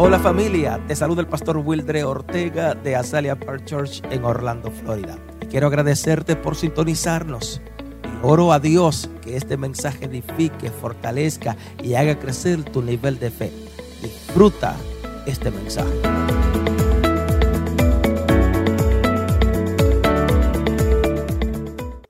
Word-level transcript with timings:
Hola 0.00 0.20
familia, 0.20 0.80
te 0.86 0.94
saluda 0.94 1.22
el 1.22 1.26
pastor 1.26 1.56
Wildre 1.56 2.04
Ortega 2.04 2.72
de 2.76 2.94
Azalea 2.94 3.34
Park 3.34 3.64
Church 3.64 4.00
en 4.12 4.22
Orlando, 4.22 4.70
Florida. 4.70 5.18
quiero 5.50 5.66
agradecerte 5.66 6.36
por 6.36 6.54
sintonizarnos. 6.54 7.60
Y 8.04 8.24
oro 8.24 8.52
a 8.52 8.60
Dios 8.60 9.10
que 9.20 9.36
este 9.36 9.56
mensaje 9.56 10.04
edifique, 10.04 10.70
fortalezca 10.70 11.56
y 11.82 11.94
haga 11.94 12.16
crecer 12.16 12.62
tu 12.62 12.80
nivel 12.80 13.18
de 13.18 13.32
fe. 13.32 13.50
Disfruta 14.00 14.76
este 15.26 15.50
mensaje. 15.50 15.90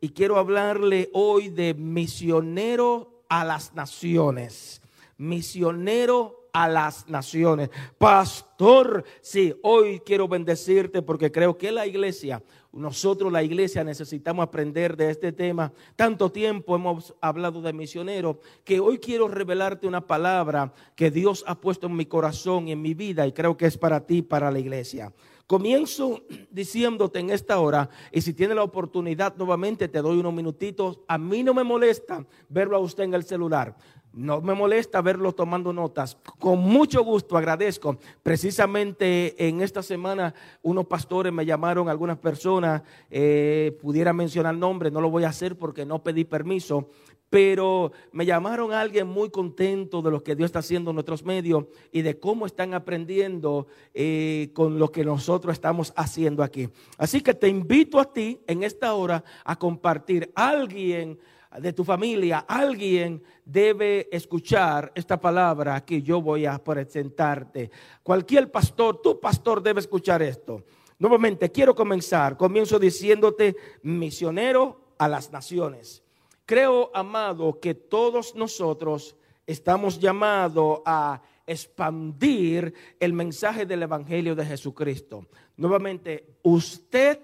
Y 0.02 0.11
quiero 0.11 0.36
hablarle 0.36 1.09
hoy 1.14 1.48
de 1.48 1.73
misionero 1.73 3.25
a 3.30 3.46
las 3.46 3.73
naciones. 3.73 4.82
Misionero 5.16 6.38
a 6.52 6.68
las 6.68 7.08
naciones. 7.08 7.70
Pastor, 7.98 9.04
sí, 9.20 9.54
hoy 9.62 10.00
quiero 10.00 10.29
bendecirte 10.29 11.02
porque 11.02 11.30
creo 11.30 11.56
que 11.56 11.72
la 11.72 11.86
iglesia, 11.86 12.43
nosotros 12.72 13.32
la 13.32 13.43
iglesia 13.43 13.84
necesitamos 13.84 14.44
aprender 14.44 14.96
de 14.96 15.11
este 15.11 15.32
tema. 15.32 15.72
Tanto 15.96 16.30
tiempo 16.30 16.76
hemos 16.76 17.14
hablado 17.20 17.62
de 17.62 17.72
misioneros 17.72 18.36
que 18.64 18.80
hoy 18.80 18.98
quiero 18.98 19.29
revelarte 19.29 19.86
una 19.86 20.06
palabra 20.06 20.72
que 20.94 21.11
Dios 21.11 21.44
ha 21.46 21.61
puesto 21.61 21.86
en 21.86 21.96
mi 21.96 22.06
corazón 22.06 22.68
y 22.68 22.72
en 22.72 22.82
mi 22.82 22.94
vida 22.94 23.26
y 23.26 23.32
creo 23.32 23.56
que 23.56 23.67
es 23.67 23.78
para 23.78 24.06
ti, 24.06 24.22
para 24.22 24.50
la 24.50 24.58
iglesia. 24.58 25.12
Comienzo 25.48 26.25
diciéndote 26.50 27.20
en 27.20 27.30
esta 27.30 27.58
hora, 27.58 27.89
y 28.12 28.20
si 28.20 28.34
tiene 28.34 28.54
la 28.54 28.62
oportunidad 28.62 29.34
nuevamente 29.39 29.89
te 29.89 30.03
doy 30.03 30.18
unos 30.18 30.34
minutitos, 30.34 31.00
a 31.08 31.17
mí 31.17 31.42
no 31.42 31.54
me 31.54 31.64
molesta 31.64 32.27
verlo 32.50 32.77
a 32.77 32.80
usted 32.80 33.05
en 33.05 33.14
el 33.14 33.25
celular. 33.25 33.75
No 34.12 34.41
me 34.41 34.55
molesta 34.55 35.00
verlo 35.03 35.33
tomando 35.33 35.72
notas. 35.72 36.17
Con 36.39 36.61
mucho 36.61 37.05
gusto 37.05 37.36
agradezco. 37.36 37.98
Precisamente 38.22 39.47
en 39.47 39.61
esta 39.61 39.83
semana 39.83 40.34
unos 40.62 40.87
pastores 40.87 41.33
me 41.33 41.45
llamaron, 41.45 41.89
algunas 41.89 42.19
personas, 42.19 42.83
eh, 43.11 43.77
pudiera 43.81 44.12
mencionar 44.12 44.56
nombres, 44.56 44.92
no 44.92 45.01
lo 45.01 45.11
voy 45.11 45.25
a 45.25 45.29
hacer 45.29 45.56
porque 45.56 45.84
no 45.84 46.03
pedí 46.03 46.25
permiso, 46.25 46.89
pero 47.31 47.92
me 48.12 48.25
llamaron 48.25 48.73
a 48.73 48.81
alguien 48.81 49.06
muy 49.06 49.31
contento 49.31 50.01
de 50.01 50.11
lo 50.11 50.23
que 50.23 50.34
Dios 50.34 50.47
está 50.47 50.61
haciendo 50.61 50.91
en 50.91 50.97
nuestros 50.97 51.25
medios 51.25 51.67
y 51.92 52.03
de 52.03 52.19
cómo 52.19 52.47
están 52.47 52.73
aprendiendo 52.75 53.67
eh, 53.92 54.51
con 54.55 54.79
lo 54.79 54.91
que 54.91 55.05
nosotros 55.05 55.53
estamos 55.53 55.92
haciendo 55.97 56.42
aquí. 56.42 56.70
Así 56.97 57.20
que 57.20 57.34
te 57.34 57.48
invito 57.48 58.01
a 58.01 58.11
ti 58.12 58.41
en 58.47 58.62
esta 58.62 58.95
hora 58.95 59.23
a 59.45 59.56
compartir. 59.56 60.33
Alguien 60.34 61.19
de 61.57 61.73
tu 61.73 61.85
familia, 61.85 62.45
alguien 62.47 63.23
debe 63.45 64.09
escuchar 64.13 64.93
esta 64.95 65.19
palabra 65.19 65.85
que 65.85 66.03
yo 66.03 66.21
voy 66.21 66.45
a 66.45 66.63
presentarte. 66.63 67.71
Cualquier 68.03 68.51
pastor, 68.51 69.01
tu 69.01 69.19
pastor 69.19 69.63
debe 69.63 69.81
escuchar 69.81 70.21
esto. 70.23 70.65
Nuevamente, 70.99 71.51
quiero 71.51 71.75
comenzar. 71.75 72.37
Comienzo 72.37 72.79
diciéndote, 72.79 73.57
misionero 73.83 74.95
a 74.99 75.09
las 75.09 75.33
naciones. 75.33 76.03
Creo, 76.45 76.91
amado, 76.95 77.61
que 77.61 77.75
todos 77.75 78.35
nosotros 78.35 79.17
estamos 79.47 79.99
llamados 79.99 80.81
a 80.85 81.23
expandir 81.47 82.75
el 83.01 83.13
mensaje 83.15 83.65
del 83.65 83.85
Evangelio 83.85 84.35
de 84.35 84.45
Jesucristo. 84.45 85.27
Nuevamente, 85.57 86.37
usted 86.43 87.21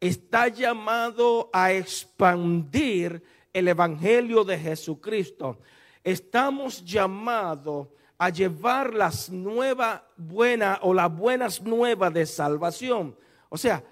está 0.00 0.48
llamado 0.48 1.48
a 1.52 1.72
expandir 1.72 3.22
el 3.52 3.68
Evangelio 3.68 4.44
de 4.44 4.58
Jesucristo, 4.58 5.58
estamos 6.04 6.84
llamados 6.84 7.88
a 8.18 8.30
llevar 8.30 8.94
las 8.94 9.30
nuevas 9.30 10.02
buenas 10.16 10.78
o 10.82 10.92
las 10.92 11.14
buenas 11.14 11.62
nuevas 11.62 12.12
de 12.12 12.26
salvación. 12.26 13.16
O 13.48 13.56
sea, 13.56 13.82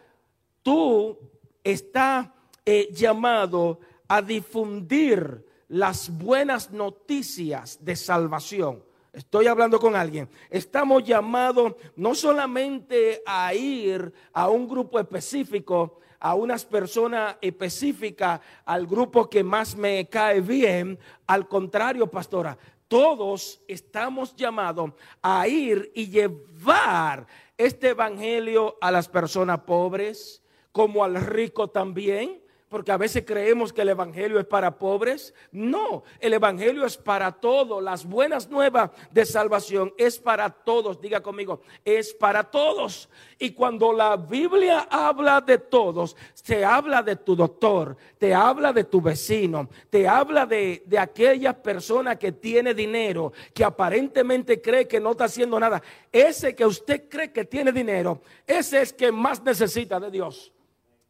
tú 0.62 1.16
estás 1.62 2.28
eh, 2.64 2.88
llamado 2.92 3.80
a 4.08 4.20
difundir 4.20 5.46
las 5.68 6.10
buenas 6.10 6.70
noticias 6.70 7.84
de 7.84 7.96
salvación. 7.96 8.82
Estoy 9.12 9.46
hablando 9.46 9.80
con 9.80 9.96
alguien. 9.96 10.28
Estamos 10.50 11.04
llamados 11.04 11.74
no 11.96 12.14
solamente 12.14 13.22
a 13.24 13.54
ir 13.54 14.12
a 14.32 14.48
un 14.48 14.68
grupo 14.68 15.00
específico, 15.00 16.00
a 16.20 16.34
unas 16.34 16.64
personas 16.64 17.36
específicas, 17.40 18.40
al 18.64 18.86
grupo 18.86 19.28
que 19.28 19.42
más 19.42 19.76
me 19.76 20.08
cae 20.08 20.40
bien. 20.40 20.98
Al 21.26 21.48
contrario, 21.48 22.06
pastora, 22.06 22.56
todos 22.88 23.60
estamos 23.66 24.34
llamados 24.36 24.92
a 25.20 25.46
ir 25.48 25.90
y 25.94 26.08
llevar 26.08 27.26
este 27.58 27.90
evangelio 27.90 28.76
a 28.80 28.90
las 28.90 29.08
personas 29.08 29.60
pobres, 29.60 30.42
como 30.72 31.02
al 31.04 31.16
rico 31.16 31.68
también 31.68 32.45
porque 32.68 32.90
a 32.90 32.96
veces 32.96 33.24
creemos 33.24 33.72
que 33.72 33.82
el 33.82 33.90
Evangelio 33.90 34.40
es 34.40 34.44
para 34.44 34.76
pobres. 34.76 35.32
No, 35.52 36.02
el 36.18 36.34
Evangelio 36.34 36.84
es 36.84 36.96
para 36.96 37.30
todos. 37.30 37.80
Las 37.80 38.04
buenas 38.04 38.48
nuevas 38.48 38.90
de 39.12 39.24
salvación 39.24 39.94
es 39.96 40.18
para 40.18 40.50
todos. 40.50 41.00
Diga 41.00 41.20
conmigo, 41.20 41.60
es 41.84 42.12
para 42.12 42.42
todos. 42.42 43.08
Y 43.38 43.52
cuando 43.52 43.92
la 43.92 44.16
Biblia 44.16 44.88
habla 44.90 45.40
de 45.40 45.58
todos, 45.58 46.16
se 46.34 46.64
habla 46.64 47.02
de 47.02 47.14
tu 47.16 47.36
doctor, 47.36 47.96
te 48.18 48.34
habla 48.34 48.72
de 48.72 48.84
tu 48.84 49.00
vecino, 49.00 49.68
te 49.88 50.08
habla 50.08 50.44
de, 50.44 50.82
aquella 50.98 51.52
persona 51.52 52.18
que 52.18 52.32
tiene 52.32 52.74
dinero, 52.74 53.32
que 53.54 53.62
aparentemente 53.62 54.60
cree 54.60 54.88
que 54.88 54.98
no 54.98 55.12
está 55.12 55.24
haciendo 55.24 55.60
nada. 55.60 55.80
Ese 56.10 56.56
que 56.56 56.66
usted 56.66 57.08
cree 57.08 57.32
que 57.32 57.44
tiene 57.44 57.70
dinero, 57.70 58.22
ese 58.44 58.82
es 58.82 58.92
que 58.92 59.12
más 59.12 59.40
necesita 59.42 60.00
de 60.00 60.10
Dios. 60.10 60.52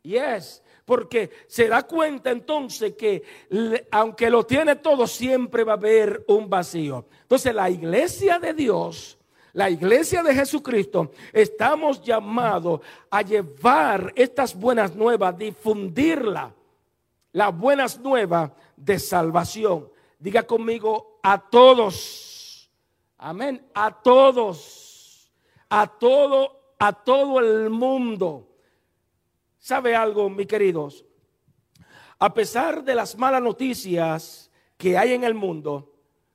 Yes 0.03 0.63
porque 0.87 1.31
se 1.49 1.69
da 1.69 1.83
cuenta 1.83 2.31
entonces 2.31 2.95
que 2.95 3.23
aunque 3.91 4.31
lo 4.31 4.47
tiene 4.47 4.77
todo, 4.77 5.07
siempre 5.07 5.65
va 5.65 5.73
a 5.73 5.77
haber 5.77 6.25
un 6.29 6.49
vacío. 6.49 7.07
Entonces 7.23 7.53
la 7.53 7.69
iglesia 7.69 8.39
de 8.39 8.55
Dios, 8.55 9.19
la 9.53 9.69
iglesia 9.69 10.23
de 10.23 10.33
Jesucristo, 10.33 11.11
estamos 11.33 12.01
llamados 12.03 12.81
a 13.11 13.21
llevar 13.23 14.13
estas 14.15 14.55
buenas 14.55 14.95
nuevas, 14.95 15.37
difundirla, 15.37 16.55
las 17.33 17.59
buenas 17.59 17.99
nuevas 17.99 18.53
de 18.77 19.01
salvación. 19.01 19.91
Diga 20.21 20.45
conmigo 20.45 21.19
a 21.21 21.37
todos. 21.51 22.71
Amén. 23.19 23.67
A 23.75 23.91
todos. 23.91 25.33
A 25.69 25.89
todo, 25.89 26.75
a 26.79 26.93
todo 26.93 27.41
el 27.41 27.71
mundo. 27.71 28.56
¿Sabe 29.67 29.97
algo, 29.97 30.31
mis 30.31 30.47
queridos? 30.47 31.05
A 32.21 32.33
pesar 32.33 32.85
de 32.85 32.95
las 32.95 33.19
malas 33.19 33.43
noticias 33.43 34.49
que 34.77 34.97
hay 34.97 35.13
en 35.13 35.25
el 35.25 35.35
mundo, 35.35 35.93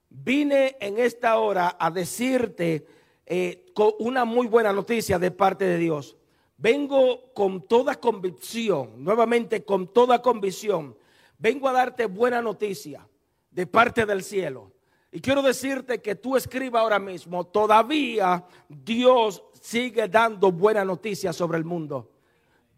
vine 0.09 0.75
en 0.81 1.00
esta 1.00 1.38
hora 1.38 1.78
a 1.80 1.90
decirte 1.92 2.86
eh, 3.25 3.72
con 3.74 3.94
una 4.00 4.25
muy 4.25 4.47
buena 4.47 4.74
noticia 4.74 5.18
de 5.18 5.31
parte 5.31 5.64
de 5.64 5.78
Dios. 5.78 6.18
Vengo 6.58 7.31
con 7.34 7.66
toda 7.69 7.96
convicción, 8.02 9.02
nuevamente 9.02 9.63
con 9.63 9.94
toda 9.94 10.22
convicción, 10.22 10.98
vengo 11.38 11.69
a 11.69 11.72
darte 11.72 12.08
buena 12.08 12.42
noticia 12.42 13.08
de 13.50 13.66
parte 13.66 14.06
del 14.06 14.24
cielo. 14.24 14.74
Y 15.09 15.22
quiero 15.22 15.42
decirte 15.42 16.02
que 16.02 16.16
tú 16.16 16.36
escribas 16.36 16.81
ahora 16.81 17.00
mismo, 17.00 17.46
todavía 17.46 18.44
Dios 18.68 19.42
sigue 19.53 20.09
dando 20.09 20.52
buena 20.52 20.84
noticia 20.84 21.31
sobre 21.31 21.59
el 21.59 21.63
mundo. 21.63 22.09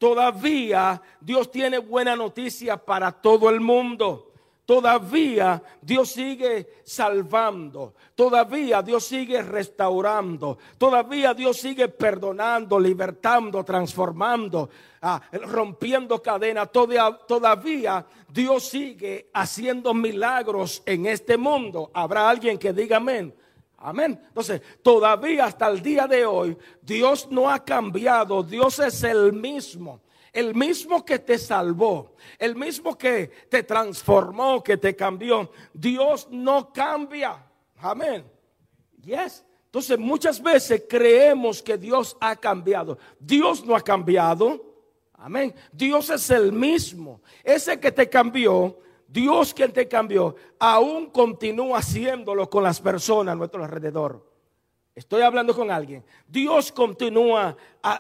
Todavía 0.04 1.02
Dios 1.22 1.50
tiene 1.50 1.78
buena 1.78 2.14
noticia 2.14 2.76
para 2.76 3.10
todo 3.10 3.50
el 3.50 3.62
mundo. 3.62 4.34
Todavía 4.66 5.64
Dios 5.82 6.12
sigue 6.12 6.82
salvando. 6.84 7.94
Todavía 8.14 8.82
Dios 8.82 9.06
sigue 9.06 9.42
restaurando. 9.42 10.58
Todavía 10.78 11.34
Dios 11.34 11.56
sigue 11.56 11.88
perdonando, 11.88 12.78
libertando, 12.82 13.64
transformando, 13.64 14.70
ah, 15.04 15.22
rompiendo 15.32 16.22
cadenas. 16.22 16.70
Todavía 16.70 18.06
Dios 18.28 18.66
sigue 18.66 19.30
haciendo 19.34 19.94
milagros 19.94 20.84
en 20.86 21.06
este 21.06 21.38
mundo. 21.38 21.92
Habrá 21.94 22.30
alguien 22.30 22.58
que 22.58 22.74
diga 22.74 22.98
amén. 22.98 23.34
Amén. 23.86 24.18
Entonces, 24.30 24.62
todavía 24.82 25.44
hasta 25.44 25.68
el 25.68 25.82
día 25.82 26.08
de 26.08 26.26
hoy, 26.26 26.58
Dios 26.82 27.28
no 27.30 27.50
ha 27.50 27.66
cambiado. 27.66 28.42
Dios 28.42 28.80
es 28.80 29.04
el 29.04 29.34
mismo. 29.34 30.02
El 30.32 30.56
mismo 30.56 31.04
que 31.04 31.20
te 31.20 31.38
salvó, 31.38 32.16
el 32.40 32.56
mismo 32.56 32.98
que 32.98 33.28
te 33.50 33.62
transformó, 33.64 34.64
que 34.64 34.78
te 34.78 34.96
cambió. 34.96 35.52
Dios 35.74 36.30
no 36.32 36.72
cambia. 36.72 37.46
Amén. 37.78 38.26
Yes. 39.02 39.44
Entonces, 39.66 40.00
muchas 40.00 40.42
veces 40.42 40.86
creemos 40.90 41.62
que 41.62 41.78
Dios 41.78 42.16
ha 42.22 42.38
cambiado. 42.38 42.98
Dios 43.20 43.66
no 43.66 43.76
ha 43.76 43.82
cambiado. 43.82 44.64
Amén. 45.16 45.54
Dios 45.74 46.10
es 46.10 46.30
el 46.30 46.54
mismo. 46.54 47.22
Ese 47.44 47.80
que 47.80 47.92
te 47.92 48.10
cambió 48.10 48.80
Dios 49.14 49.54
quien 49.54 49.72
te 49.72 49.88
cambió, 49.88 50.36
aún 50.58 51.12
continúa 51.12 51.78
haciéndolo 51.78 52.50
con 52.50 52.64
las 52.64 52.82
personas 52.82 53.34
a 53.34 53.36
nuestro 53.36 53.64
alrededor. 53.64 54.28
Estoy 54.96 55.22
hablando 55.22 55.54
con 55.54 55.70
alguien. 55.70 56.04
Dios 56.28 56.72
continúa 56.72 57.56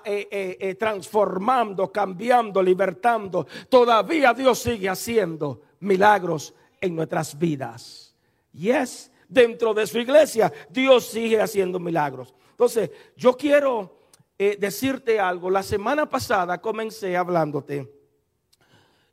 eh, 0.05 0.27
eh, 0.31 0.57
eh, 0.59 0.73
transformando, 0.73 1.91
cambiando, 1.91 2.63
libertando. 2.63 3.45
Todavía 3.69 4.33
Dios 4.33 4.57
sigue 4.57 4.89
haciendo 4.89 5.61
milagros 5.81 6.55
en 6.81 6.95
nuestras 6.95 7.37
vidas. 7.37 8.15
Yes, 8.51 9.11
dentro 9.29 9.71
de 9.75 9.85
su 9.85 9.99
iglesia, 9.99 10.51
Dios 10.67 11.05
sigue 11.05 11.39
haciendo 11.39 11.79
milagros. 11.79 12.33
Entonces, 12.49 12.89
yo 13.15 13.37
quiero 13.37 13.99
decirte 14.35 15.19
algo. 15.19 15.51
La 15.51 15.61
semana 15.61 16.09
pasada 16.09 16.59
comencé 16.59 17.15
hablándote 17.15 17.87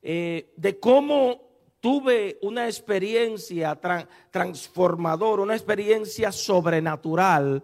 de 0.03 0.79
cómo 0.81 1.50
tuve 1.81 2.39
una 2.43 2.67
experiencia 2.67 3.79
transformadora, 4.31 5.43
una 5.43 5.55
experiencia 5.55 6.31
sobrenatural. 6.31 7.63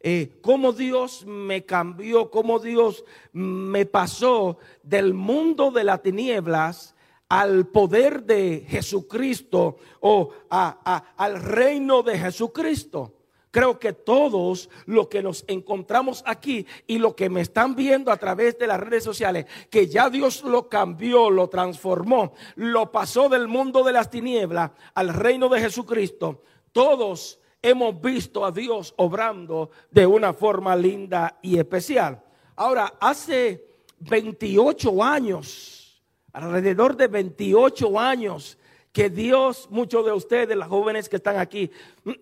Eh, 0.00 0.38
cómo 0.42 0.72
Dios 0.72 1.24
me 1.24 1.64
cambió, 1.64 2.28
cómo 2.30 2.58
Dios 2.58 3.04
me 3.32 3.86
pasó 3.86 4.58
del 4.82 5.14
mundo 5.14 5.70
de 5.70 5.84
las 5.84 6.02
tinieblas 6.02 6.96
al 7.28 7.68
poder 7.68 8.24
de 8.24 8.66
Jesucristo 8.68 9.78
o 10.00 10.30
al 10.50 11.40
reino 11.40 12.02
de 12.02 12.18
Jesucristo. 12.18 13.14
Creo 13.52 13.78
que 13.78 13.92
todos 13.92 14.70
los 14.86 15.08
que 15.08 15.22
nos 15.22 15.44
encontramos 15.46 16.24
aquí 16.26 16.66
y 16.86 16.96
los 16.96 17.14
que 17.14 17.28
me 17.28 17.42
están 17.42 17.76
viendo 17.76 18.10
a 18.10 18.16
través 18.16 18.58
de 18.58 18.66
las 18.66 18.80
redes 18.80 19.04
sociales, 19.04 19.44
que 19.68 19.86
ya 19.88 20.08
Dios 20.08 20.42
lo 20.42 20.70
cambió, 20.70 21.28
lo 21.28 21.50
transformó, 21.50 22.32
lo 22.56 22.90
pasó 22.90 23.28
del 23.28 23.48
mundo 23.48 23.84
de 23.84 23.92
las 23.92 24.08
tinieblas 24.08 24.70
al 24.94 25.10
reino 25.10 25.50
de 25.50 25.60
Jesucristo, 25.60 26.42
todos 26.72 27.40
hemos 27.60 28.00
visto 28.00 28.46
a 28.46 28.52
Dios 28.52 28.94
obrando 28.96 29.70
de 29.90 30.06
una 30.06 30.32
forma 30.32 30.74
linda 30.74 31.38
y 31.42 31.58
especial. 31.58 32.24
Ahora, 32.56 32.94
hace 33.00 33.66
28 33.98 35.04
años, 35.04 36.02
alrededor 36.32 36.96
de 36.96 37.06
28 37.06 38.00
años, 38.00 38.56
que 38.92 39.08
Dios, 39.08 39.68
muchos 39.70 40.04
de 40.04 40.12
ustedes, 40.12 40.56
las 40.56 40.68
jóvenes 40.68 41.08
que 41.08 41.16
están 41.16 41.38
aquí, 41.38 41.70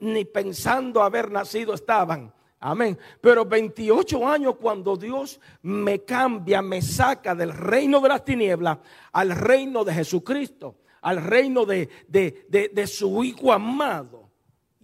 ni 0.01 0.25
pensando 0.25 1.03
haber 1.03 1.31
nacido 1.31 1.75
estaban. 1.75 2.33
Amén. 2.61 2.99
Pero 3.21 3.45
28 3.45 4.29
años 4.29 4.57
cuando 4.61 4.97
Dios 4.97 5.41
me 5.63 6.05
cambia, 6.05 6.63
me 6.63 6.81
saca 6.81 7.35
del 7.35 7.53
reino 7.53 8.01
de 8.01 8.09
las 8.09 8.25
tinieblas 8.25 8.79
al 9.13 9.31
reino 9.31 9.83
de 9.83 9.95
Jesucristo, 9.95 10.77
al 11.01 11.23
reino 11.25 11.65
de, 11.65 11.89
de, 12.07 12.87
su 12.87 13.25
Hijo 13.25 13.53
amado. 13.53 14.29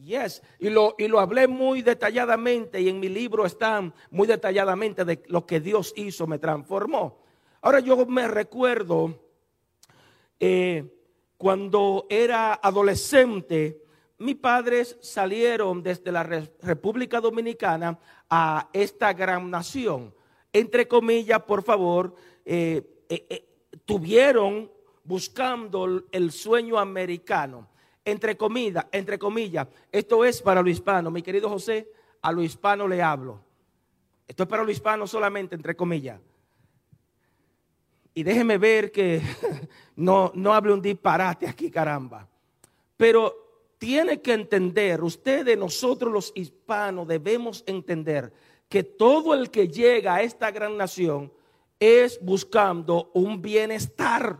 Yes, 0.03 0.43
y 0.59 0.71
lo, 0.71 0.95
y 0.99 1.09
lo 1.09 1.21
hablé 1.21 1.49
muy 1.49 1.83
detalladamente 1.83 2.81
y 2.81 2.89
en 2.89 3.01
mi 3.01 3.09
libro 3.09 3.45
están 3.45 3.93
muy 4.11 4.27
detalladamente 4.27 5.05
de 5.05 5.23
lo 5.27 5.47
que 5.47 5.61
Dios 5.61 5.93
hizo, 5.97 6.27
me 6.27 6.39
transformó. 6.39 7.19
Ahora 7.61 7.81
yo 7.81 8.07
me 8.07 8.29
recuerdo 8.29 9.19
eh, 10.39 10.96
cuando 11.37 12.07
era 12.09 12.55
adolescente, 12.55 13.83
mis 14.19 14.37
padres 14.37 14.97
salieron 15.01 15.83
desde 15.83 16.11
la 16.11 16.23
República 16.23 17.21
Dominicana 17.21 17.99
a 18.31 18.69
esta 18.73 19.13
gran 19.13 19.51
nación. 19.51 20.15
Entre 20.53 20.89
comillas, 20.89 21.43
por 21.43 21.63
favor, 21.63 22.15
eh, 22.45 23.05
eh, 23.09 23.27
eh, 23.29 23.49
tuvieron 23.85 24.71
buscando 25.05 26.05
el 26.11 26.33
sueño 26.33 26.79
americano. 26.79 27.69
Entre 28.05 28.37
comillas, 28.37 28.87
entre 28.93 29.19
comillas, 29.19 29.67
esto 29.93 30.25
es 30.25 30.41
para 30.41 30.63
lo 30.63 30.71
hispano. 30.71 31.11
Mi 31.11 31.23
querido 31.23 31.49
José, 31.51 31.91
a 32.23 32.33
lo 32.33 32.43
hispano 32.43 32.89
le 32.89 33.03
hablo. 33.03 33.41
Esto 34.27 34.45
es 34.45 34.49
para 34.49 34.65
lo 34.65 34.71
hispano 34.71 35.07
solamente, 35.07 35.55
entre 35.55 35.77
comillas 35.77 36.21
y 38.17 38.23
déjeme 38.23 38.57
ver 38.57 38.91
que 38.91 39.21
no, 39.97 40.33
no 40.35 40.55
hable 40.55 40.73
un 40.73 40.81
disparate 40.81 41.47
aquí, 41.47 41.71
caramba. 41.71 42.27
Pero 42.97 43.75
tiene 43.77 44.23
que 44.23 44.33
entender, 44.33 45.05
ustedes, 45.05 45.59
nosotros 45.59 46.11
los 46.11 46.33
hispanos, 46.35 47.07
debemos 47.07 47.63
entender 47.67 48.33
que 48.71 48.83
todo 48.83 49.35
el 49.35 49.51
que 49.51 49.69
llega 49.69 50.15
a 50.15 50.23
esta 50.23 50.51
gran 50.51 50.79
nación 50.79 51.31
es 51.79 52.19
buscando 52.23 53.11
un 53.13 53.43
bienestar. 53.43 54.39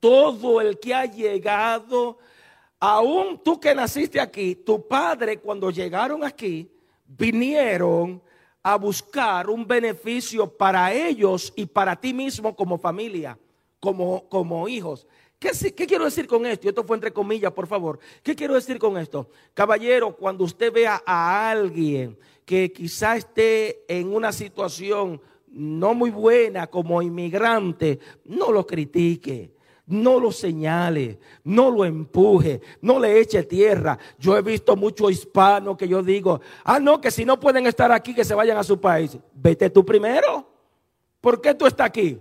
Todo 0.00 0.62
el 0.62 0.80
que 0.80 0.94
ha 0.94 1.04
llegado, 1.04 2.16
aún 2.80 3.38
tú 3.44 3.60
que 3.60 3.74
naciste 3.74 4.18
aquí, 4.18 4.54
tu 4.54 4.88
padre 4.88 5.40
cuando 5.40 5.70
llegaron 5.70 6.24
aquí, 6.24 6.72
vinieron 7.06 8.22
a 8.66 8.74
buscar 8.74 9.48
un 9.48 9.64
beneficio 9.64 10.48
para 10.48 10.92
ellos 10.92 11.52
y 11.54 11.66
para 11.66 11.94
ti 11.94 12.12
mismo 12.12 12.56
como 12.56 12.76
familia, 12.76 13.38
como, 13.78 14.28
como 14.28 14.66
hijos. 14.66 15.06
¿Qué, 15.38 15.52
¿Qué, 15.72 15.86
quiero 15.86 16.04
decir 16.04 16.26
con 16.26 16.44
esto? 16.44 16.68
Esto 16.68 16.82
fue 16.82 16.96
entre 16.96 17.12
comillas, 17.12 17.52
por 17.52 17.68
favor. 17.68 18.00
¿Qué 18.24 18.34
quiero 18.34 18.54
decir 18.54 18.80
con 18.80 18.98
esto? 18.98 19.30
Caballero, 19.54 20.16
cuando 20.16 20.42
usted 20.42 20.72
vea 20.72 21.00
a 21.06 21.48
alguien 21.48 22.18
que 22.44 22.72
quizá 22.72 23.14
esté 23.14 23.84
en 23.86 24.12
una 24.12 24.32
situación 24.32 25.20
no 25.46 25.94
muy 25.94 26.10
buena 26.10 26.66
como 26.66 27.00
inmigrante, 27.02 28.00
no 28.24 28.50
lo 28.50 28.66
critique 28.66 29.52
no 29.86 30.18
lo 30.18 30.32
señale, 30.32 31.18
no 31.44 31.70
lo 31.70 31.84
empuje, 31.84 32.60
no 32.80 32.98
le 32.98 33.20
eche 33.20 33.44
tierra. 33.44 33.98
Yo 34.18 34.36
he 34.36 34.42
visto 34.42 34.76
muchos 34.76 35.10
hispanos 35.12 35.76
que 35.76 35.86
yo 35.86 36.02
digo, 36.02 36.40
ah, 36.64 36.80
no, 36.80 37.00
que 37.00 37.10
si 37.10 37.24
no 37.24 37.38
pueden 37.38 37.66
estar 37.66 37.92
aquí, 37.92 38.14
que 38.14 38.24
se 38.24 38.34
vayan 38.34 38.58
a 38.58 38.64
su 38.64 38.80
país. 38.80 39.16
Vete 39.32 39.70
tú 39.70 39.84
primero. 39.84 40.48
¿Por 41.20 41.40
qué 41.40 41.54
tú 41.54 41.66
estás 41.66 41.86
aquí? 41.86 42.20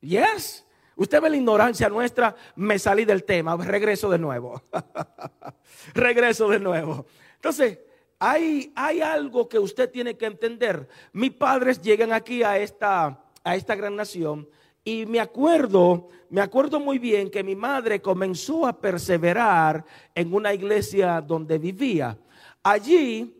Yes. 0.00 0.64
Usted 0.96 1.20
ve 1.20 1.30
la 1.30 1.36
ignorancia 1.36 1.88
nuestra, 1.88 2.36
me 2.54 2.78
salí 2.78 3.04
del 3.04 3.24
tema, 3.24 3.56
regreso 3.56 4.08
de 4.08 4.18
nuevo. 4.18 4.62
regreso 5.94 6.48
de 6.48 6.60
nuevo. 6.60 7.06
Entonces, 7.34 7.80
hay, 8.20 8.72
hay 8.76 9.00
algo 9.00 9.48
que 9.48 9.58
usted 9.58 9.90
tiene 9.90 10.16
que 10.16 10.26
entender. 10.26 10.88
Mis 11.12 11.32
padres 11.32 11.82
llegan 11.82 12.12
aquí 12.12 12.44
a 12.44 12.58
esta, 12.58 13.24
a 13.42 13.56
esta 13.56 13.74
gran 13.74 13.96
nación 13.96 14.48
y 14.84 15.06
me 15.06 15.18
acuerdo, 15.18 16.08
me 16.28 16.42
acuerdo 16.42 16.78
muy 16.78 16.98
bien 16.98 17.30
que 17.30 17.42
mi 17.42 17.56
madre 17.56 18.02
comenzó 18.02 18.66
a 18.66 18.78
perseverar 18.78 19.84
en 20.14 20.34
una 20.34 20.52
iglesia 20.52 21.22
donde 21.22 21.58
vivía. 21.58 22.18
Allí 22.62 23.34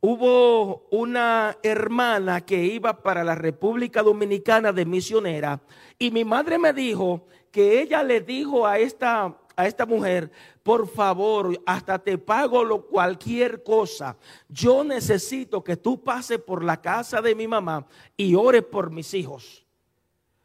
hubo 0.00 0.86
una 0.90 1.56
hermana 1.62 2.42
que 2.42 2.62
iba 2.62 3.02
para 3.02 3.24
la 3.24 3.34
República 3.34 4.02
Dominicana 4.02 4.72
de 4.72 4.84
misionera 4.84 5.60
y 5.98 6.10
mi 6.10 6.24
madre 6.24 6.58
me 6.58 6.72
dijo 6.72 7.26
que 7.50 7.80
ella 7.80 8.02
le 8.02 8.20
dijo 8.20 8.66
a 8.66 8.78
esta 8.78 9.36
a 9.56 9.66
esta 9.66 9.84
mujer, 9.84 10.30
por 10.62 10.88
favor, 10.88 11.60
hasta 11.66 11.98
te 11.98 12.16
pago 12.16 12.64
lo, 12.64 12.86
cualquier 12.86 13.62
cosa. 13.62 14.16
Yo 14.48 14.82
necesito 14.82 15.62
que 15.62 15.76
tú 15.76 16.02
pases 16.02 16.38
por 16.38 16.64
la 16.64 16.80
casa 16.80 17.20
de 17.20 17.34
mi 17.34 17.46
mamá 17.46 17.86
y 18.16 18.34
ores 18.34 18.62
por 18.62 18.90
mis 18.90 19.12
hijos 19.12 19.66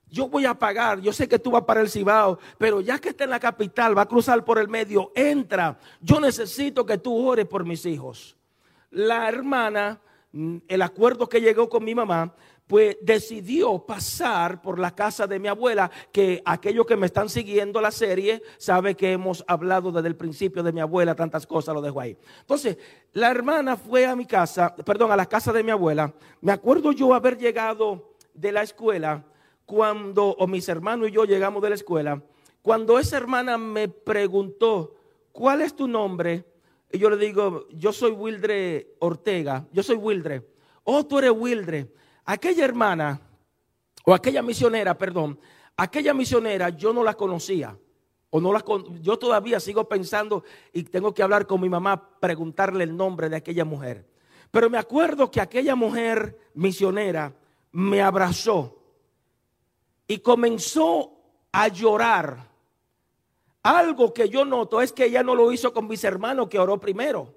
yo 0.09 0.27
voy 0.27 0.45
a 0.45 0.53
pagar, 0.53 1.01
yo 1.01 1.11
sé 1.11 1.27
que 1.27 1.39
tú 1.39 1.51
vas 1.51 1.63
para 1.63 1.81
el 1.81 1.89
Cibao, 1.89 2.39
pero 2.57 2.81
ya 2.81 2.99
que 2.99 3.09
está 3.09 3.23
en 3.23 3.31
la 3.31 3.39
capital, 3.39 3.97
va 3.97 4.03
a 4.03 4.07
cruzar 4.07 4.45
por 4.45 4.57
el 4.57 4.67
medio, 4.67 5.11
entra, 5.15 5.77
yo 6.01 6.19
necesito 6.19 6.85
que 6.85 6.97
tú 6.97 7.27
ores 7.27 7.45
por 7.45 7.65
mis 7.65 7.85
hijos. 7.85 8.37
La 8.91 9.27
hermana, 9.27 9.99
mm, 10.31 10.57
el 10.67 10.81
acuerdo 10.81 11.27
que 11.27 11.41
llegó 11.41 11.67
con 11.67 11.83
mi 11.83 11.93
mamá, 11.93 12.33
pues 12.67 12.97
decidió 13.01 13.85
pasar 13.85 14.61
por 14.61 14.79
la 14.79 14.95
casa 14.95 15.27
de 15.27 15.39
mi 15.39 15.47
abuela, 15.47 15.91
que 16.11 16.41
aquellos 16.45 16.85
que 16.85 16.95
me 16.95 17.05
están 17.05 17.29
siguiendo 17.29 17.79
la 17.79 17.91
serie 17.91 18.41
sabe 18.57 18.95
que 18.95 19.11
hemos 19.11 19.43
hablado 19.47 19.91
desde 19.91 20.07
el 20.07 20.15
principio 20.15 20.63
de 20.63 20.71
mi 20.71 20.81
abuela, 20.81 21.15
tantas 21.15 21.45
cosas, 21.45 21.75
lo 21.75 21.81
dejo 21.81 21.99
ahí. 21.99 22.17
Entonces, 22.39 22.77
la 23.13 23.29
hermana 23.29 23.77
fue 23.77 24.05
a 24.05 24.15
mi 24.15 24.25
casa, 24.25 24.75
perdón, 24.75 25.11
a 25.11 25.15
la 25.15 25.27
casa 25.27 25.53
de 25.53 25.63
mi 25.63 25.71
abuela. 25.71 26.13
Me 26.41 26.51
acuerdo 26.51 26.91
yo 26.91 27.13
haber 27.13 27.37
llegado 27.37 28.13
de 28.33 28.51
la 28.51 28.63
escuela 28.63 29.23
cuando, 29.65 30.27
o 30.27 30.47
mis 30.47 30.67
hermanos 30.69 31.09
y 31.09 31.11
yo 31.11 31.25
llegamos 31.25 31.61
de 31.61 31.69
la 31.69 31.75
escuela, 31.75 32.21
cuando 32.61 32.97
esa 32.97 33.17
hermana 33.17 33.57
me 33.57 33.87
preguntó, 33.87 34.95
¿cuál 35.31 35.61
es 35.61 35.75
tu 35.75 35.87
nombre? 35.87 36.45
Y 36.91 36.97
yo 36.97 37.09
le 37.09 37.17
digo, 37.17 37.67
yo 37.71 37.91
soy 37.91 38.11
Wildre 38.11 38.95
Ortega, 38.99 39.67
yo 39.71 39.83
soy 39.83 39.97
Wildre. 39.97 40.47
Oh, 40.83 41.05
tú 41.05 41.19
eres 41.19 41.31
Wildre. 41.31 41.91
Aquella 42.25 42.65
hermana, 42.65 43.21
o 44.05 44.13
aquella 44.13 44.41
misionera, 44.41 44.97
perdón, 44.97 45.39
aquella 45.77 46.13
misionera 46.13 46.69
yo 46.69 46.93
no 46.93 47.03
la 47.03 47.15
conocía. 47.15 47.77
O 48.31 48.41
no 48.41 48.51
la 48.51 48.63
yo 49.01 49.17
todavía 49.17 49.59
sigo 49.59 49.87
pensando 49.87 50.43
y 50.73 50.83
tengo 50.83 51.13
que 51.13 51.23
hablar 51.23 51.47
con 51.47 51.61
mi 51.61 51.69
mamá, 51.69 52.19
preguntarle 52.19 52.83
el 52.83 52.97
nombre 52.97 53.29
de 53.29 53.37
aquella 53.37 53.63
mujer. 53.63 54.09
Pero 54.51 54.69
me 54.69 54.77
acuerdo 54.77 55.31
que 55.31 55.39
aquella 55.39 55.75
mujer 55.75 56.37
misionera 56.53 57.33
me 57.71 58.01
abrazó 58.01 58.84
y 60.07 60.19
comenzó 60.19 61.11
a 61.51 61.67
llorar. 61.67 62.49
Algo 63.63 64.13
que 64.13 64.29
yo 64.29 64.45
noto 64.45 64.81
es 64.81 64.91
que 64.91 65.05
ella 65.05 65.23
no 65.23 65.33
lo 65.33 65.51
hizo 65.51 65.73
con 65.73 65.87
mis 65.87 66.03
hermanos 66.03 66.47
que 66.49 66.59
oró 66.59 66.79
primero. 66.79 67.33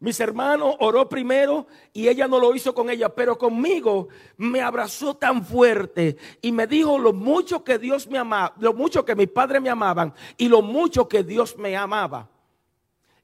Mis 0.00 0.18
hermanos 0.18 0.76
oró 0.80 1.06
primero 1.10 1.66
y 1.92 2.08
ella 2.08 2.26
no 2.26 2.38
lo 2.40 2.54
hizo 2.54 2.74
con 2.74 2.88
ella, 2.88 3.10
pero 3.10 3.36
conmigo 3.36 4.08
me 4.38 4.62
abrazó 4.62 5.14
tan 5.14 5.44
fuerte 5.44 6.16
y 6.40 6.52
me 6.52 6.66
dijo 6.66 6.98
lo 6.98 7.12
mucho 7.12 7.62
que 7.62 7.78
Dios 7.78 8.08
me 8.08 8.16
amaba, 8.16 8.54
lo 8.58 8.72
mucho 8.72 9.04
que 9.04 9.14
mis 9.14 9.28
padres 9.28 9.60
me 9.60 9.68
amaban 9.68 10.14
y 10.38 10.48
lo 10.48 10.62
mucho 10.62 11.06
que 11.06 11.22
Dios 11.22 11.56
me 11.58 11.76
amaba. 11.76 12.30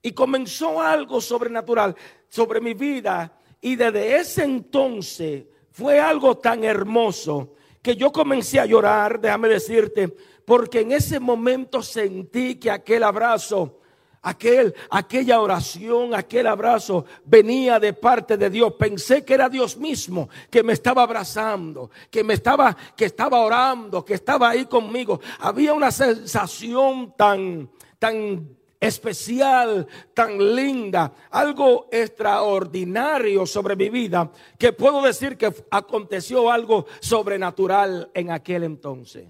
Y 0.03 0.13
comenzó 0.13 0.83
algo 0.83 1.23
sobrenatural 1.23 1.97
sobre 2.29 2.61
mi 2.61 2.75
vida 2.75 3.33
y 3.63 3.75
desde 3.75 4.19
ese 4.19 4.45
entonces 4.45 5.47
fue 5.71 5.99
algo 5.99 6.37
tan 6.37 6.63
hermoso 6.63 7.55
que 7.87 7.95
yo 7.95 8.11
comencé 8.11 8.59
a 8.59 8.67
llorar, 8.67 9.21
déjame 9.21 9.47
decirte, 9.47 10.09
porque 10.45 10.81
en 10.81 10.91
ese 10.91 11.21
momento 11.21 11.85
sentí 11.85 12.57
que 12.57 12.69
aquel 12.69 13.05
abrazo 13.05 13.79
aquel, 14.23 14.75
aquella 14.91 15.41
oración, 15.41 16.13
aquel 16.13 16.49
abrazo 16.49 17.05
venía 17.25 17.79
de 17.79 17.93
parte 17.93 18.37
de 18.37 18.51
Dios. 18.51 18.73
Pensé 18.73 19.25
que 19.25 19.35
era 19.35 19.49
Dios 19.49 19.77
mismo 19.77 20.29
que 20.51 20.65
me 20.65 20.73
estaba 20.73 21.05
abrazando, 21.05 21.93
que 22.11 22.25
me 22.25 22.35
estaba, 22.35 22.77
que 22.97 23.05
estaba 23.05 23.39
orando, 23.39 24.05
que 24.05 24.15
estaba 24.15 24.51
ahí 24.51 24.67
conmigo. 24.67 25.21
Había 25.39 25.73
una 25.73 25.93
sensación 25.93 27.15
tan, 27.17 27.71
tan 28.01 28.56
especial, 28.81 29.87
tan 30.13 30.55
linda, 30.55 31.13
algo 31.31 31.89
extraordinario 31.91 33.47
sobre 33.47 33.77
mi 33.77 33.89
vida, 33.89 34.31
que 34.59 34.73
puedo 34.73 35.03
decir 35.03 35.37
que 35.37 35.53
aconteció 35.71 36.51
algo 36.51 36.87
sobrenatural 37.01 38.11
en 38.15 38.31
aquel 38.31 38.65
entonces. 38.65 39.29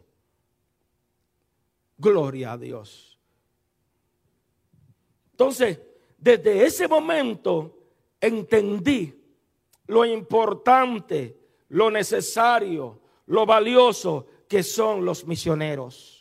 Gloria 1.99 2.53
a 2.53 2.59
Dios. 2.59 3.19
Entonces, 5.33 5.81
desde 6.19 6.65
ese 6.65 6.89
momento 6.89 7.77
entendí 8.21 9.15
lo 9.87 10.05
importante, 10.05 11.39
lo 11.69 11.91
necesario, 11.91 13.01
lo 13.27 13.47
valioso 13.47 14.27
que 14.49 14.63
son 14.63 15.05
los 15.05 15.27
misioneros. 15.27 16.16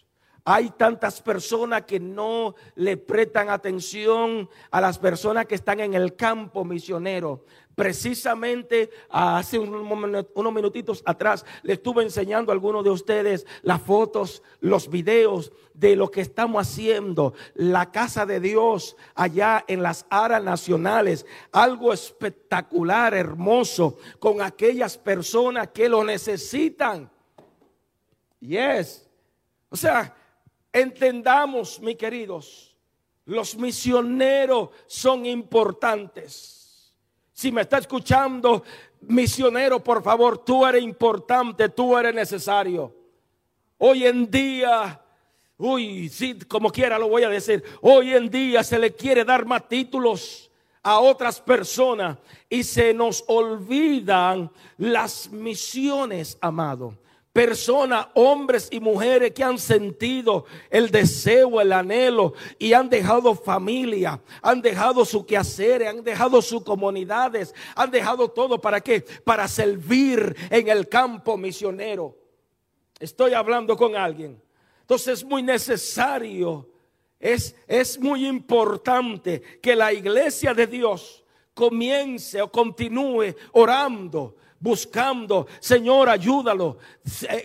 Hay 0.48 0.70
tantas 0.70 1.24
personas 1.24 1.82
que 1.86 2.00
no 2.00 2.54
le 2.76 2.98
prestan 2.98 3.50
atención 3.50 4.48
a 4.70 4.80
las 4.80 5.00
personas 5.00 5.48
que 5.48 5.56
están 5.56 5.80
en 5.80 5.96
el 5.96 6.16
campo 6.16 6.64
misionero. 6.64 7.46
Precisamente 7.74 8.92
hace 9.10 9.58
unos 9.58 10.54
minutitos 10.54 11.02
atrás 11.04 11.44
le 11.64 11.74
estuve 11.74 12.04
enseñando 12.04 12.52
a 12.52 12.54
algunos 12.54 12.84
de 12.84 12.92
ustedes 12.92 13.48
las 13.64 13.82
fotos, 13.82 14.44
los 14.60 14.88
videos 14.88 15.52
de 15.74 15.96
lo 15.96 16.12
que 16.12 16.22
estamos 16.22 16.62
haciendo, 16.62 17.34
la 17.56 17.92
casa 17.92 18.28
de 18.28 18.40
Dios 18.40 18.96
allá 19.16 19.66
en 19.68 19.82
las 19.82 20.06
aras 20.12 20.44
nacionales, 20.44 21.26
algo 21.52 21.92
espectacular, 21.92 23.16
hermoso, 23.16 23.98
con 24.20 24.44
aquellas 24.44 24.96
personas 24.96 25.70
que 25.70 25.90
lo 25.90 26.04
necesitan. 26.04 27.10
Yes. 28.40 29.10
O 29.70 29.76
sea, 29.76 30.16
entendamos, 30.76 31.80
mis 31.80 31.96
queridos, 31.96 32.76
los 33.24 33.56
misioneros 33.56 34.70
son 34.86 35.26
importantes. 35.26 36.94
Si 37.32 37.50
me 37.50 37.62
está 37.62 37.78
escuchando, 37.78 38.62
misionero, 39.00 39.82
por 39.82 40.04
favor, 40.04 40.38
tú 40.38 40.66
eres 40.66 40.84
importante, 40.84 41.70
tú 41.70 41.98
eres 41.98 42.14
necesario. 42.14 42.94
Hoy 43.78 44.06
en 44.06 44.30
día, 44.30 45.02
uy, 45.58 46.10
sí, 46.10 46.40
como 46.40 46.70
quiera 46.70 47.00
lo 47.00 47.08
voy 47.08 47.24
a 47.24 47.30
decir, 47.30 47.64
hoy 47.80 48.14
en 48.14 48.30
día 48.30 48.62
se 48.62 48.78
le 48.78 48.94
quiere 48.94 49.24
dar 49.24 49.46
más 49.46 49.70
títulos 49.70 50.52
a 50.84 51.00
otras 51.00 51.40
personas 51.40 52.18
y 52.50 52.64
se 52.64 52.94
nos 52.94 53.24
olvidan 53.28 54.52
las 54.78 55.32
misiones, 55.32 56.38
amado 56.42 57.05
personas, 57.36 58.08
hombres 58.14 58.70
y 58.72 58.80
mujeres 58.80 59.34
que 59.34 59.44
han 59.44 59.60
sentido 59.60 60.46
el 60.70 60.90
deseo, 60.90 61.60
el 61.60 61.74
anhelo 61.74 62.34
y 62.58 62.72
han 62.72 62.90
dejado 62.90 63.36
familia, 63.36 64.22
han 64.42 64.62
dejado 64.62 65.04
su 65.04 65.26
quehacer, 65.26 65.86
han 65.86 66.02
dejado 66.02 66.42
sus 66.42 66.64
comunidades, 66.64 67.54
han 67.76 67.92
dejado 67.92 68.30
todo 68.30 68.62
para 68.62 68.80
qué? 68.80 69.02
Para 69.26 69.50
servir 69.50 70.34
en 70.50 70.70
el 70.70 70.88
campo 70.88 71.36
misionero. 71.36 72.18
Estoy 73.02 73.34
hablando 73.34 73.76
con 73.76 73.98
alguien. 73.98 74.42
Entonces 74.80 75.20
es 75.20 75.26
muy 75.26 75.44
necesario, 75.44 76.70
es, 77.20 77.54
es 77.68 78.00
muy 78.00 78.26
importante 78.26 79.42
que 79.62 79.76
la 79.76 79.92
iglesia 79.92 80.54
de 80.54 80.68
Dios 80.68 81.26
comience 81.54 82.42
o 82.42 82.50
continúe 82.50 83.36
orando 83.52 84.38
buscando, 84.60 85.48
Señor, 85.60 86.10
ayúdalo, 86.10 86.78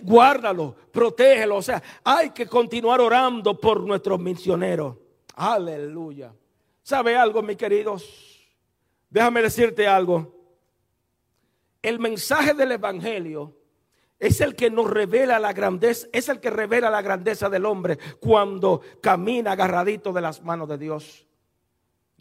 guárdalo, 0.03 0.75
protégelo. 0.91 1.57
O 1.57 1.61
sea, 1.61 1.81
hay 2.03 2.31
que 2.31 2.47
continuar 2.47 3.01
orando 3.01 3.59
por 3.59 3.81
nuestros 3.81 4.19
misioneros. 4.19 4.97
Aleluya. 5.35 6.33
¿Sabe 6.83 7.15
algo, 7.15 7.41
mis 7.41 7.57
queridos? 7.57 8.41
Déjame 9.09 9.41
decirte 9.41 9.87
algo. 9.87 10.35
El 11.81 11.99
mensaje 11.99 12.53
del 12.53 12.73
Evangelio 12.73 13.55
es 14.19 14.39
el 14.39 14.55
que 14.55 14.69
nos 14.69 14.89
revela 14.89 15.39
la 15.39 15.51
grandeza, 15.51 16.07
es 16.13 16.29
el 16.29 16.39
que 16.39 16.51
revela 16.51 16.91
la 16.91 17.01
grandeza 17.01 17.49
del 17.49 17.65
hombre 17.65 17.97
cuando 18.19 18.81
camina 19.01 19.53
agarradito 19.53 20.13
de 20.13 20.21
las 20.21 20.43
manos 20.43 20.69
de 20.69 20.77
Dios. 20.77 21.25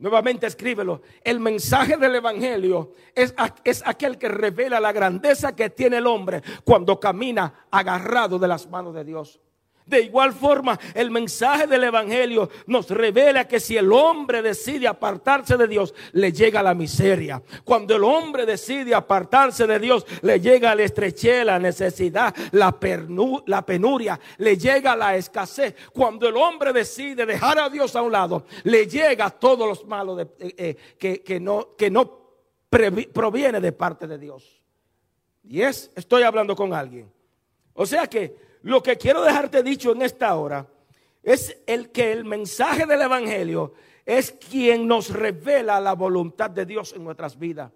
Nuevamente 0.01 0.47
escríbelo. 0.47 1.03
El 1.23 1.41
mensaje 1.41 1.99
del 1.99 2.15
Evangelio 2.17 2.93
es, 3.15 3.35
es, 3.65 3.83
aquel 3.87 4.17
que 4.17 4.29
revela 4.29 4.81
la 4.81 4.93
grandeza 4.93 5.55
que 5.55 5.69
tiene 5.69 5.99
el 5.99 6.07
hombre 6.07 6.43
cuando 6.65 6.99
camina 6.99 7.67
agarrado 7.71 8.39
de 8.39 8.49
las 8.49 8.67
manos 8.69 8.95
de 8.95 9.05
Dios. 9.05 9.39
De 9.91 10.03
igual 10.03 10.33
forma, 10.33 10.79
el 10.95 11.11
mensaje 11.11 11.67
del 11.67 11.83
Evangelio 11.83 12.49
nos 12.67 12.89
revela 12.91 13.49
que 13.49 13.59
si 13.59 13.77
el 13.77 13.93
hombre 13.93 14.41
decide 14.41 14.87
apartarse 14.87 15.57
de 15.57 15.67
Dios, 15.67 15.93
le 16.13 16.31
llega 16.31 16.63
la 16.63 16.75
miseria. 16.75 17.43
Cuando 17.65 17.97
el 17.97 18.05
hombre 18.05 18.47
decide 18.47 18.95
apartarse 18.95 19.67
de 19.67 19.81
Dios, 19.81 20.07
le 20.23 20.39
llega 20.39 20.77
la 20.77 20.85
estrechez, 20.85 21.45
la 21.45 21.59
necesidad, 21.59 22.33
la, 22.53 22.79
penuria, 22.79 24.21
le 24.39 24.57
llega 24.57 24.95
la 24.95 25.17
escasez. 25.17 25.75
Cuando 25.93 26.29
el 26.29 26.37
hombre 26.37 26.73
decide 26.73 27.27
dejar 27.27 27.59
a 27.59 27.69
Dios 27.69 27.97
a 27.97 28.03
un 28.03 28.13
lado, 28.13 28.45
le 28.63 28.87
llega 28.87 29.29
todos 29.31 29.67
los 29.67 29.85
malos 29.87 30.21
eh, 30.39 30.77
eh, 31.01 31.23
que, 31.25 31.41
no, 31.41 31.75
que 31.77 31.91
proviene 33.13 33.61
de 33.61 33.73
parte 33.73 34.07
de 34.07 34.19
Dios. 34.19 34.63
Y 35.43 35.63
es, 35.63 35.91
estoy 35.97 36.23
hablando 36.23 36.55
con 36.55 36.73
alguien. 36.73 37.11
O 37.75 37.85
sea 37.85 38.07
que 38.07 38.50
lo 38.63 38.83
que 38.83 38.97
quiero 38.97 39.23
dejarte 39.23 39.63
dicho 39.63 39.93
en 39.93 40.03
esta 40.03 40.35
hora 40.35 40.67
es 41.23 41.57
el 41.67 41.91
que 41.91 42.13
el 42.13 42.25
mensaje 42.25 42.87
del 42.87 43.03
Evangelio 43.03 43.75
es 44.05 44.33
quien 44.33 44.87
nos 44.87 45.11
revela 45.11 45.81
la 45.81 45.95
voluntad 45.95 46.51
de 46.51 46.67
Dios 46.67 46.93
en 46.95 47.05
nuestras 47.05 47.39
vidas. 47.39 47.71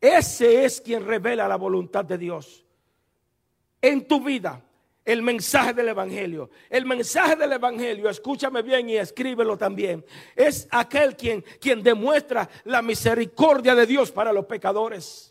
Ese 0.00 0.64
es 0.64 0.80
quien 0.80 1.04
revela 1.04 1.48
la 1.48 1.56
voluntad 1.56 2.04
de 2.04 2.18
Dios 2.18 2.64
en 3.82 4.06
tu 4.06 4.22
vida. 4.22 4.62
El 5.04 5.22
mensaje 5.22 5.72
del 5.72 5.88
Evangelio. 5.88 6.50
El 6.68 6.84
mensaje 6.84 7.34
del 7.34 7.52
Evangelio, 7.52 8.10
escúchame 8.10 8.60
bien 8.60 8.90
y 8.90 8.96
escríbelo 8.96 9.56
también. 9.56 10.04
Es 10.36 10.68
aquel 10.70 11.16
quien, 11.16 11.42
quien 11.58 11.82
demuestra 11.82 12.48
la 12.64 12.82
misericordia 12.82 13.74
de 13.74 13.86
Dios 13.86 14.12
para 14.12 14.34
los 14.34 14.44
pecadores. 14.44 15.27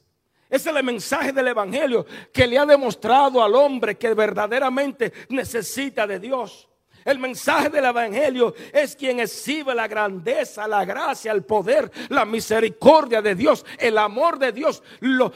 Ese 0.49 0.69
es 0.69 0.75
el 0.75 0.83
mensaje 0.83 1.33
del 1.33 1.49
Evangelio 1.49 2.05
que 2.31 2.47
le 2.47 2.57
ha 2.57 2.65
demostrado 2.65 3.43
al 3.43 3.53
hombre 3.55 3.97
que 3.97 4.13
verdaderamente 4.13 5.11
necesita 5.29 6.07
de 6.07 6.19
Dios. 6.19 6.69
El 7.03 7.19
mensaje 7.19 7.69
del 7.69 7.85
Evangelio 7.85 8.53
es 8.73 8.95
quien 8.95 9.21
exhibe 9.21 9.73
la 9.73 9.87
grandeza, 9.87 10.67
la 10.67 10.83
gracia, 10.83 11.31
el 11.31 11.43
poder, 11.43 11.89
la 12.09 12.25
misericordia 12.25 13.21
de 13.21 13.33
Dios, 13.33 13.65
el 13.77 13.97
amor 13.97 14.37
de 14.37 14.51
Dios. 14.51 14.83
Lo, 14.99 15.31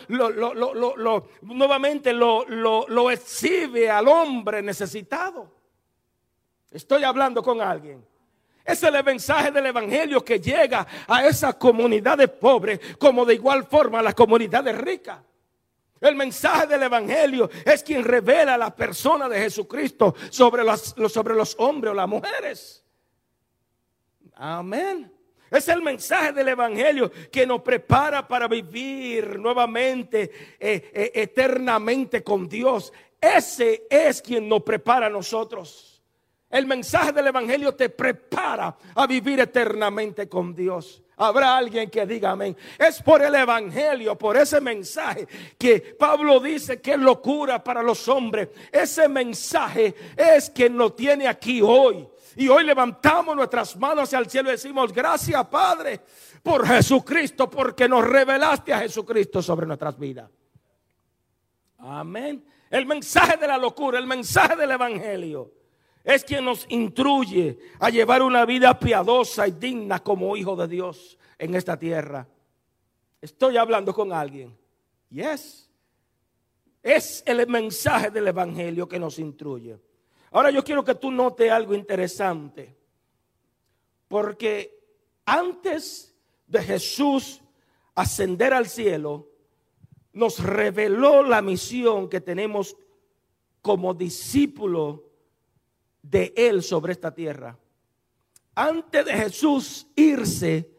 nuevamente 1.42 2.12
lo, 2.12 2.46
lo 2.46 3.10
exhibe 3.10 3.90
al 3.90 4.10
hombre 4.10 4.62
necesitado. 4.62 5.50
Estoy 6.72 7.04
hablando 7.04 7.42
con 7.42 7.62
alguien. 7.62 8.11
Ese 8.64 8.88
es 8.88 8.94
el 8.94 9.04
mensaje 9.04 9.52
del 9.52 9.66
Evangelio 9.66 10.24
que 10.24 10.40
llega 10.40 10.86
a 11.08 11.26
esas 11.26 11.56
comunidades 11.56 12.30
pobres 12.30 12.80
como 13.00 13.26
de 13.26 13.34
igual 13.34 13.66
forma 13.66 14.00
a 14.00 14.04
las 14.04 14.14
comunidades 14.14 14.78
ricas. 14.78 15.20
El 16.00 16.16
mensaje 16.16 16.66
del 16.66 16.84
Evangelio 16.84 17.50
es 17.64 17.84
quien 17.84 18.04
revela 18.04 18.58
la 18.58 18.76
persona 18.76 19.30
de 19.30 19.40
Jesucristo 19.40 20.16
sobre 20.32 20.64
los, 20.64 21.56
hombres 21.60 21.92
o 21.92 21.94
las 21.94 22.08
mujeres. 22.08 22.84
Amén. 24.34 25.12
Es 25.52 25.68
el 25.68 25.82
mensaje 25.82 26.32
del 26.32 26.48
Evangelio 26.48 27.12
que 27.32 27.46
nos 27.46 27.62
prepara 27.62 28.28
para 28.28 28.48
vivir 28.48 29.38
nuevamente, 29.38 30.58
eh, 30.60 30.92
eh, 30.94 31.12
eternamente 31.14 32.24
con 32.24 32.48
Dios. 32.48 32.92
Ese 33.20 33.86
es 33.88 34.22
quien 34.24 34.50
nos 34.50 34.64
prepara 34.64 35.06
a 35.06 35.10
nosotros. 35.10 35.91
El 36.52 36.68
mensaje 36.68 37.14
del 37.14 37.28
Evangelio 37.28 37.74
te 37.74 37.90
prepara 37.90 38.76
a 38.94 39.08
vivir 39.08 39.40
eternamente 39.40 40.28
con 40.28 40.54
Dios. 40.54 41.02
Habrá 41.16 41.56
alguien 41.56 41.90
que 41.90 42.06
diga 42.06 42.32
amén. 42.32 42.58
Es 42.78 43.02
por 43.02 43.22
el 43.22 43.34
Evangelio, 43.36 44.18
por 44.18 44.36
ese 44.36 44.60
mensaje 44.60 45.28
que 45.58 45.96
Pablo 45.98 46.40
dice 46.40 46.82
que 46.82 46.94
es 46.94 47.00
locura 47.00 47.64
para 47.64 47.82
los 47.82 48.08
hombres. 48.08 48.50
Ese 48.72 49.08
mensaje 49.08 49.96
es 50.18 50.50
que 50.50 50.70
nos 50.70 50.96
tiene 50.96 51.28
aquí 51.28 51.62
hoy. 51.62 52.08
Y 52.36 52.48
hoy 52.48 52.64
levantamos 52.64 53.36
nuestras 53.36 53.76
manos 53.78 54.06
hacia 54.06 54.20
el 54.20 54.30
cielo 54.30 54.50
y 54.50 54.54
decimos, 54.54 54.92
gracias 54.92 55.46
Padre 55.48 56.02
por 56.42 56.66
Jesucristo, 56.68 57.50
porque 57.50 57.88
nos 57.88 58.04
revelaste 58.04 58.74
a 58.74 58.80
Jesucristo 58.80 59.42
sobre 59.42 59.68
nuestras 59.68 59.98
vidas. 60.00 60.30
Amén. 61.78 62.44
El 62.70 62.86
mensaje 62.86 63.38
de 63.38 63.48
la 63.48 63.58
locura, 63.58 64.00
el 64.00 64.08
mensaje 64.08 64.56
del 64.56 64.72
Evangelio, 64.72 65.52
es 66.04 66.24
quien 66.24 66.46
nos 66.46 66.66
instruye 66.70 67.60
a 67.80 67.90
llevar 67.90 68.22
una 68.22 68.46
vida 68.46 68.78
piadosa 68.80 69.48
y 69.48 69.52
digna 69.52 70.00
como 70.00 70.36
hijo 70.36 70.56
de 70.56 70.68
Dios 70.68 71.18
en 71.38 71.56
esta 71.56 71.78
tierra. 71.78 72.28
Estoy 73.22 73.58
hablando 73.58 73.94
con 73.94 74.12
alguien. 74.12 74.58
Yes. 75.10 75.70
Es 76.82 77.22
el 77.28 77.46
mensaje 77.48 78.10
del 78.10 78.28
Evangelio 78.28 78.88
que 78.88 79.00
nos 79.00 79.20
instruye. 79.20 79.80
Ahora 80.32 80.50
yo 80.50 80.64
quiero 80.64 80.84
que 80.84 80.96
tú 80.96 81.12
notes 81.12 81.52
algo 81.52 81.76
interesante. 81.76 82.76
Porque 84.08 84.80
antes 85.26 86.16
de 86.48 86.64
Jesús 86.64 87.42
ascender 87.94 88.54
al 88.54 88.68
cielo, 88.68 89.28
nos 90.14 90.40
reveló 90.40 91.24
la 91.24 91.42
misión 91.42 92.10
que 92.10 92.22
tenemos 92.22 92.76
como 93.62 93.94
discípulo 93.94 95.11
de 96.02 96.34
Él 96.36 96.64
sobre 96.64 96.94
esta 96.94 97.14
tierra. 97.14 97.58
Antes 98.56 99.06
de 99.06 99.14
Jesús 99.14 99.88
irse, 99.96 100.70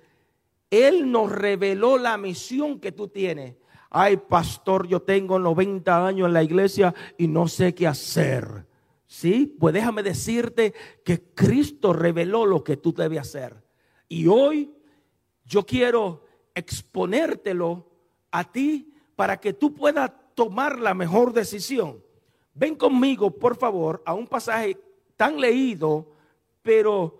Él 0.70 1.10
nos 1.10 1.30
reveló 1.32 1.98
la 1.98 2.16
misión 2.16 2.80
que 2.80 2.92
tú 2.92 3.08
tienes. 3.08 3.56
Ay, 3.90 4.16
pastor, 4.16 4.86
yo 4.88 5.02
tengo 5.02 5.38
90 5.38 6.06
años 6.06 6.26
en 6.26 6.32
la 6.32 6.42
iglesia 6.42 6.94
y 7.18 7.28
no 7.28 7.48
sé 7.48 7.74
qué 7.74 7.86
hacer. 7.86 8.66
Sí, 9.06 9.54
pues 9.60 9.74
déjame 9.74 10.02
decirte 10.02 10.72
que 11.04 11.22
Cristo 11.34 11.92
reveló 11.92 12.46
lo 12.46 12.64
que 12.64 12.78
tú 12.78 12.94
debes 12.94 13.20
hacer. 13.20 13.62
Y 14.08 14.26
hoy 14.26 14.72
yo 15.44 15.66
quiero 15.66 16.24
exponértelo 16.54 17.86
a 18.30 18.50
ti 18.50 18.94
para 19.16 19.38
que 19.38 19.52
tú 19.52 19.74
puedas 19.74 20.10
tomar 20.34 20.78
la 20.78 20.94
mejor 20.94 21.32
decisión. 21.32 22.02
Ven 22.54 22.74
conmigo, 22.74 23.30
por 23.30 23.56
favor, 23.56 24.02
a 24.06 24.14
un 24.14 24.26
pasaje 24.26 24.78
tan 25.22 25.40
leído, 25.40 26.08
pero 26.62 27.16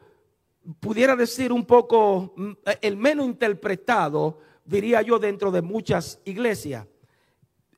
pudiera 0.80 1.14
decir 1.14 1.52
un 1.52 1.64
poco 1.64 2.34
mm, 2.36 2.52
el 2.80 2.96
menos 2.96 3.26
interpretado, 3.26 4.40
diría 4.64 5.02
yo, 5.02 5.20
dentro 5.20 5.52
de 5.52 5.62
muchas 5.62 6.20
iglesias. 6.24 6.84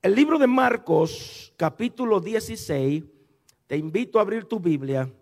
El 0.01 0.15
libro 0.15 0.39
de 0.39 0.47
Marcos, 0.47 1.53
capítulo 1.59 2.21
16, 2.21 3.05
te 3.67 3.77
invito 3.77 4.19
a 4.19 4.23
abrir 4.23 4.47
tu 4.47 4.59
Biblia. 4.59 5.13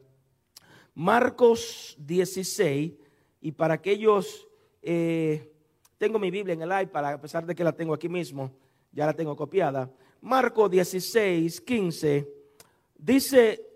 Marcos 0.94 1.97
16, 1.99 2.92
y 3.40 3.50
para 3.50 3.75
aquellos, 3.75 4.47
eh, 4.82 5.52
tengo 5.99 6.21
mi 6.21 6.30
Biblia 6.30 6.54
en 6.54 6.62
el 6.62 6.82
iPad, 6.82 7.06
a 7.06 7.21
pesar 7.21 7.44
de 7.44 7.56
que 7.56 7.64
la 7.64 7.73
tengo 7.73 7.92
aquí 7.92 8.09
mismo, 8.09 8.52
ya 8.92 9.06
la 9.06 9.14
tengo 9.14 9.35
copiada. 9.35 9.90
Marcos 10.21 10.71
16, 10.71 11.61
15, 11.61 12.28
dice, 12.97 13.72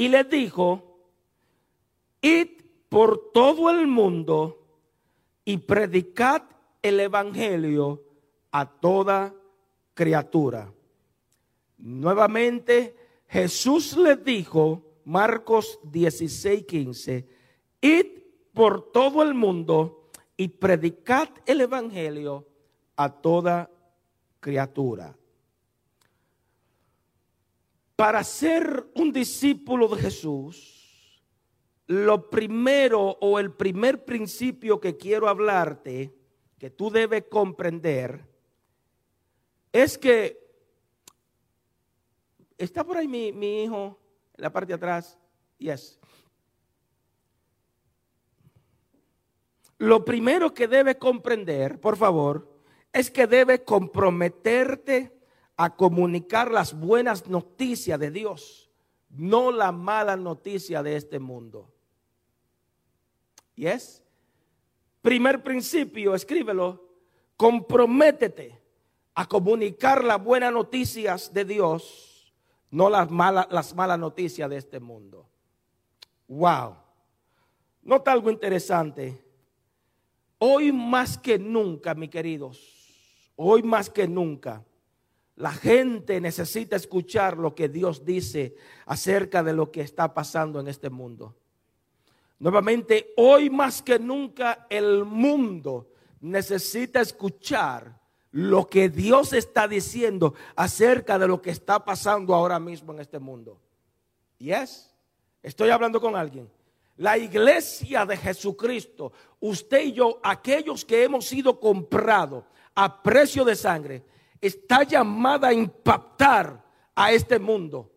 y 0.00 0.08
le 0.08 0.24
dijo, 0.24 0.96
id 2.22 2.62
por 2.88 3.32
todo 3.32 3.68
el 3.68 3.86
mundo 3.86 4.66
y 5.44 5.58
predicad 5.58 6.42
el 6.80 7.00
Evangelio 7.00 8.02
a 8.50 8.64
toda 8.64 9.34
criatura. 9.92 10.72
Nuevamente 11.76 12.96
Jesús 13.28 13.94
le 13.94 14.16
dijo, 14.16 14.82
Marcos 15.04 15.78
16, 15.82 16.64
15, 16.64 17.28
id 17.82 18.06
por 18.54 18.92
todo 18.92 19.22
el 19.22 19.34
mundo 19.34 20.08
y 20.34 20.48
predicad 20.48 21.28
el 21.44 21.60
Evangelio 21.60 22.46
a 22.96 23.20
toda 23.20 23.70
criatura. 24.40 25.14
Para 28.00 28.24
ser 28.24 28.86
un 28.94 29.12
discípulo 29.12 29.86
de 29.88 30.00
Jesús, 30.00 31.22
lo 31.86 32.30
primero 32.30 33.18
o 33.20 33.38
el 33.38 33.52
primer 33.52 34.06
principio 34.06 34.80
que 34.80 34.96
quiero 34.96 35.28
hablarte, 35.28 36.10
que 36.58 36.70
tú 36.70 36.90
debes 36.90 37.24
comprender, 37.30 38.24
es 39.70 39.98
que 39.98 40.42
está 42.56 42.84
por 42.84 42.96
ahí 42.96 43.06
mi, 43.06 43.64
hijo 43.64 44.00
en 44.34 44.44
la 44.44 44.50
parte 44.50 44.68
de 44.68 44.76
atrás. 44.76 45.18
Yes. 45.58 46.00
Lo 49.76 50.06
primero 50.06 50.54
que 50.54 50.66
debe 50.66 50.96
comprender, 50.96 51.78
por 51.78 51.98
favor, 51.98 52.50
es 52.94 53.10
que 53.10 53.26
debe 53.26 53.62
comprometerte 53.62 55.19
a 55.62 55.76
comunicar 55.76 56.50
las 56.50 56.72
buenas 56.72 57.26
noticias 57.26 58.00
de 58.00 58.10
Dios, 58.10 58.70
no 59.10 59.52
la 59.52 59.72
mala 59.72 60.16
noticia 60.16 60.82
de 60.82 60.96
este 60.96 61.18
mundo. 61.18 61.70
¿Y 63.54 63.66
es? 63.66 64.02
Primer 65.02 65.42
principio, 65.42 66.14
escríbelo, 66.14 66.88
comprométete 67.36 68.58
a 69.14 69.28
comunicar 69.28 70.02
las 70.02 70.24
buenas 70.24 70.50
noticias 70.50 71.30
de 71.34 71.44
Dios, 71.44 72.32
no 72.70 72.88
las 72.88 73.10
malas, 73.10 73.46
las 73.50 73.74
malas 73.74 73.98
noticias 73.98 74.48
de 74.48 74.56
este 74.56 74.80
mundo. 74.80 75.28
Wow. 76.26 76.74
Nota 77.82 78.12
algo 78.12 78.30
interesante. 78.30 79.22
Hoy 80.38 80.72
más 80.72 81.18
que 81.18 81.38
nunca, 81.38 81.94
mis 81.94 82.08
queridos, 82.08 83.34
hoy 83.36 83.62
más 83.62 83.90
que 83.90 84.08
nunca, 84.08 84.64
la 85.36 85.52
gente 85.52 86.20
necesita 86.20 86.76
escuchar 86.76 87.38
lo 87.38 87.54
que 87.54 87.68
Dios 87.68 88.04
dice 88.04 88.56
acerca 88.86 89.42
de 89.42 89.52
lo 89.52 89.70
que 89.70 89.80
está 89.80 90.12
pasando 90.12 90.60
en 90.60 90.68
este 90.68 90.90
mundo. 90.90 91.34
Nuevamente, 92.38 93.12
hoy 93.16 93.50
más 93.50 93.82
que 93.82 93.98
nunca 93.98 94.66
el 94.70 95.04
mundo 95.04 95.90
necesita 96.20 97.00
escuchar 97.00 98.00
lo 98.32 98.66
que 98.66 98.88
Dios 98.88 99.32
está 99.32 99.66
diciendo 99.66 100.34
acerca 100.54 101.18
de 101.18 101.26
lo 101.26 101.42
que 101.42 101.50
está 101.50 101.84
pasando 101.84 102.34
ahora 102.34 102.58
mismo 102.58 102.92
en 102.92 103.00
este 103.00 103.18
mundo. 103.18 103.60
¿Y 104.38 104.52
es? 104.52 104.94
Estoy 105.42 105.70
hablando 105.70 106.00
con 106.00 106.16
alguien. 106.16 106.50
La 106.96 107.16
iglesia 107.16 108.04
de 108.04 108.16
Jesucristo, 108.16 109.12
usted 109.40 109.84
y 109.84 109.92
yo, 109.92 110.20
aquellos 110.22 110.84
que 110.84 111.02
hemos 111.02 111.26
sido 111.26 111.58
comprados 111.58 112.44
a 112.74 113.02
precio 113.02 113.44
de 113.44 113.56
sangre, 113.56 114.04
está 114.40 114.82
llamada 114.82 115.48
a 115.48 115.52
impactar 115.52 116.62
a 116.94 117.12
este 117.12 117.38
mundo 117.38 117.90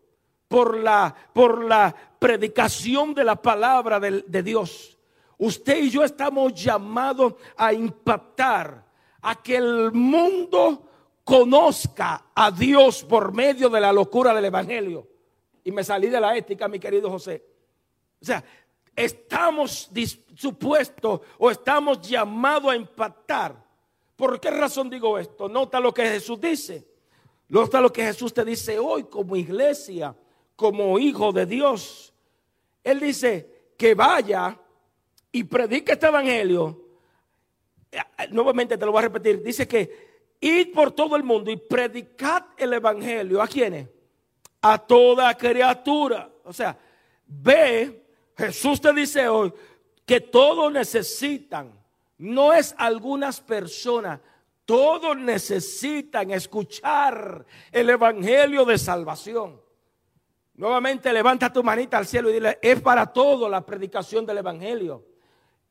por 0.48 0.76
la, 0.76 1.14
por 1.32 1.64
la 1.64 1.94
predicación 2.18 3.14
de 3.14 3.24
la 3.24 3.36
palabra 3.36 3.98
de, 3.98 4.22
de 4.26 4.42
Dios. 4.42 4.98
Usted 5.38 5.78
y 5.84 5.90
yo 5.90 6.04
estamos 6.04 6.54
llamados 6.54 7.34
a 7.56 7.72
impactar 7.72 8.84
a 9.22 9.42
que 9.42 9.56
el 9.56 9.92
mundo 9.92 10.90
conozca 11.24 12.26
a 12.34 12.50
Dios 12.50 13.02
por 13.04 13.32
medio 13.32 13.68
de 13.70 13.80
la 13.80 13.92
locura 13.92 14.34
del 14.34 14.44
Evangelio. 14.44 15.08
Y 15.64 15.72
me 15.72 15.82
salí 15.82 16.08
de 16.08 16.20
la 16.20 16.36
ética, 16.36 16.68
mi 16.68 16.78
querido 16.78 17.10
José. 17.10 17.42
O 18.20 18.24
sea, 18.24 18.44
estamos 18.94 19.90
supuestos 20.36 21.20
o 21.38 21.50
estamos 21.50 22.00
llamados 22.02 22.70
a 22.70 22.76
impactar 22.76 23.63
¿Por 24.16 24.40
qué 24.40 24.50
razón 24.50 24.88
digo 24.88 25.18
esto? 25.18 25.48
Nota 25.48 25.80
lo 25.80 25.92
que 25.92 26.06
Jesús 26.06 26.40
dice. 26.40 26.86
Nota 27.48 27.80
lo 27.80 27.92
que 27.92 28.04
Jesús 28.04 28.32
te 28.32 28.44
dice 28.44 28.78
hoy 28.78 29.04
como 29.04 29.36
iglesia, 29.36 30.14
como 30.56 30.98
hijo 30.98 31.32
de 31.32 31.46
Dios. 31.46 32.12
Él 32.82 33.00
dice 33.00 33.72
que 33.76 33.94
vaya 33.94 34.58
y 35.32 35.44
predique 35.44 35.92
este 35.92 36.06
evangelio. 36.06 36.80
Eh, 37.90 37.98
nuevamente 38.30 38.78
te 38.78 38.86
lo 38.86 38.92
voy 38.92 39.00
a 39.00 39.02
repetir. 39.02 39.42
Dice 39.42 39.66
que 39.66 40.34
id 40.40 40.72
por 40.72 40.92
todo 40.92 41.16
el 41.16 41.24
mundo 41.24 41.50
y 41.50 41.56
predicad 41.56 42.44
el 42.56 42.72
evangelio. 42.72 43.42
¿A 43.42 43.48
quiénes? 43.48 43.88
A 44.62 44.78
toda 44.78 45.36
criatura. 45.36 46.30
O 46.44 46.52
sea, 46.52 46.78
ve, 47.26 48.06
Jesús 48.36 48.80
te 48.80 48.92
dice 48.92 49.28
hoy 49.28 49.52
que 50.06 50.20
todos 50.20 50.72
necesitan 50.72 51.83
no 52.18 52.52
es 52.52 52.74
algunas 52.78 53.40
personas. 53.40 54.20
Todos 54.64 55.16
necesitan 55.16 56.30
escuchar 56.30 57.44
el 57.70 57.90
Evangelio 57.90 58.64
de 58.64 58.78
salvación. 58.78 59.60
Nuevamente 60.54 61.12
levanta 61.12 61.52
tu 61.52 61.62
manita 61.62 61.98
al 61.98 62.06
cielo 62.06 62.30
y 62.30 62.34
dile, 62.34 62.58
es 62.62 62.80
para 62.80 63.12
todo 63.12 63.48
la 63.48 63.66
predicación 63.66 64.24
del 64.24 64.38
Evangelio. 64.38 65.04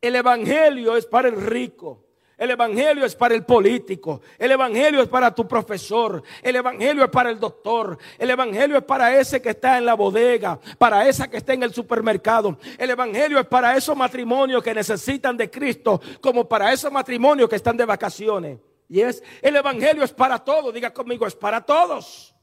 El 0.02 0.16
Evangelio 0.16 0.98
es 0.98 1.06
para 1.06 1.30
el 1.30 1.42
rico. 1.42 2.06
El 2.38 2.52
Evangelio 2.52 3.06
es 3.06 3.16
para 3.16 3.36
el 3.36 3.46
político. 3.46 4.22
El 4.40 4.52
Evangelio 4.52 5.02
es 5.02 5.08
para 5.08 5.34
tu 5.34 5.48
profesor. 5.48 6.24
El 6.42 6.56
Evangelio 6.56 7.04
es 7.04 7.10
para 7.10 7.30
el 7.30 7.40
doctor. 7.40 7.98
El 8.18 8.30
Evangelio 8.30 8.78
es 8.78 8.84
para 8.84 9.18
ese 9.18 9.42
que 9.42 9.52
está 9.52 9.78
en 9.78 9.86
la 9.86 9.94
bodega. 9.94 10.60
Para 10.78 11.08
esa 11.08 11.30
que 11.30 11.38
está 11.38 11.54
en 11.54 11.64
el 11.64 11.74
supermercado. 11.74 12.58
El 12.78 12.90
Evangelio 12.90 13.40
es 13.40 13.46
para 13.46 13.78
esos 13.78 13.96
matrimonios 13.96 14.64
que 14.64 14.74
necesitan 14.74 15.38
de 15.38 15.50
Cristo. 15.50 16.02
Como 16.22 16.48
para 16.48 16.74
esos 16.74 16.92
matrimonios 16.92 17.48
que 17.48 17.56
están 17.56 17.78
de 17.78 17.86
vacaciones. 17.86 18.60
Y 18.90 19.02
es, 19.02 19.24
el 19.42 19.56
Evangelio 19.56 20.04
es 20.04 20.12
para 20.12 20.40
todos. 20.40 20.74
Diga 20.74 20.92
conmigo, 20.92 21.28
es 21.28 21.36
para 21.36 21.62
todos. 21.62 22.34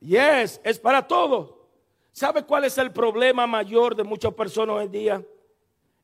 Y 0.00 0.16
es, 0.16 0.60
es 0.64 0.78
para 0.78 1.06
todos. 1.06 1.54
¿Sabe 2.12 2.44
cuál 2.44 2.64
es 2.64 2.78
el 2.78 2.92
problema 2.92 3.46
mayor 3.46 3.94
de 3.94 4.04
muchas 4.04 4.32
personas 4.32 4.76
hoy 4.76 4.86
en 4.86 4.90
día? 4.90 5.24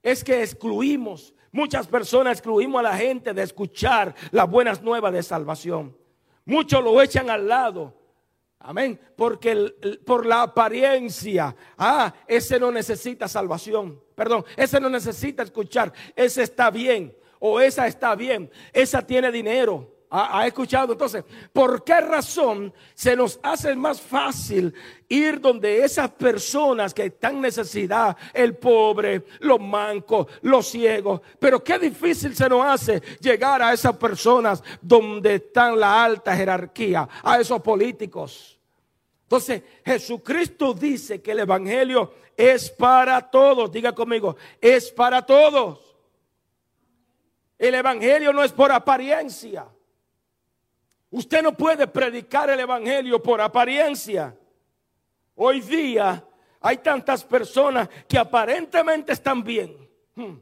Es 0.02 0.22
que 0.22 0.42
excluimos 0.42 1.33
Muchas 1.52 1.86
personas 1.86 2.38
excluimos 2.38 2.80
a 2.80 2.82
la 2.82 2.96
gente 2.96 3.34
de 3.34 3.42
escuchar 3.42 4.14
las 4.30 4.50
buenas 4.50 4.82
nuevas 4.82 5.12
de 5.12 5.22
salvación. 5.22 5.94
Muchos 6.46 6.82
lo 6.82 7.00
echan 7.00 7.28
al 7.28 7.46
lado. 7.46 7.94
Amén. 8.58 8.98
Porque 9.16 9.74
por 10.06 10.24
la 10.24 10.42
apariencia, 10.42 11.54
ah, 11.76 12.12
ese 12.26 12.58
no 12.58 12.72
necesita 12.72 13.28
salvación. 13.28 14.00
Perdón, 14.14 14.46
ese 14.56 14.80
no 14.80 14.88
necesita 14.88 15.42
escuchar. 15.42 15.92
Ese 16.16 16.42
está 16.42 16.70
bien. 16.70 17.14
O 17.38 17.60
esa 17.60 17.86
está 17.86 18.14
bien. 18.14 18.50
Esa 18.72 19.06
tiene 19.06 19.30
dinero. 19.30 19.94
¿Ha, 20.14 20.46
escuchado? 20.46 20.92
Entonces, 20.92 21.25
¿por 21.55 21.83
qué 21.83 21.98
razón 21.98 22.70
se 22.92 23.16
nos 23.16 23.40
hace 23.42 23.75
más 23.75 23.98
fácil 23.98 24.75
ir 25.09 25.40
donde 25.40 25.83
esas 25.83 26.11
personas 26.11 26.92
que 26.92 27.07
están 27.07 27.37
en 27.37 27.40
necesidad, 27.40 28.14
el 28.35 28.55
pobre, 28.59 29.25
los 29.40 29.59
mancos, 29.59 30.27
los 30.42 30.68
ciegos, 30.68 31.22
pero 31.38 31.64
qué 31.64 31.79
difícil 31.79 32.37
se 32.37 32.46
nos 32.46 32.62
hace 32.62 33.01
llegar 33.20 33.62
a 33.62 33.72
esas 33.72 33.96
personas 33.96 34.62
donde 34.83 35.37
están 35.37 35.81
la 35.81 36.05
alta 36.05 36.37
jerarquía, 36.37 37.09
a 37.22 37.40
esos 37.40 37.62
políticos? 37.62 38.61
Entonces, 39.22 39.62
Jesucristo 39.83 40.75
dice 40.75 41.22
que 41.22 41.33
el 41.33 41.38
Evangelio 41.38 42.12
es 42.37 42.68
para 42.68 43.31
todos. 43.31 43.72
Diga 43.72 43.94
conmigo, 43.94 44.37
es 44.61 44.90
para 44.90 45.25
todos. 45.25 45.96
El 47.59 47.77
Evangelio 47.77 48.31
no 48.35 48.44
es 48.44 48.53
por 48.53 48.70
apariencia. 48.70 49.71
Usted 51.12 51.42
no 51.42 51.53
puede 51.53 51.87
predicar 51.87 52.48
el 52.48 52.59
Evangelio 52.59 53.22
por 53.22 53.38
apariencia. 53.38 54.35
Hoy 55.35 55.61
día 55.61 56.25
hay 56.59 56.79
tantas 56.79 57.22
personas 57.22 57.87
que 58.09 58.16
aparentemente 58.16 59.12
están 59.12 59.44
bien. 59.44 59.77
Hmm. 60.14 60.37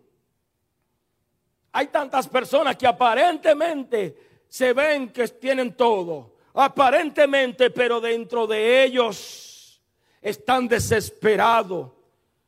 Hay 1.72 1.88
tantas 1.88 2.28
personas 2.28 2.76
que 2.76 2.86
aparentemente 2.86 4.44
se 4.48 4.72
ven 4.72 5.08
que 5.08 5.26
tienen 5.26 5.74
todo. 5.74 6.36
Aparentemente, 6.54 7.70
pero 7.70 8.00
dentro 8.00 8.46
de 8.46 8.84
ellos 8.84 9.82
están 10.22 10.68
desesperados. 10.68 11.90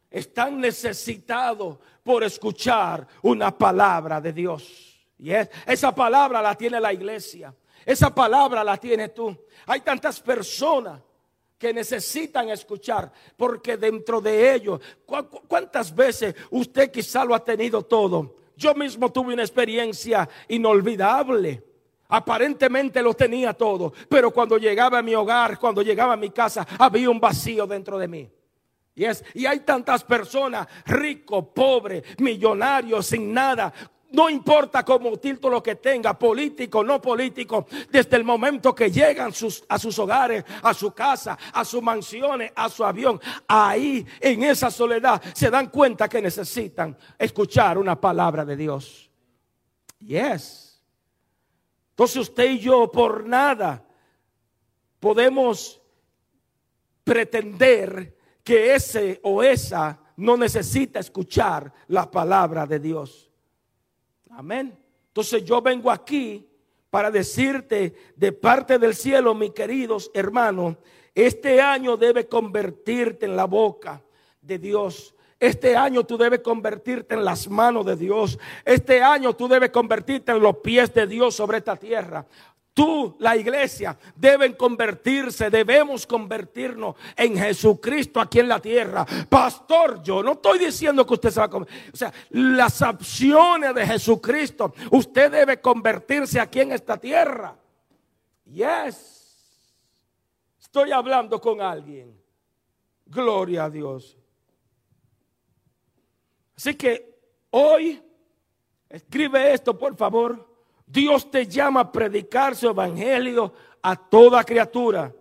Están 0.09 0.61
necesitados 0.61 1.77
por 2.05 2.23
escuchar 2.23 3.05
una 3.23 3.51
palabra 3.51 4.21
de 4.21 4.33
Dios. 4.33 5.09
Y 5.19 5.33
esa 5.33 5.93
palabra 5.93 6.41
la 6.41 6.55
tiene 6.55 6.79
la 6.79 6.93
iglesia. 6.93 7.53
Esa 7.85 8.15
palabra 8.15 8.63
la 8.63 8.77
tienes 8.77 9.13
tú. 9.15 9.37
Hay 9.67 9.81
tantas 9.81 10.21
personas 10.21 11.01
que 11.59 11.73
necesitan 11.73 12.51
escuchar, 12.51 13.13
porque 13.37 13.77
dentro 13.77 14.21
de 14.21 14.55
ellos, 14.55 14.81
¿cuántas 15.07 15.95
veces 15.95 16.35
usted 16.51 16.91
quizá 16.91 17.25
lo 17.25 17.37
ha 17.37 17.45
tenido 17.45 17.83
todo? 17.85 18.35
Yo 18.57 18.75
mismo 18.75 19.13
tuve 19.13 19.35
una 19.35 19.43
experiencia 19.43 20.29
inolvidable. 20.49 21.63
Aparentemente 22.09 23.01
lo 23.01 23.15
tenía 23.15 23.55
todo, 23.55 23.93
pero 24.09 24.33
cuando 24.33 24.59
llegaba 24.59 24.99
a 24.99 25.03
mi 25.03 25.15
hogar, 25.15 25.59
cuando 25.59 25.83
llegaba 25.83 26.15
a 26.15 26.17
mi 26.17 26.31
casa, 26.31 26.67
había 26.79 27.09
un 27.09 27.21
vacío 27.21 27.67
dentro 27.67 27.97
de 27.99 28.09
mí. 28.09 28.31
Y, 28.95 29.05
y 29.35 29.47
hay 29.47 29.61
tantas 29.61 30.05
personas, 30.05 30.67
ricos, 30.85 31.47
pobres, 31.55 32.03
millonarios, 32.19 33.07
sin 33.07 33.33
nada, 33.33 33.73
no 34.13 34.29
importa 34.29 34.85
como 34.85 35.17
título 35.17 35.63
que 35.63 35.77
tenga, 35.77 36.19
político, 36.19 36.85
no 36.85 37.01
político, 37.01 37.67
desde 37.91 38.17
el 38.17 38.25
momento 38.25 38.75
que 38.75 38.91
llegan 38.91 39.33
a 39.69 39.79
sus 39.79 39.99
hogares, 39.99 40.45
a 40.63 40.75
su 40.75 40.93
casa, 40.93 41.39
a 41.53 41.65
sus 41.65 41.83
mansiones, 41.83 42.53
a 42.55 42.69
su 42.69 42.85
avión, 42.85 43.21
ahí 43.49 44.07
en 44.21 44.43
esa 44.45 44.71
soledad 44.71 45.21
se 45.35 45.51
dan 45.51 45.69
cuenta 45.71 46.09
que 46.09 46.21
necesitan 46.23 46.97
escuchar 47.19 47.79
una 47.79 48.01
palabra 48.01 48.45
de 48.45 48.57
Dios. 48.57 49.11
Yes. 49.99 50.83
Entonces 51.91 52.17
usted 52.17 52.51
y 52.51 52.59
yo 52.59 52.91
por 52.91 53.27
nada 53.27 53.85
podemos 54.99 55.81
pretender 57.05 58.17
que 58.45 58.75
ese 58.75 59.21
o 59.23 59.43
esa 59.43 59.99
no 60.17 60.37
necesita 60.37 61.01
escuchar 61.01 61.73
la 61.89 62.11
palabra 62.11 62.67
de 62.67 62.79
Dios. 62.79 63.32
Amén. 64.35 64.77
Entonces 65.09 65.45
yo 65.45 65.61
vengo 65.61 65.91
aquí 65.91 66.47
para 66.89 67.11
decirte 67.11 67.95
de 68.17 68.33
parte 68.33 68.79
del 68.79 68.95
cielo, 68.95 69.35
mis 69.35 69.51
queridos 69.53 70.11
hermanos, 70.15 70.77
este 71.15 71.61
año 71.61 71.97
debe 71.97 72.27
convertirte 72.27 73.27
en 73.27 73.37
la 73.37 73.45
boca 73.45 74.03
de 74.41 74.59
Dios. 74.59 75.15
Este 75.39 75.77
año 75.77 76.05
tú 76.05 76.17
debes 76.17 76.41
convertirte 76.41 77.15
en 77.15 77.25
las 77.25 77.49
manos 77.49 77.85
de 77.85 77.97
Dios. 77.97 78.39
Este 78.65 79.03
año 79.03 79.35
tú 79.35 79.49
debes 79.49 79.71
convertirte 79.71 80.33
en 80.33 80.41
los 80.41 80.59
pies 80.59 80.95
de 80.95 81.07
Dios 81.07 81.35
sobre 81.35 81.59
esta 81.59 81.77
tierra. 81.77 82.25
Tú, 82.75 83.17
la 83.19 83.37
iglesia, 83.37 83.99
deben 84.17 84.55
convertirse, 84.55 85.51
debemos 85.51 86.07
convertirnos 86.07 86.97
en 87.15 87.37
Jesucristo 87.37 88.19
aquí 88.19 88.41
en 88.41 88.49
la 88.49 88.61
tierra. 88.61 89.05
Pastor, 89.29 90.03
yo 90.03 90.23
no 90.23 90.33
estoy 90.33 90.59
diciendo 90.59 91.07
que 91.07 91.13
usted 91.13 91.31
se 91.31 91.41
va 91.41 91.47
a 91.47 91.51
convertir. 91.51 91.91
O 91.93 91.97
sea, 91.97 92.13
las 92.31 92.81
opciones 92.81 93.75
de 93.75 93.87
Jesucristo, 93.87 94.73
usted 94.91 95.31
debe 95.31 95.61
convertirse 95.61 96.41
aquí 96.41 96.61
en 96.61 96.73
esta 96.73 96.97
tierra. 96.97 97.55
Yes. 98.47 99.23
Estoy 100.59 100.93
hablando 100.93 101.39
con 101.39 101.61
alguien. 101.61 102.19
Gloria 103.05 103.65
a 103.65 103.71
Dios. 103.71 104.17
Así 106.57 106.75
que 106.75 107.19
hoy, 107.51 108.03
escribe 108.89 109.53
esto, 109.53 109.77
por 109.77 109.95
favor. 109.95 110.52
Dios 110.93 111.31
te 111.31 111.47
llama 111.47 111.81
a 111.81 111.93
predicar 111.93 112.55
su 112.55 112.69
evangelio 112.69 113.55
a 113.81 113.97
toda 113.97 114.45
criatura. 114.45 115.15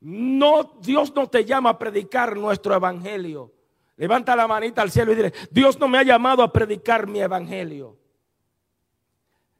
No, 0.00 0.78
Dios 0.80 1.12
no 1.12 1.28
te 1.28 1.44
llama 1.44 1.70
a 1.70 1.78
predicar 1.78 2.36
nuestro 2.36 2.72
evangelio. 2.72 3.52
Levanta 3.96 4.36
la 4.36 4.46
manita 4.46 4.80
al 4.80 4.92
cielo 4.92 5.12
y 5.12 5.16
dile, 5.16 5.32
Dios 5.50 5.78
no 5.78 5.88
me 5.88 5.98
ha 5.98 6.04
llamado 6.04 6.44
a 6.44 6.52
predicar 6.52 7.08
mi 7.08 7.20
evangelio. 7.20 7.96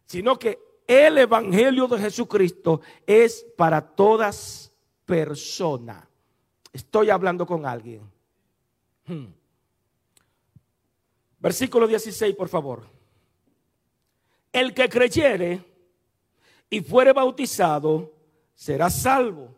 Sino 0.07 0.38
que 0.38 0.61
el 0.87 1.18
evangelio 1.18 1.88
de 1.88 1.98
Jesucristo 1.98 2.81
es 3.05 3.44
para 3.57 3.81
todas 3.81 4.72
personas. 5.05 6.07
Estoy 6.72 7.11
hablando 7.11 7.46
con 7.46 7.66
alguien. 7.66 8.09
Hmm. 9.07 9.27
Versículo 11.40 11.88
16, 11.88 12.37
por 12.37 12.48
favor. 12.48 12.91
El 14.52 14.74
que 14.74 14.88
creyere 14.88 15.64
y 16.68 16.80
fuere 16.80 17.12
bautizado 17.12 18.12
será 18.54 18.90
salvo, 18.90 19.54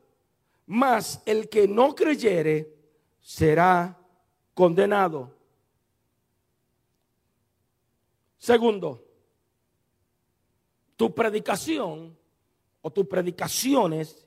mas 0.67 1.23
el 1.27 1.49
que 1.49 1.67
no 1.67 1.95
creyere 1.95 2.73
será 3.21 3.99
condenado. 4.55 5.35
Segundo, 8.39 9.03
tu 10.97 11.15
predicación 11.15 12.17
o 12.83 12.91
tus 12.91 13.07
predicaciones 13.07 14.27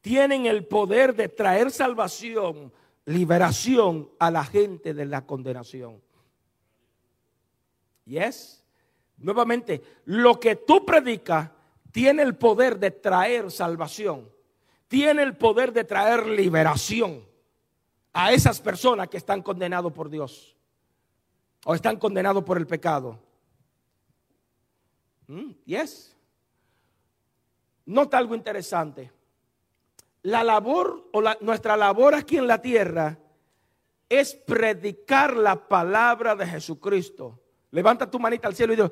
tienen 0.00 0.46
el 0.46 0.66
poder 0.66 1.14
de 1.14 1.28
traer 1.28 1.70
salvación, 1.70 2.72
liberación 3.04 4.10
a 4.18 4.30
la 4.30 4.44
gente 4.44 4.94
de 4.94 5.04
la 5.04 5.26
condenación. 5.26 6.00
Yes. 8.04 8.65
Nuevamente, 9.18 9.82
lo 10.04 10.38
que 10.38 10.56
tú 10.56 10.84
predicas 10.84 11.50
tiene 11.90 12.22
el 12.22 12.36
poder 12.36 12.78
de 12.78 12.90
traer 12.90 13.50
salvación, 13.50 14.30
tiene 14.88 15.22
el 15.22 15.36
poder 15.36 15.72
de 15.72 15.84
traer 15.84 16.26
liberación 16.26 17.24
a 18.12 18.32
esas 18.32 18.60
personas 18.60 19.08
que 19.08 19.16
están 19.16 19.42
condenados 19.42 19.92
por 19.92 20.10
Dios 20.10 20.56
o 21.64 21.74
están 21.74 21.96
condenados 21.96 22.44
por 22.44 22.58
el 22.58 22.66
pecado. 22.66 23.18
Mm, 25.26 25.50
yes. 25.64 26.14
Nota 27.86 28.18
algo 28.18 28.34
interesante. 28.34 29.10
La 30.22 30.44
labor 30.44 31.08
o 31.12 31.22
nuestra 31.40 31.76
labor 31.76 32.14
aquí 32.14 32.36
en 32.36 32.46
la 32.46 32.60
tierra 32.60 33.18
es 34.08 34.34
predicar 34.34 35.36
la 35.36 35.68
palabra 35.68 36.34
de 36.36 36.46
Jesucristo 36.46 37.40
Levanta 37.70 38.10
tu 38.10 38.18
manita 38.18 38.48
al 38.48 38.54
cielo 38.54 38.72
y 38.72 38.76
digo, 38.76 38.90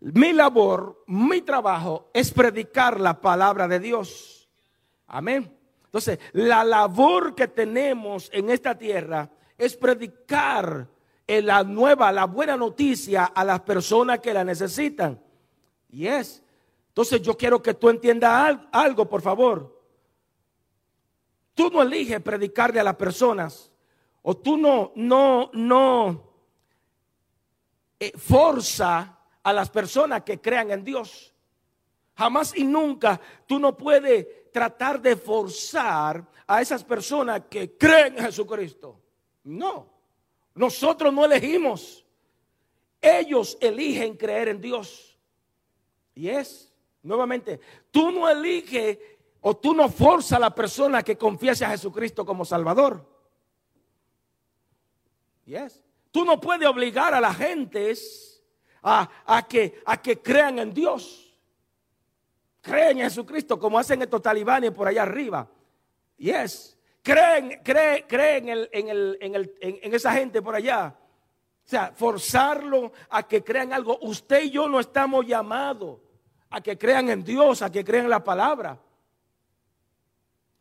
mi 0.00 0.32
labor, 0.32 1.04
mi 1.06 1.42
trabajo 1.42 2.10
es 2.12 2.30
predicar 2.30 3.00
la 3.00 3.20
palabra 3.20 3.66
de 3.66 3.80
Dios. 3.80 4.48
Amén. 5.06 5.56
Entonces, 5.84 6.18
la 6.32 6.64
labor 6.64 7.34
que 7.34 7.48
tenemos 7.48 8.28
en 8.32 8.50
esta 8.50 8.76
tierra 8.76 9.30
es 9.56 9.76
predicar 9.76 10.88
la 11.26 11.64
nueva, 11.64 12.12
la 12.12 12.26
buena 12.26 12.56
noticia 12.56 13.24
a 13.24 13.44
las 13.44 13.60
personas 13.60 14.20
que 14.20 14.34
la 14.34 14.44
necesitan. 14.44 15.20
Y 15.88 16.06
es. 16.06 16.42
Entonces 16.88 17.22
yo 17.22 17.36
quiero 17.36 17.62
que 17.62 17.74
tú 17.74 17.88
entiendas 17.88 18.58
algo, 18.72 19.08
por 19.08 19.22
favor. 19.22 19.80
Tú 21.54 21.70
no 21.70 21.82
eliges 21.82 22.20
predicarle 22.20 22.80
a 22.80 22.84
las 22.84 22.96
personas. 22.96 23.72
O 24.22 24.36
tú 24.36 24.56
no, 24.56 24.92
no, 24.94 25.50
no 25.54 26.25
eh, 27.98 28.12
forza 28.16 29.18
a 29.42 29.52
las 29.52 29.70
personas 29.70 30.22
que 30.22 30.40
crean 30.40 30.70
en 30.70 30.84
Dios. 30.84 31.32
Jamás 32.16 32.56
y 32.56 32.64
nunca 32.64 33.20
tú 33.46 33.58
no 33.58 33.76
puedes 33.76 34.50
tratar 34.52 35.00
de 35.00 35.16
forzar 35.16 36.26
a 36.46 36.62
esas 36.62 36.82
personas 36.82 37.42
que 37.48 37.76
creen 37.76 38.18
en 38.18 38.24
Jesucristo. 38.24 39.00
No, 39.44 39.92
nosotros 40.54 41.12
no 41.12 41.24
elegimos. 41.24 42.04
Ellos 43.00 43.56
eligen 43.60 44.16
creer 44.16 44.48
en 44.48 44.60
Dios. 44.60 45.18
Y 46.14 46.28
es, 46.28 46.72
nuevamente, 47.02 47.60
tú 47.90 48.10
no 48.10 48.28
eliges 48.28 48.98
o 49.40 49.56
tú 49.56 49.74
no 49.74 49.88
forzas 49.88 50.32
a 50.32 50.40
la 50.40 50.54
persona 50.54 51.02
que 51.02 51.16
confiese 51.16 51.64
a 51.64 51.70
Jesucristo 51.70 52.24
como 52.24 52.44
Salvador. 52.44 53.06
Y 55.44 55.54
es, 55.54 55.85
tú 56.16 56.24
no 56.24 56.40
puedes 56.40 56.66
obligar 56.66 57.12
a 57.12 57.20
la 57.20 57.34
gente 57.34 57.92
a, 58.82 59.46
que, 59.46 59.82
a 59.84 60.00
que 60.00 60.22
crean 60.22 60.58
en 60.58 60.72
Dios. 60.72 61.38
Creen 62.62 62.96
en 62.96 63.04
Jesucristo 63.04 63.58
como 63.58 63.78
hacen 63.78 64.00
estos 64.00 64.22
talibanes 64.22 64.70
por 64.70 64.88
allá 64.88 65.02
arriba. 65.02 65.46
Y 66.16 66.30
es, 66.30 66.78
creen, 67.02 67.60
creen, 67.62 68.06
creen 68.08 68.48
en, 68.48 68.88
el, 68.88 69.18
en, 69.60 69.94
esa 69.94 70.10
gente 70.14 70.40
por 70.40 70.54
allá. 70.54 70.96
O 70.98 71.68
sea, 71.68 71.92
forzarlo 71.94 72.92
a 73.10 73.28
que 73.28 73.44
crean 73.44 73.74
algo. 73.74 73.98
Usted 74.00 74.44
y 74.44 74.52
yo 74.52 74.70
no 74.70 74.80
estamos 74.80 75.26
llamados 75.26 76.00
a 76.48 76.62
que 76.62 76.78
crean 76.78 77.10
en 77.10 77.24
Dios, 77.24 77.60
a 77.60 77.70
que 77.70 77.84
crean 77.84 78.04
en 78.04 78.10
la 78.10 78.24
palabra. 78.24 78.80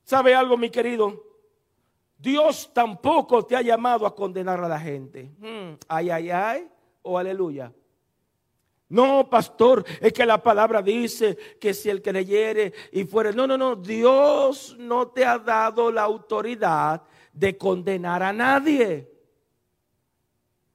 ¿Sabe 0.03 0.35
algo, 0.35 0.57
mi 0.57 0.69
querido? 0.69 1.23
Dios 2.25 2.71
tampoco 2.73 3.45
te 3.45 3.55
ha 3.55 3.61
llamado 3.61 4.07
a 4.07 4.15
condenar 4.15 4.59
a 4.59 4.67
la 4.67 4.79
gente. 4.79 5.31
Hmm, 5.37 5.75
ay, 5.87 6.09
ay, 6.09 6.31
ay, 6.31 6.67
o 7.03 7.19
aleluya. 7.19 7.71
No, 8.89 9.29
pastor, 9.29 9.85
es 10.01 10.11
que 10.11 10.25
la 10.25 10.41
palabra 10.41 10.81
dice 10.81 11.37
que 11.61 11.71
si 11.71 11.87
el 11.87 12.01
creyere 12.01 12.73
y 12.91 13.03
fuere. 13.03 13.31
No, 13.31 13.45
no, 13.45 13.59
no. 13.59 13.75
Dios 13.75 14.75
no 14.79 15.09
te 15.09 15.23
ha 15.23 15.37
dado 15.37 15.91
la 15.91 16.01
autoridad 16.01 17.03
de 17.31 17.55
condenar 17.59 18.23
a 18.23 18.33
nadie. 18.33 19.07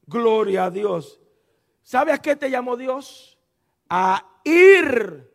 Gloria 0.07 0.67
a 0.67 0.71
Dios. 0.71 1.21
¿Sabe 1.83 2.13
a 2.13 2.19
qué 2.19 2.37
te 2.37 2.49
llamó 2.49 2.77
Dios? 2.77 3.37
A 3.89 4.25
ir 4.45 5.29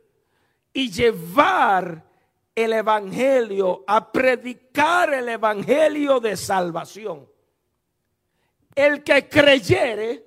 y 0.72 0.90
llevar 0.90 2.06
el 2.56 2.74
evangelio, 2.74 3.84
a 3.86 4.12
predicar 4.12 5.14
el 5.14 5.28
evangelio 5.30 6.20
de 6.20 6.38
salvación. 6.38 7.30
El 8.74 9.04
que 9.04 9.28
creyere, 9.28 10.26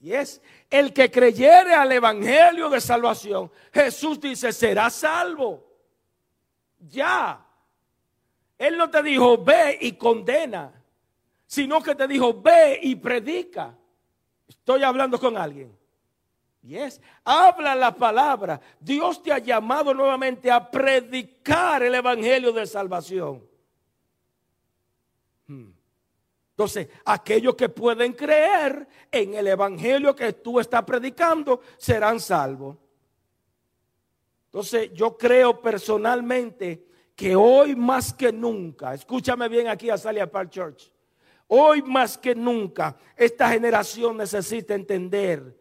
y 0.00 0.12
es 0.12 0.40
el 0.70 0.92
que 0.92 1.10
creyere 1.10 1.74
al 1.74 1.90
Evangelio 1.92 2.68
de 2.68 2.80
salvación, 2.80 3.50
Jesús 3.72 4.20
dice, 4.20 4.52
será 4.52 4.90
salvo. 4.90 5.66
Ya. 6.78 7.44
Él 8.58 8.76
no 8.76 8.90
te 8.90 9.02
dijo, 9.02 9.42
ve 9.42 9.78
y 9.80 9.92
condena, 9.92 10.72
sino 11.46 11.82
que 11.82 11.94
te 11.94 12.06
dijo, 12.06 12.40
ve 12.40 12.78
y 12.82 12.96
predica. 12.96 13.76
Estoy 14.46 14.82
hablando 14.82 15.18
con 15.18 15.36
alguien. 15.36 15.77
Yes. 16.62 17.00
Habla 17.24 17.74
la 17.74 17.94
palabra. 17.94 18.60
Dios 18.80 19.22
te 19.22 19.32
ha 19.32 19.38
llamado 19.38 19.94
nuevamente 19.94 20.50
a 20.50 20.70
predicar 20.70 21.82
el 21.82 21.94
Evangelio 21.94 22.52
de 22.52 22.66
salvación. 22.66 23.46
Hmm. 25.46 25.70
Entonces, 26.58 26.88
aquellos 27.04 27.54
que 27.54 27.68
pueden 27.68 28.14
creer 28.14 28.88
en 29.12 29.34
el 29.34 29.46
evangelio 29.46 30.16
que 30.16 30.32
tú 30.32 30.58
estás 30.58 30.82
predicando 30.82 31.60
serán 31.76 32.18
salvos. 32.18 32.76
Entonces, 34.46 34.90
yo 34.92 35.16
creo 35.16 35.60
personalmente 35.60 36.84
que 37.14 37.36
hoy 37.36 37.76
más 37.76 38.12
que 38.12 38.32
nunca, 38.32 38.92
escúchame 38.92 39.48
bien 39.48 39.68
aquí 39.68 39.88
a 39.88 39.96
Salia 39.96 40.28
Park 40.28 40.50
Church, 40.50 40.92
hoy 41.46 41.80
más 41.82 42.18
que 42.18 42.34
nunca 42.34 42.96
esta 43.16 43.50
generación 43.50 44.16
necesita 44.16 44.74
entender 44.74 45.57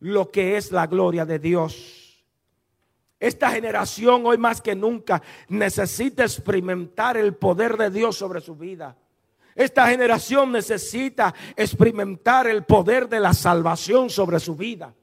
lo 0.00 0.30
que 0.30 0.56
es 0.56 0.72
la 0.72 0.86
gloria 0.86 1.24
de 1.24 1.38
Dios. 1.38 2.24
Esta 3.18 3.50
generación 3.50 4.26
hoy 4.26 4.36
más 4.36 4.60
que 4.60 4.74
nunca 4.74 5.22
necesita 5.48 6.22
experimentar 6.24 7.16
el 7.16 7.34
poder 7.34 7.76
de 7.76 7.90
Dios 7.90 8.16
sobre 8.16 8.40
su 8.40 8.54
vida. 8.56 8.96
Esta 9.54 9.88
generación 9.88 10.52
necesita 10.52 11.34
experimentar 11.56 12.46
el 12.46 12.64
poder 12.64 13.08
de 13.08 13.20
la 13.20 13.32
salvación 13.32 14.10
sobre 14.10 14.38
su 14.38 14.54
vida. 14.54 14.94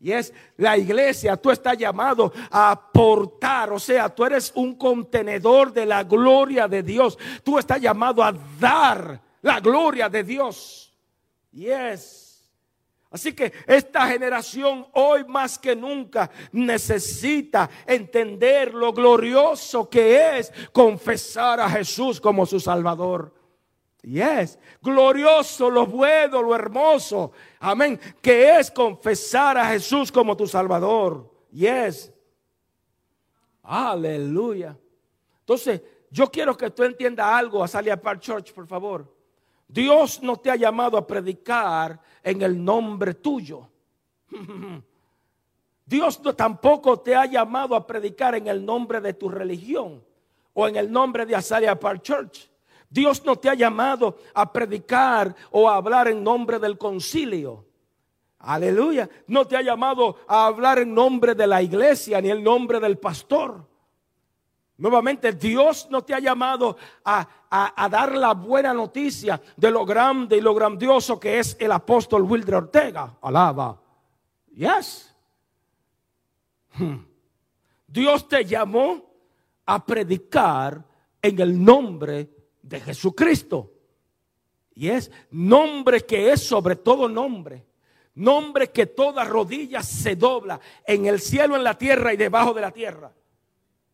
Y 0.00 0.12
es 0.12 0.32
la 0.56 0.78
iglesia, 0.78 1.36
tú 1.36 1.50
estás 1.50 1.76
llamado 1.76 2.32
a 2.50 2.70
aportar, 2.70 3.72
o 3.72 3.78
sea, 3.78 4.08
tú 4.08 4.24
eres 4.24 4.52
un 4.54 4.76
contenedor 4.76 5.72
de 5.72 5.84
la 5.84 6.04
gloria 6.04 6.68
de 6.68 6.82
Dios. 6.82 7.18
Tú 7.42 7.58
estás 7.58 7.80
llamado 7.80 8.22
a 8.22 8.32
dar 8.58 9.20
la 9.42 9.60
gloria 9.60 10.08
de 10.08 10.24
Dios. 10.24 10.92
Y 11.52 11.66
es. 11.66 12.27
Así 13.10 13.32
que 13.32 13.52
esta 13.66 14.06
generación 14.06 14.86
hoy 14.92 15.24
más 15.24 15.58
que 15.58 15.74
nunca 15.74 16.30
necesita 16.52 17.70
entender 17.86 18.74
lo 18.74 18.92
glorioso 18.92 19.88
que 19.88 20.38
es 20.38 20.52
confesar 20.72 21.58
a 21.60 21.70
Jesús 21.70 22.20
como 22.20 22.44
su 22.44 22.60
Salvador. 22.60 23.34
Yes, 24.02 24.58
glorioso, 24.80 25.70
lo 25.70 25.86
bueno, 25.86 26.42
lo 26.42 26.54
hermoso. 26.54 27.32
Amén. 27.58 27.98
Que 28.20 28.58
es 28.58 28.70
confesar 28.70 29.58
a 29.58 29.66
Jesús 29.70 30.12
como 30.12 30.36
tu 30.36 30.46
Salvador. 30.46 31.30
Yes. 31.50 32.12
Aleluya. 33.62 34.78
Entonces, 35.40 35.82
yo 36.10 36.30
quiero 36.30 36.56
que 36.56 36.70
tú 36.70 36.84
entiendas 36.84 37.26
algo, 37.26 37.64
a 37.64 37.68
Salia 37.68 38.00
Park 38.00 38.20
Church, 38.20 38.52
por 38.52 38.66
favor. 38.66 39.14
Dios 39.66 40.22
no 40.22 40.36
te 40.36 40.50
ha 40.50 40.56
llamado 40.56 40.96
a 40.96 41.06
predicar 41.06 42.00
en 42.30 42.42
el 42.42 42.62
nombre 42.62 43.14
tuyo. 43.14 43.68
Dios 45.86 46.20
no, 46.22 46.34
tampoco 46.34 47.00
te 47.00 47.14
ha 47.14 47.24
llamado 47.24 47.74
a 47.74 47.86
predicar 47.86 48.34
en 48.34 48.46
el 48.46 48.64
nombre 48.64 49.00
de 49.00 49.14
tu 49.14 49.30
religión 49.30 50.04
o 50.52 50.68
en 50.68 50.76
el 50.76 50.92
nombre 50.92 51.24
de 51.24 51.34
Azalia 51.34 51.78
Park 51.78 52.02
Church. 52.02 52.50
Dios 52.90 53.24
no 53.24 53.36
te 53.36 53.48
ha 53.48 53.54
llamado 53.54 54.18
a 54.34 54.52
predicar 54.52 55.34
o 55.50 55.68
a 55.68 55.76
hablar 55.76 56.08
en 56.08 56.22
nombre 56.22 56.58
del 56.58 56.76
concilio. 56.76 57.64
Aleluya. 58.40 59.08
No 59.26 59.46
te 59.46 59.56
ha 59.56 59.62
llamado 59.62 60.16
a 60.26 60.46
hablar 60.46 60.78
en 60.78 60.94
nombre 60.94 61.34
de 61.34 61.46
la 61.46 61.62
iglesia 61.62 62.20
ni 62.20 62.30
en 62.30 62.42
nombre 62.42 62.80
del 62.80 62.98
pastor. 62.98 63.66
Nuevamente, 64.78 65.32
Dios 65.32 65.88
no 65.90 66.02
te 66.02 66.14
ha 66.14 66.20
llamado 66.20 66.76
a, 67.04 67.28
a, 67.50 67.88
dar 67.88 68.14
la 68.16 68.32
buena 68.32 68.72
noticia 68.72 69.40
de 69.56 69.72
lo 69.72 69.84
grande 69.84 70.36
y 70.36 70.40
lo 70.40 70.54
grandioso 70.54 71.18
que 71.18 71.40
es 71.40 71.56
el 71.58 71.72
apóstol 71.72 72.22
Wilder 72.22 72.54
Ortega. 72.54 73.18
Alaba. 73.20 73.80
Yes. 74.54 75.12
Hmm. 76.74 76.98
Dios 77.88 78.28
te 78.28 78.44
llamó 78.44 79.04
a 79.66 79.84
predicar 79.84 80.84
en 81.20 81.40
el 81.40 81.64
nombre 81.64 82.30
de 82.62 82.80
Jesucristo. 82.80 83.72
Y 84.74 84.90
es 84.90 85.10
nombre 85.32 86.02
que 86.02 86.30
es 86.30 86.46
sobre 86.46 86.76
todo 86.76 87.08
nombre. 87.08 87.66
Nombre 88.14 88.70
que 88.70 88.86
toda 88.86 89.24
rodilla 89.24 89.82
se 89.82 90.14
dobla 90.14 90.60
en 90.86 91.06
el 91.06 91.20
cielo, 91.20 91.56
en 91.56 91.64
la 91.64 91.76
tierra 91.76 92.14
y 92.14 92.16
debajo 92.16 92.54
de 92.54 92.60
la 92.60 92.70
tierra. 92.70 93.12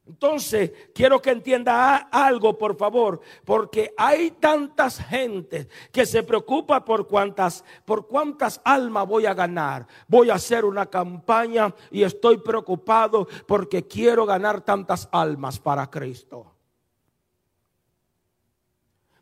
Entonces, 0.06 0.70
quiero 0.94 1.20
que 1.22 1.30
entienda 1.30 1.96
algo, 1.96 2.58
por 2.58 2.76
favor, 2.76 3.20
porque 3.44 3.94
hay 3.96 4.32
tantas 4.32 4.98
gentes 4.98 5.66
que 5.90 6.04
se 6.04 6.22
preocupa 6.22 6.84
por 6.84 7.08
cuántas, 7.08 7.64
por 7.86 8.06
cuántas 8.06 8.60
almas 8.64 9.08
voy 9.08 9.24
a 9.24 9.32
ganar. 9.32 9.86
Voy 10.06 10.28
a 10.28 10.34
hacer 10.34 10.66
una 10.66 10.86
campaña 10.86 11.74
y 11.90 12.02
estoy 12.02 12.36
preocupado 12.36 13.26
porque 13.46 13.86
quiero 13.86 14.26
ganar 14.26 14.60
tantas 14.60 15.08
almas 15.10 15.58
para 15.58 15.90
Cristo. 15.90 16.53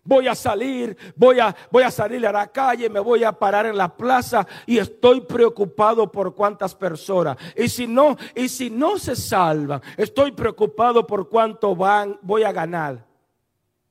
Voy 0.04 0.26
a 0.26 0.34
salir, 0.34 0.96
voy 1.14 1.38
a, 1.38 1.54
voy 1.70 1.84
a 1.84 1.90
salir 1.90 2.26
a 2.26 2.32
la 2.32 2.48
calle, 2.48 2.90
me 2.90 2.98
voy 2.98 3.22
a 3.22 3.30
parar 3.30 3.66
en 3.66 3.76
la 3.76 3.96
plaza 3.96 4.46
y 4.66 4.78
estoy 4.78 5.20
preocupado 5.20 6.10
por 6.10 6.34
cuántas 6.34 6.74
personas. 6.74 7.36
Y 7.56 7.68
si 7.68 7.86
no, 7.86 8.16
y 8.34 8.48
si 8.48 8.68
no 8.68 8.98
se 8.98 9.14
salvan, 9.14 9.80
estoy 9.96 10.32
preocupado 10.32 11.06
por 11.06 11.28
cuánto 11.28 11.76
van, 11.76 12.18
voy 12.22 12.42
a 12.42 12.50
ganar. 12.50 13.06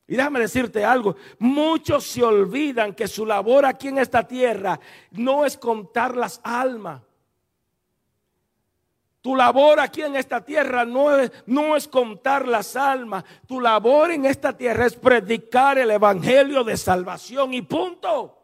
Y 0.06 0.18
déjame 0.18 0.42
decirte 0.42 0.84
algo, 0.84 1.16
muchos 1.40 2.04
se 2.04 2.22
olvidan 2.22 2.94
que 2.94 3.08
su 3.08 3.26
labor 3.26 3.66
aquí 3.66 3.88
en 3.88 4.00
esta 4.00 4.28
tierra 4.28 4.78
no 5.12 5.46
es 5.46 5.58
contar 5.58 6.18
las 6.18 6.42
almas. 6.44 7.02
Tu 9.22 9.36
labor 9.36 9.80
aquí 9.80 10.02
en 10.02 10.16
esta 10.16 10.44
tierra 10.44 10.84
no 10.84 11.16
es, 11.16 11.32
no 11.46 11.76
es 11.76 11.88
contar 11.88 12.48
las 12.48 12.76
almas. 12.76 13.24
Tu 13.48 13.62
labor 13.62 14.12
en 14.12 14.26
esta 14.26 14.58
tierra 14.58 14.88
es 14.88 14.96
predicar 14.96 15.78
el 15.78 15.92
evangelio 15.92 16.64
de 16.64 16.76
salvación 16.76 17.54
y 17.54 17.62
punto. 17.62 18.38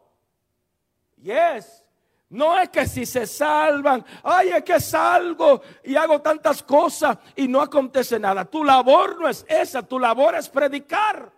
Yes. 1.16 1.84
No 2.30 2.58
es 2.60 2.68
que 2.68 2.86
si 2.86 3.06
se 3.06 3.26
salvan, 3.26 4.04
ay, 4.22 4.50
es 4.50 4.62
que 4.62 4.78
salgo 4.78 5.62
y 5.82 5.96
hago 5.96 6.20
tantas 6.20 6.62
cosas 6.62 7.18
y 7.34 7.48
no 7.48 7.60
acontece 7.60 8.20
nada. 8.20 8.44
Tu 8.44 8.62
labor 8.62 9.18
no 9.20 9.28
es 9.28 9.44
esa, 9.48 9.82
tu 9.82 9.98
labor 9.98 10.36
es 10.36 10.48
predicar. 10.48 11.32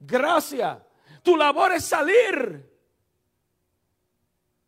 Gracias. 0.00 0.78
Tu 1.22 1.36
labor 1.36 1.72
es 1.72 1.84
salir. 1.84 2.68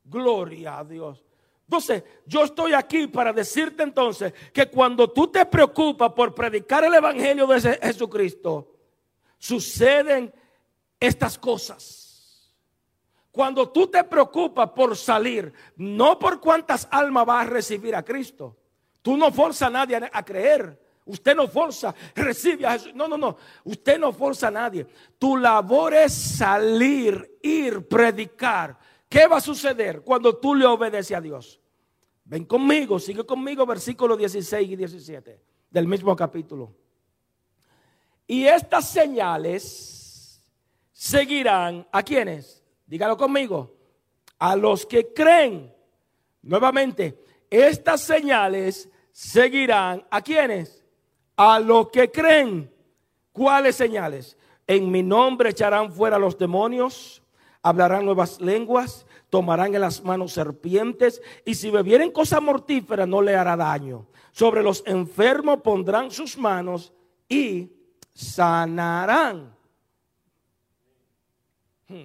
Gloria 0.04 0.78
a 0.78 0.84
Dios. 0.84 1.24
Entonces, 1.66 2.04
yo 2.26 2.44
estoy 2.44 2.74
aquí 2.74 3.06
para 3.06 3.32
decirte 3.32 3.82
entonces 3.82 4.32
que 4.52 4.66
cuando 4.66 5.10
tú 5.10 5.28
te 5.28 5.44
preocupas 5.46 6.12
por 6.12 6.34
predicar 6.34 6.84
el 6.84 6.94
Evangelio 6.94 7.46
de 7.46 7.78
Jesucristo, 7.82 8.70
suceden 9.38 10.32
estas 11.00 11.38
cosas. 11.38 12.52
Cuando 13.30 13.68
tú 13.68 13.88
te 13.88 14.04
preocupas 14.04 14.70
por 14.70 14.96
salir, 14.96 15.52
no 15.76 16.18
por 16.18 16.40
cuántas 16.40 16.86
almas 16.90 17.26
vas 17.26 17.46
a 17.46 17.50
recibir 17.50 17.96
a 17.96 18.04
Cristo. 18.04 18.56
Tú 19.02 19.16
no 19.16 19.32
forzas 19.32 19.68
a 19.68 19.70
nadie 19.70 19.98
a 20.12 20.24
creer. 20.24 20.80
Usted 21.06 21.36
no 21.36 21.48
forza, 21.48 21.94
recibe 22.14 22.66
a 22.66 22.72
Jesús. 22.72 22.94
No, 22.94 23.06
no, 23.08 23.18
no. 23.18 23.36
Usted 23.64 23.98
no 23.98 24.12
forza 24.12 24.48
a 24.48 24.50
nadie. 24.50 24.86
Tu 25.18 25.36
labor 25.36 25.92
es 25.94 26.14
salir, 26.14 27.38
ir, 27.42 27.86
predicar. 27.86 28.78
¿Qué 29.14 29.28
va 29.28 29.36
a 29.36 29.40
suceder 29.40 30.02
cuando 30.02 30.36
tú 30.38 30.56
le 30.56 30.66
obedeces 30.66 31.16
a 31.16 31.20
Dios? 31.20 31.60
Ven 32.24 32.44
conmigo, 32.44 32.98
sigue 32.98 33.24
conmigo, 33.24 33.64
versículos 33.64 34.18
16 34.18 34.68
y 34.68 34.74
17 34.74 35.40
del 35.70 35.86
mismo 35.86 36.16
capítulo. 36.16 36.74
Y 38.26 38.44
estas 38.44 38.90
señales 38.90 40.44
seguirán 40.92 41.86
a 41.92 42.02
quienes, 42.02 42.64
dígalo 42.88 43.16
conmigo, 43.16 43.76
a 44.40 44.56
los 44.56 44.84
que 44.84 45.14
creen. 45.14 45.72
Nuevamente, 46.42 47.16
estas 47.48 48.00
señales 48.00 48.88
seguirán 49.12 50.04
a 50.10 50.22
quienes 50.22 50.84
a 51.36 51.60
los 51.60 51.88
que 51.90 52.10
creen. 52.10 52.68
¿Cuáles 53.30 53.76
señales? 53.76 54.36
En 54.66 54.90
mi 54.90 55.04
nombre 55.04 55.50
echarán 55.50 55.92
fuera 55.92 56.18
los 56.18 56.36
demonios, 56.36 57.22
hablarán 57.64 58.04
nuevas 58.04 58.40
lenguas, 58.42 59.06
tomarán 59.30 59.74
en 59.74 59.80
las 59.80 60.04
manos 60.04 60.34
serpientes 60.34 61.20
y 61.44 61.54
si 61.54 61.70
bebieren 61.70 62.12
cosa 62.12 62.40
mortífera 62.40 63.06
no 63.06 63.22
le 63.22 63.34
hará 63.34 63.56
daño. 63.56 64.06
Sobre 64.32 64.62
los 64.62 64.84
enfermos 64.86 65.62
pondrán 65.62 66.10
sus 66.10 66.36
manos 66.36 66.92
y 67.26 67.72
sanarán. 68.12 69.56
Hmm. 71.88 72.04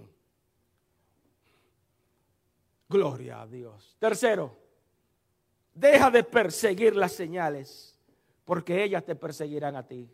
Gloria 2.88 3.42
a 3.42 3.48
Dios. 3.48 3.98
Tercero, 4.00 4.58
deja 5.74 6.10
de 6.10 6.24
perseguir 6.24 6.96
las 6.96 7.12
señales 7.12 8.00
porque 8.46 8.82
ellas 8.82 9.04
te 9.04 9.14
perseguirán 9.14 9.76
a 9.76 9.86
ti. 9.86 10.10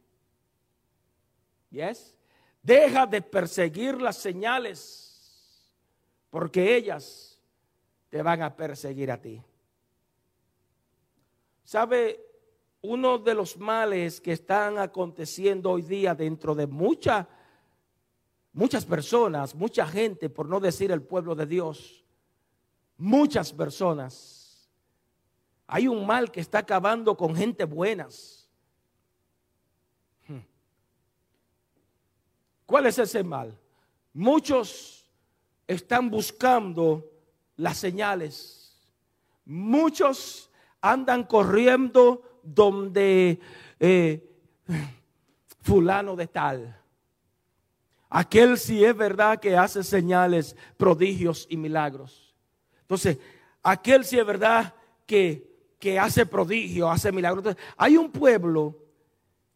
¿Yes? 1.69 2.15
Deja 2.63 3.05
de 3.05 3.21
perseguir 3.21 4.01
las 4.01 4.17
señales, 4.17 5.04
porque 6.35 6.75
ellas 6.75 7.39
te 8.09 8.21
van 8.21 8.41
a 8.41 8.53
perseguir 8.53 9.09
a 9.09 9.21
ti. 9.21 9.41
¿Sabe? 11.63 12.27
Uno 12.81 13.19
de 13.19 13.33
los 13.33 13.55
males 13.55 14.19
que 14.19 14.33
están 14.33 14.77
aconteciendo 14.77 15.71
hoy 15.71 15.83
día 15.83 16.13
dentro 16.13 16.53
de 16.53 16.67
muchas 16.67 17.25
muchas 18.51 18.83
personas, 18.85 19.55
mucha 19.55 19.87
gente, 19.87 20.29
por 20.29 20.49
no 20.49 20.59
decir 20.59 20.91
el 20.91 21.01
pueblo 21.01 21.35
de 21.35 21.45
Dios, 21.45 22.03
muchas 22.97 23.53
personas 23.53 24.69
hay 25.67 25.87
un 25.87 26.05
mal 26.05 26.31
que 26.31 26.41
está 26.41 26.57
acabando 26.57 27.15
con 27.15 27.33
gente 27.33 27.63
buenas. 27.63 28.49
Hmm. 30.27 30.39
¿Cuál 32.65 32.87
es 32.87 32.99
ese 32.99 33.23
mal? 33.23 33.57
Muchos 34.11 35.04
están 35.67 36.10
buscando 36.10 37.10
las 37.58 37.78
señales. 37.78 38.82
Muchos 39.45 40.49
andan 40.82 41.23
corriendo 41.23 42.21
donde 42.43 43.39
eh, 43.80 44.23
fulano 45.62 46.15
de 46.15 46.28
tal. 46.28 46.82
Aquel 48.10 48.58
sí 48.58 48.84
es 48.84 48.95
verdad 48.95 49.39
que 49.39 49.58
hace 49.58 49.84
señales, 49.84 50.56
prodigios 50.78 51.47
y 51.49 51.58
milagros. 51.58 52.34
Entonces, 52.82 53.17
aquel 53.63 54.06
sí 54.06 54.17
es 54.17 54.25
verdad 54.25 54.73
que 55.06 55.56
que 55.86 55.99
hace 55.99 56.25
prodigio, 56.25 56.89
hace 56.89 57.12
milagros. 57.12 57.56
hay 57.78 57.95
un 57.95 58.12
pueblo 58.12 58.75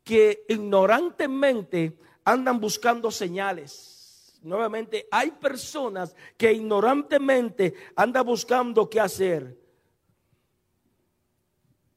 que 0.03 0.45
ignorantemente 0.47 1.97
andan 2.23 2.59
buscando 2.59 3.09
señales. 3.09 3.98
Nuevamente, 4.41 5.07
hay 5.11 5.31
personas 5.31 6.15
que 6.37 6.53
ignorantemente 6.53 7.73
andan 7.95 8.25
buscando 8.25 8.89
qué 8.89 8.99
hacer. 8.99 9.57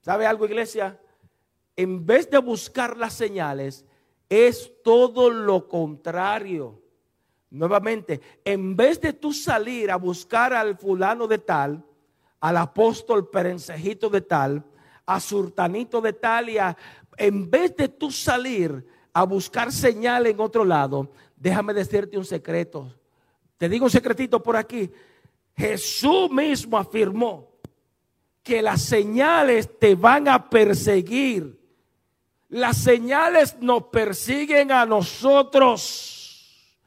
¿Sabe 0.00 0.26
algo, 0.26 0.46
iglesia? 0.46 1.00
En 1.76 2.05
vez 2.05 2.28
de 2.28 2.38
buscar 2.38 2.96
las 2.96 3.14
señales, 3.14 3.85
es 4.28 4.72
todo 4.83 5.31
lo 5.31 5.68
contrario. 5.68 6.83
Nuevamente, 7.50 8.20
en 8.44 8.74
vez 8.74 9.00
de 9.00 9.12
tú 9.12 9.33
salir 9.33 9.90
a 9.90 9.96
buscar 9.96 10.52
al 10.55 10.76
fulano 10.76 11.26
de 11.26 11.38
tal, 11.38 11.85
al 12.40 12.57
apóstol 12.57 13.28
Perencejito 13.28 14.09
de 14.09 14.22
tal, 14.22 14.64
a 15.07 15.20
Surtanito 15.20 16.00
de 16.00 16.14
tal 16.14 16.48
y 16.48 16.59
a, 16.59 16.76
en 17.16 17.50
vez 17.50 17.76
de 17.76 17.88
tú 17.88 18.11
salir 18.11 18.87
a 19.12 19.24
buscar 19.24 19.70
señal 19.70 20.26
en 20.26 20.40
otro 20.40 20.64
lado, 20.64 21.11
déjame 21.42 21.74
decirte 21.74 22.16
un 22.16 22.24
secreto. 22.24 22.94
Te 23.59 23.68
digo 23.68 23.87
un 23.87 23.90
secretito 23.90 24.40
por 24.40 24.57
aquí. 24.57 24.88
Jesús 25.57 26.31
mismo 26.31 26.78
afirmó 26.78 27.50
que 28.44 28.62
las 28.62 28.81
señales 28.83 29.78
te 29.78 29.96
van 29.96 30.28
a 30.28 30.48
perseguir. 30.48 31.59
Las 32.48 32.76
señales 32.76 33.57
nos 33.61 33.85
persiguen 33.85 34.70
a 34.70 34.87
nosotros. 34.87 36.78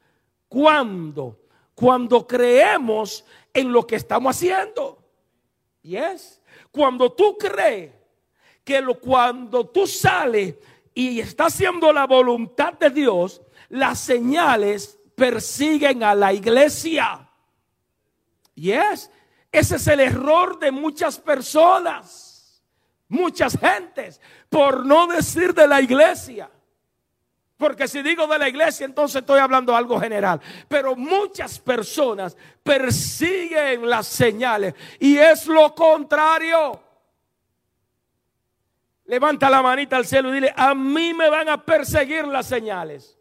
¿Cuándo? 0.48 1.38
Cuando 1.74 2.26
creemos 2.26 3.26
en 3.52 3.70
lo 3.70 3.86
que 3.86 3.96
estamos 3.96 4.34
haciendo. 4.36 5.04
Yes. 5.82 6.40
Cuando 6.70 7.12
tú 7.12 7.36
crees 7.36 7.92
que 8.64 8.80
lo, 8.80 8.98
cuando 8.98 9.66
tú 9.66 9.86
sales 9.86 10.54
y 10.94 11.20
estás 11.20 11.52
haciendo 11.52 11.92
la 11.92 12.06
voluntad 12.06 12.72
de 12.72 12.88
Dios, 12.88 13.42
las 13.68 13.98
señales 13.98 14.98
persiguen 15.16 16.02
a 16.02 16.14
la 16.14 16.32
iglesia. 16.32 17.28
Yes. 18.54 19.10
Ese 19.50 19.76
es 19.76 19.86
el 19.86 20.00
error 20.00 20.58
de 20.58 20.70
muchas 20.70 21.18
personas, 21.18 22.62
muchas 23.08 23.58
gentes, 23.58 24.20
por 24.48 24.84
no 24.84 25.06
decir 25.06 25.54
de 25.54 25.66
la 25.66 25.80
iglesia. 25.80 26.50
Porque 27.56 27.88
si 27.88 28.02
digo 28.02 28.26
de 28.26 28.38
la 28.38 28.48
iglesia, 28.48 28.84
entonces 28.84 29.22
estoy 29.22 29.40
hablando 29.40 29.74
algo 29.74 29.98
general. 29.98 30.40
Pero 30.68 30.94
muchas 30.94 31.58
personas 31.58 32.36
persiguen 32.62 33.88
las 33.88 34.06
señales 34.06 34.74
y 35.00 35.16
es 35.16 35.46
lo 35.46 35.74
contrario. 35.74 36.82
Levanta 39.06 39.48
la 39.48 39.62
manita 39.62 39.96
al 39.96 40.04
cielo 40.04 40.28
y 40.30 40.32
dile, 40.34 40.52
a 40.54 40.74
mí 40.74 41.14
me 41.14 41.30
van 41.30 41.48
a 41.48 41.64
perseguir 41.64 42.26
las 42.26 42.46
señales. 42.46 43.16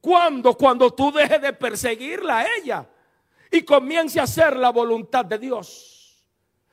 ¿Cuándo? 0.00 0.54
Cuando 0.54 0.92
tú 0.92 1.10
dejes 1.12 1.40
de 1.40 1.52
perseguirla 1.52 2.38
a 2.38 2.46
ella 2.56 2.88
y 3.50 3.62
comience 3.62 4.20
a 4.20 4.24
hacer 4.24 4.56
la 4.56 4.70
voluntad 4.70 5.24
de 5.24 5.38
Dios. 5.38 6.24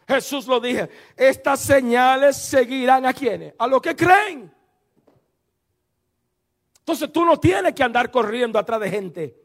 Jesús 0.08 0.48
lo 0.48 0.60
dije, 0.60 0.90
estas 1.16 1.62
señales 1.62 2.38
seguirán 2.38 3.06
a 3.06 3.14
quienes, 3.14 3.54
a 3.58 3.68
los 3.68 3.82
que 3.82 3.96
creen. 3.96 4.54
Entonces 6.80 7.12
tú 7.12 7.24
no 7.24 7.40
tienes 7.40 7.74
que 7.74 7.84
andar 7.84 8.12
corriendo 8.12 8.60
atrás 8.60 8.80
de 8.82 8.90
gente. 8.90 9.44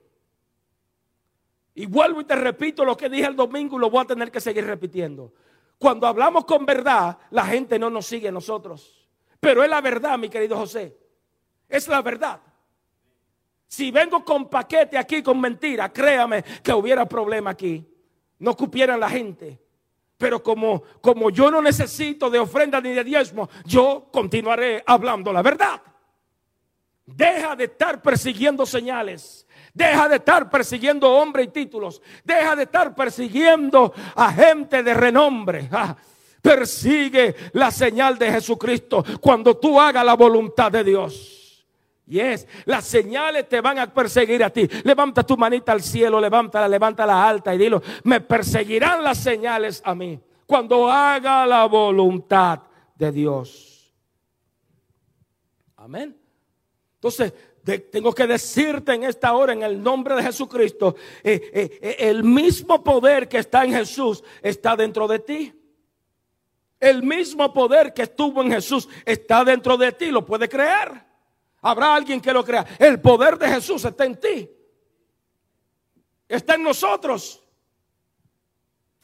Y 1.74 1.86
vuelvo 1.86 2.20
y 2.20 2.24
te 2.24 2.34
repito 2.34 2.84
lo 2.84 2.96
que 2.96 3.08
dije 3.08 3.26
el 3.26 3.36
domingo 3.36 3.76
y 3.76 3.80
lo 3.80 3.88
voy 3.88 4.02
a 4.02 4.06
tener 4.06 4.32
que 4.32 4.40
seguir 4.40 4.66
repitiendo. 4.66 5.32
Cuando 5.78 6.08
hablamos 6.08 6.44
con 6.44 6.66
verdad, 6.66 7.16
la 7.30 7.46
gente 7.46 7.78
no 7.78 7.88
nos 7.88 8.06
sigue 8.06 8.28
a 8.28 8.32
nosotros. 8.32 9.08
Pero 9.38 9.62
es 9.62 9.70
la 9.70 9.80
verdad, 9.80 10.18
mi 10.18 10.28
querido 10.28 10.56
José. 10.56 10.98
Es 11.68 11.86
la 11.86 12.02
verdad. 12.02 12.40
Si 13.68 13.90
vengo 13.90 14.24
con 14.24 14.48
paquete 14.48 14.96
aquí 14.96 15.22
con 15.22 15.38
mentira, 15.38 15.92
créame 15.92 16.42
que 16.62 16.72
hubiera 16.72 17.06
problema 17.06 17.50
aquí. 17.50 17.86
No 18.38 18.56
cupieran 18.56 18.98
la 18.98 19.10
gente. 19.10 19.60
Pero 20.16 20.42
como, 20.42 20.82
como 21.00 21.30
yo 21.30 21.50
no 21.50 21.60
necesito 21.60 22.30
de 22.30 22.38
ofrenda 22.38 22.80
ni 22.80 22.90
de 22.90 23.04
diezmo, 23.04 23.48
yo 23.66 24.08
continuaré 24.10 24.82
hablando 24.86 25.32
la 25.32 25.42
verdad. 25.42 25.80
Deja 27.06 27.54
de 27.54 27.64
estar 27.64 28.02
persiguiendo 28.02 28.66
señales. 28.66 29.46
Deja 29.72 30.08
de 30.08 30.16
estar 30.16 30.50
persiguiendo 30.50 31.10
hombres 31.10 31.46
y 31.46 31.50
títulos. 31.50 32.02
Deja 32.24 32.56
de 32.56 32.64
estar 32.64 32.94
persiguiendo 32.94 33.92
a 34.16 34.32
gente 34.32 34.82
de 34.82 34.94
renombre. 34.94 35.68
Ah, 35.70 35.94
persigue 36.42 37.36
la 37.52 37.70
señal 37.70 38.18
de 38.18 38.32
Jesucristo 38.32 39.04
cuando 39.20 39.56
tú 39.56 39.80
hagas 39.80 40.04
la 40.04 40.14
voluntad 40.14 40.72
de 40.72 40.84
Dios. 40.84 41.38
Y 42.09 42.20
es, 42.20 42.48
las 42.64 42.84
señales 42.84 43.48
te 43.48 43.61
van 43.61 43.78
a 43.78 43.92
perseguir 43.92 44.42
a 44.42 44.50
ti. 44.50 44.66
Levanta 44.82 45.22
tu 45.22 45.36
manita 45.36 45.72
al 45.72 45.82
cielo, 45.82 46.18
levántala, 46.20 46.66
levántala 46.66 47.28
alta 47.28 47.54
y 47.54 47.59
dilo, 47.59 47.82
me 48.04 48.20
perseguirán 48.20 49.04
las 49.04 49.18
señales 49.18 49.82
a 49.84 49.94
mí 49.94 50.18
cuando 50.46 50.90
haga 50.90 51.46
la 51.46 51.66
voluntad 51.66 52.61
de 52.94 53.12
Dios. 53.12 53.94
Amén. 55.76 56.16
Entonces, 56.94 57.34
tengo 57.90 58.14
que 58.14 58.26
decirte 58.26 58.94
en 58.94 59.04
esta 59.04 59.34
hora, 59.34 59.52
en 59.52 59.62
el 59.62 59.82
nombre 59.82 60.16
de 60.16 60.22
Jesucristo, 60.22 60.96
eh, 61.22 61.50
eh, 61.52 61.78
eh, 61.82 61.96
el 61.98 62.24
mismo 62.24 62.82
poder 62.82 63.28
que 63.28 63.38
está 63.38 63.64
en 63.64 63.72
Jesús 63.72 64.24
está 64.40 64.74
dentro 64.74 65.06
de 65.06 65.18
ti. 65.18 65.54
El 66.80 67.02
mismo 67.02 67.52
poder 67.52 67.92
que 67.92 68.02
estuvo 68.02 68.42
en 68.42 68.52
Jesús 68.52 68.88
está 69.04 69.44
dentro 69.44 69.76
de 69.76 69.92
ti, 69.92 70.11
lo 70.11 70.24
puede 70.24 70.48
creer. 70.48 71.07
Habrá 71.62 71.94
alguien 71.94 72.20
que 72.20 72.32
lo 72.32 72.44
crea. 72.44 72.66
El 72.78 73.00
poder 73.00 73.38
de 73.38 73.48
Jesús 73.48 73.84
está 73.84 74.04
en 74.04 74.16
ti. 74.16 74.48
Está 76.28 76.54
en 76.54 76.62
nosotros. 76.62 77.42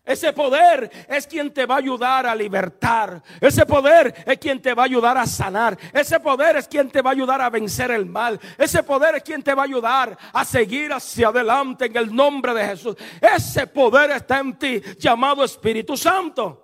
Ese 0.05 0.35
poder 0.35 0.91
es 1.09 1.27
quien 1.27 1.51
te 1.53 1.65
va 1.65 1.77
a 1.77 1.79
ayudar 1.79 2.27
a 2.27 2.35
libertar. 2.35 3.23
Ese 3.41 3.65
poder 3.65 4.15
es 4.27 4.39
quien 4.39 4.61
te 4.61 4.75
va 4.75 4.83
a 4.83 4.85
ayudar 4.85 5.17
a 5.17 5.27
sanar. 5.27 5.79
Ese 5.95 6.21
poder 6.21 6.57
es 6.57 6.69
quien 6.69 6.91
te 6.91 7.01
va 7.01 7.11
a 7.11 7.13
ayudar 7.15 7.41
a 7.41 7.49
vencer 7.49 7.91
el 7.91 8.05
mal. 8.05 8.39
Ese 8.59 8.83
poder 8.83 9.15
es 9.15 9.23
quien 9.23 9.43
te 9.43 9.55
va 9.55 9.63
a 9.63 9.65
ayudar 9.65 10.17
a 10.35 10.45
seguir 10.45 10.93
hacia 10.93 11.29
adelante 11.29 11.87
en 11.87 11.97
el 11.97 12.15
nombre 12.15 12.53
de 12.53 12.67
Jesús. 12.67 12.97
Ese 13.19 13.67
poder 13.67 14.11
está 14.11 14.41
en 14.41 14.59
ti 14.59 14.83
llamado 14.99 15.43
Espíritu 15.43 15.97
Santo. 15.97 16.64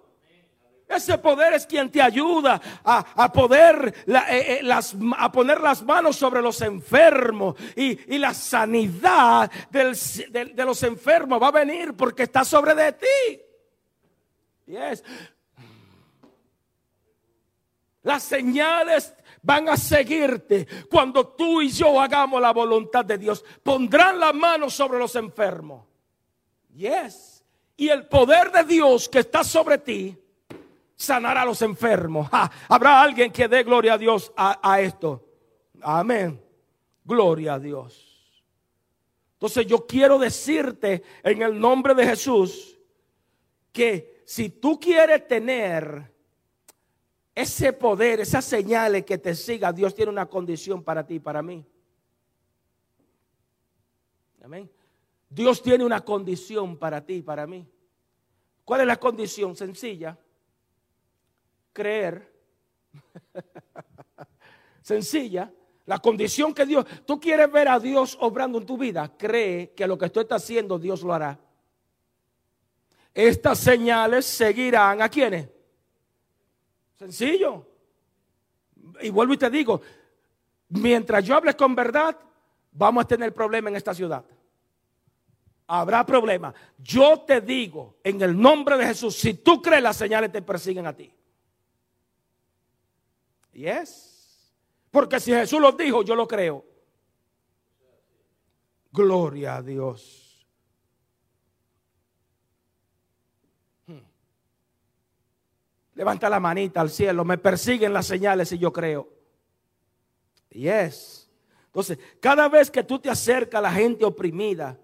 Ese 0.90 1.18
poder 1.18 1.52
es 1.52 1.66
quien 1.66 1.88
te 1.88 2.02
ayuda 2.02 2.60
a, 2.82 3.32
poder 3.32 3.94
eh, 4.08 4.58
eh, 4.60 4.70
a 5.18 5.30
poner 5.30 5.60
las 5.60 5.84
manos 5.84 6.16
sobre 6.16 6.42
los 6.42 6.60
enfermos 6.62 7.54
y, 7.76 8.18
la 8.18 8.34
sanidad 8.34 9.48
de, 9.70 10.64
los 10.64 10.82
enfermos 10.82 11.40
va 11.40 11.46
a 11.46 11.52
venir 11.52 11.94
porque 11.94 12.24
está 12.24 12.44
sobre 12.44 12.74
de 12.74 12.92
ti. 12.92 13.40
Yes. 14.66 15.04
Las 18.02 18.24
señales 18.24 19.14
van 19.42 19.68
a 19.68 19.76
seguirte 19.76 20.66
cuando 20.90 21.28
tú 21.28 21.62
y 21.62 21.70
yo 21.70 22.00
hagamos 22.00 22.42
la 22.42 22.52
voluntad 22.52 23.04
de 23.04 23.16
Dios. 23.16 23.44
Pondrán 23.62 24.18
las 24.18 24.34
manos 24.34 24.74
sobre 24.74 24.98
los 24.98 25.14
enfermos. 25.14 25.86
Yes. 26.74 27.44
Y 27.76 27.88
el 27.90 28.08
poder 28.08 28.50
de 28.50 28.64
Dios 28.64 29.08
que 29.08 29.20
está 29.20 29.44
sobre 29.44 29.78
ti 29.78 30.18
sanar 31.00 31.38
a 31.38 31.44
los 31.44 31.62
enfermos. 31.62 32.28
Habrá 32.68 33.02
alguien 33.02 33.32
que 33.32 33.48
dé 33.48 33.62
gloria 33.62 33.94
a 33.94 33.98
Dios 33.98 34.32
a, 34.36 34.80
esto. 34.80 35.26
Amén. 35.80 36.40
Gloria 37.04 37.54
a 37.54 37.58
Dios. 37.58 38.06
Entonces 39.34 39.66
yo 39.66 39.86
quiero 39.86 40.18
decirte 40.18 41.02
en 41.22 41.42
el 41.42 41.58
nombre 41.58 41.94
de 41.94 42.06
Jesús 42.06 42.78
que 43.72 44.22
si 44.26 44.50
tú 44.50 44.78
quieres 44.78 45.26
tener 45.26 46.12
ese 47.34 47.72
poder, 47.72 48.20
esas 48.20 48.44
señales 48.44 49.04
que 49.04 49.16
te 49.16 49.34
siga, 49.34 49.72
Dios 49.72 49.94
tiene 49.94 50.10
una 50.10 50.26
condición 50.26 50.84
para 50.84 51.06
ti 51.06 51.14
y 51.14 51.20
para 51.20 51.42
mí. 51.42 51.64
Amén. 54.42 54.70
Dios 55.30 55.62
tiene 55.62 55.84
una 55.84 56.04
condición 56.04 56.76
para 56.76 57.04
ti 57.04 57.14
y 57.14 57.22
para 57.22 57.46
mí. 57.46 57.66
¿Cuál 58.64 58.82
es 58.82 58.86
la 58.86 58.98
condición? 58.98 59.56
Sencilla 59.56 60.18
creer. 61.72 62.32
Sencilla. 64.82 65.52
La 65.86 65.98
condición 65.98 66.54
que 66.54 66.66
Dios, 66.66 66.86
tú 67.04 67.18
quieres 67.18 67.50
ver 67.50 67.68
a 67.68 67.80
Dios 67.80 68.16
obrando 68.20 68.58
en 68.58 68.66
tu 68.66 68.78
vida, 68.78 69.12
cree 69.16 69.72
que 69.72 69.88
lo 69.88 69.98
que 69.98 70.08
tú 70.10 70.20
estás 70.20 70.42
haciendo 70.42 70.78
Dios 70.78 71.02
lo 71.02 71.12
hará. 71.12 71.38
Estas 73.12 73.58
señales 73.58 74.24
seguirán 74.24 75.02
a 75.02 75.08
quienes. 75.08 75.48
Sencillo. 76.96 77.66
Y 79.00 79.10
vuelvo 79.10 79.34
y 79.34 79.38
te 79.38 79.50
digo, 79.50 79.80
mientras 80.68 81.24
yo 81.24 81.34
hable 81.34 81.54
con 81.56 81.74
verdad, 81.74 82.16
vamos 82.72 83.04
a 83.04 83.08
tener 83.08 83.34
problema 83.34 83.68
en 83.68 83.76
esta 83.76 83.94
ciudad. 83.94 84.24
Habrá 85.66 86.04
problema. 86.04 86.54
Yo 86.78 87.20
te 87.20 87.40
digo, 87.40 87.96
en 88.04 88.20
el 88.22 88.38
nombre 88.38 88.76
de 88.76 88.86
Jesús, 88.86 89.16
si 89.16 89.34
tú 89.34 89.60
crees, 89.60 89.82
las 89.82 89.96
señales 89.96 90.30
te 90.30 90.42
persiguen 90.42 90.86
a 90.86 90.94
ti. 90.94 91.12
Yes. 93.52 94.52
Porque 94.90 95.20
si 95.20 95.32
Jesús 95.32 95.60
lo 95.60 95.72
dijo, 95.72 96.02
yo 96.02 96.14
lo 96.14 96.26
creo. 96.26 96.64
Gloria 98.92 99.56
a 99.56 99.62
Dios. 99.62 100.46
Hmm. 103.86 104.00
Levanta 105.94 106.28
la 106.28 106.40
manita 106.40 106.80
al 106.80 106.90
cielo. 106.90 107.24
Me 107.24 107.38
persiguen 107.38 107.92
las 107.92 108.06
señales 108.06 108.50
y 108.52 108.58
yo 108.58 108.72
creo. 108.72 109.08
Yes. 110.50 111.30
Entonces, 111.66 111.98
cada 112.18 112.48
vez 112.48 112.70
que 112.70 112.82
tú 112.82 112.98
te 112.98 113.08
acercas 113.08 113.60
a 113.60 113.62
la 113.62 113.72
gente 113.72 114.04
oprimida, 114.04 114.76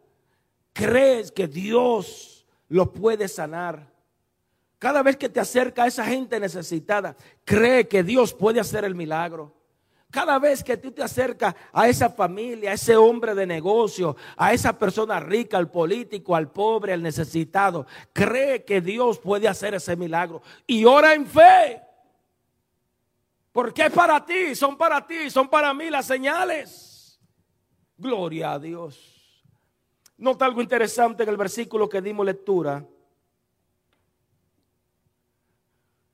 crees 0.73 1.33
que 1.33 1.49
Dios 1.49 2.47
lo 2.69 2.93
puede 2.93 3.27
sanar. 3.27 3.96
Cada 4.79 5.03
vez 5.03 5.17
que 5.17 5.29
te 5.29 5.41
acerca 5.41 5.85
a 5.85 5.87
esa 5.87 6.05
gente 6.05 6.39
necesitada, 6.39 7.17
cree 7.45 7.89
que 7.89 8.03
Dios 8.03 8.35
puede 8.35 8.61
hacer 8.61 8.85
el 8.85 8.95
milagro. 8.95 9.55
Cada 10.11 10.39
vez 10.39 10.63
que 10.63 10.77
tú 10.77 10.93
te 10.93 11.03
acercas 11.03 11.55
a 11.73 11.89
esa 11.89 12.11
familia, 12.11 12.71
a 12.71 12.75
ese 12.75 12.97
hombre 12.97 13.35
de 13.35 13.47
negocio, 13.47 14.17
a 14.37 14.53
esa 14.53 14.79
persona 14.79 15.19
rica, 15.19 15.59
al 15.59 15.71
político, 15.71 16.37
al 16.37 16.51
pobre, 16.51 16.93
al 16.93 17.03
necesitado, 17.03 17.87
cree 18.13 18.65
que 18.65 18.81
Dios 18.81 19.19
puede 19.19 19.49
hacer 19.49 19.75
ese 19.75 19.97
milagro. 19.97 20.43
Y 20.67 20.85
ora 20.85 21.15
en 21.15 21.27
fe. 21.27 21.83
Porque 23.53 23.87
es 23.87 23.93
para 23.93 24.25
ti, 24.25 24.55
son 24.55 24.77
para 24.77 25.07
ti, 25.07 25.31
son 25.31 25.49
para 25.49 25.73
mí 25.75 25.91
las 25.91 26.07
señales. 26.07 27.19
Gloria 27.97 28.53
a 28.53 28.59
Dios. 28.59 29.45
Nota 30.19 30.45
algo 30.45 30.63
interesante 30.63 31.25
en 31.25 31.31
el 31.31 31.37
versículo 31.37 31.89
que 31.89 32.01
dimos 32.01 32.25
lectura. 32.25 32.85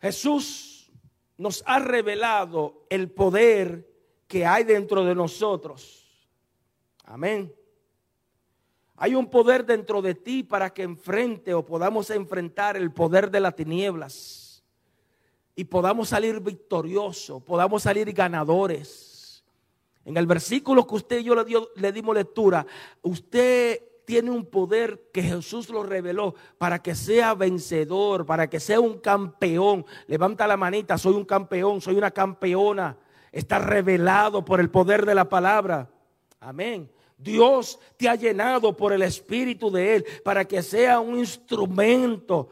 Jesús 0.02 0.90
nos 1.38 1.62
ha 1.64 1.78
revelado 1.78 2.84
el 2.90 3.08
poder 3.08 3.88
que 4.26 4.44
hay 4.44 4.64
dentro 4.64 5.04
de 5.04 5.14
nosotros. 5.14 6.28
Amén. 7.04 7.54
Hay 8.96 9.14
un 9.14 9.30
poder 9.30 9.64
dentro 9.64 10.02
de 10.02 10.16
ti 10.16 10.42
para 10.42 10.74
que 10.74 10.82
enfrente 10.82 11.54
o 11.54 11.64
podamos 11.64 12.10
enfrentar 12.10 12.76
el 12.76 12.90
poder 12.90 13.30
de 13.30 13.38
las 13.38 13.54
tinieblas 13.54 14.64
y 15.54 15.64
podamos 15.64 16.08
salir 16.08 16.40
victoriosos, 16.40 17.40
podamos 17.44 17.84
salir 17.84 18.12
ganadores. 18.12 19.44
En 20.04 20.16
el 20.16 20.26
versículo 20.26 20.84
que 20.84 20.96
usted 20.96 21.20
y 21.20 21.24
yo 21.24 21.36
le, 21.36 21.44
le 21.76 21.92
dimos 21.92 22.16
lectura, 22.16 22.66
usted 23.02 23.80
tiene 24.04 24.30
un 24.30 24.46
poder 24.46 25.10
que 25.12 25.22
Jesús 25.22 25.68
lo 25.68 25.82
reveló 25.82 26.34
para 26.58 26.82
que 26.82 26.94
sea 26.94 27.34
vencedor, 27.34 28.26
para 28.26 28.48
que 28.48 28.60
sea 28.60 28.80
un 28.80 28.98
campeón. 28.98 29.84
Levanta 30.06 30.46
la 30.46 30.56
manita, 30.56 30.98
soy 30.98 31.14
un 31.14 31.24
campeón, 31.24 31.80
soy 31.80 31.96
una 31.96 32.10
campeona. 32.10 32.96
Está 33.30 33.58
revelado 33.58 34.44
por 34.44 34.60
el 34.60 34.70
poder 34.70 35.06
de 35.06 35.14
la 35.14 35.28
palabra. 35.28 35.90
Amén. 36.40 36.90
Dios 37.16 37.78
te 37.96 38.08
ha 38.08 38.16
llenado 38.16 38.76
por 38.76 38.92
el 38.92 39.02
Espíritu 39.02 39.70
de 39.70 39.96
Él 39.96 40.04
para 40.24 40.44
que 40.44 40.62
sea 40.62 40.98
un 40.98 41.18
instrumento 41.18 42.48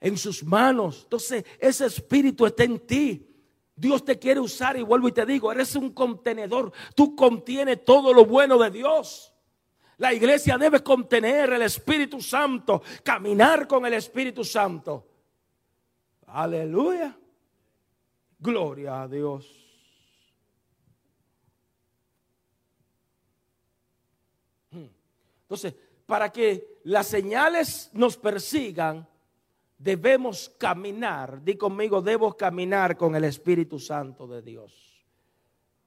en 0.00 0.16
sus 0.16 0.42
manos. 0.42 1.02
Entonces, 1.04 1.44
ese 1.58 1.86
Espíritu 1.86 2.46
está 2.46 2.64
en 2.64 2.78
ti. 2.80 3.28
Dios 3.76 4.04
te 4.04 4.18
quiere 4.18 4.40
usar 4.40 4.76
y 4.78 4.82
vuelvo 4.82 5.08
y 5.08 5.12
te 5.12 5.26
digo, 5.26 5.52
eres 5.52 5.74
un 5.76 5.90
contenedor. 5.90 6.72
Tú 6.94 7.14
contienes 7.14 7.84
todo 7.84 8.14
lo 8.14 8.24
bueno 8.24 8.56
de 8.58 8.70
Dios. 8.70 9.33
La 9.98 10.12
iglesia 10.12 10.58
debe 10.58 10.82
contener 10.82 11.52
el 11.52 11.62
Espíritu 11.62 12.20
Santo, 12.20 12.82
caminar 13.02 13.68
con 13.68 13.86
el 13.86 13.94
Espíritu 13.94 14.44
Santo. 14.44 15.06
Aleluya. 16.26 17.16
Gloria 18.38 19.02
a 19.02 19.08
Dios. 19.08 19.48
Hmm. 24.70 24.88
Entonces, 25.42 25.74
para 26.06 26.30
que 26.30 26.80
las 26.84 27.06
señales 27.06 27.90
nos 27.92 28.16
persigan, 28.16 29.08
debemos 29.78 30.50
caminar. 30.58 31.42
Di 31.42 31.56
conmigo, 31.56 32.02
debo 32.02 32.36
caminar 32.36 32.96
con 32.96 33.14
el 33.14 33.24
Espíritu 33.24 33.78
Santo 33.78 34.26
de 34.26 34.42
Dios. 34.42 34.72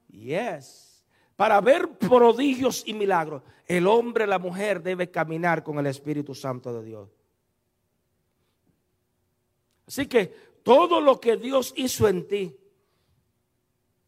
Yes. 0.10 0.87
Para 1.38 1.62
ver 1.62 1.88
prodigios 2.00 2.84
y 2.86 2.96
milagros, 2.96 3.44
el 3.68 3.86
hombre, 3.86 4.26
la 4.26 4.40
mujer 4.40 4.82
debe 4.82 5.12
caminar 5.12 5.64
con 5.64 5.78
el 5.78 5.86
Espíritu 5.86 6.34
Santo 6.34 6.74
de 6.74 6.84
Dios. 6.84 7.10
Así 9.86 10.08
que 10.08 10.34
todo 10.64 11.00
lo 11.00 11.20
que 11.22 11.38
Dios 11.38 11.74
hizo 11.78 12.08
en 12.08 12.28
ti, 12.28 12.58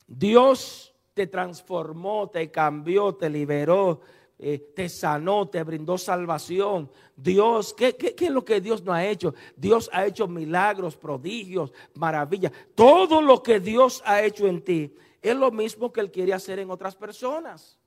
Dios 0.08 0.94
te 1.14 1.28
transformó, 1.28 2.32
te 2.32 2.50
cambió, 2.50 3.14
te 3.14 3.30
liberó, 3.30 4.02
eh, 4.40 4.72
te 4.76 4.90
sanó, 4.90 5.48
te 5.50 5.62
brindó 5.62 6.00
salvación. 6.00 6.90
Dios, 7.16 7.76
¿qué, 7.76 7.96
¿qué, 7.96 8.16
es 8.18 8.32
lo 8.32 8.44
que 8.44 8.60
Dios 8.60 8.84
no 8.84 8.92
ha 8.92 9.06
hecho? 9.06 9.36
Dios 9.56 9.88
ha 9.94 10.08
hecho 10.08 10.28
milagros, 10.28 10.98
prodigios, 10.98 11.74
maravillas. 11.94 12.52
Todo 12.74 13.22
lo 13.22 13.44
que 13.44 13.60
Dios 13.60 14.02
ha 14.04 14.24
hecho 14.24 14.48
en 14.48 14.64
ti 14.64 14.96
es 15.22 15.36
lo 15.36 15.52
mismo 15.52 15.92
que 15.92 16.02
Él 16.02 16.12
quiere 16.12 16.34
hacer 16.34 16.60
en 16.60 16.72
otras 16.72 16.96
personas. 16.96 17.78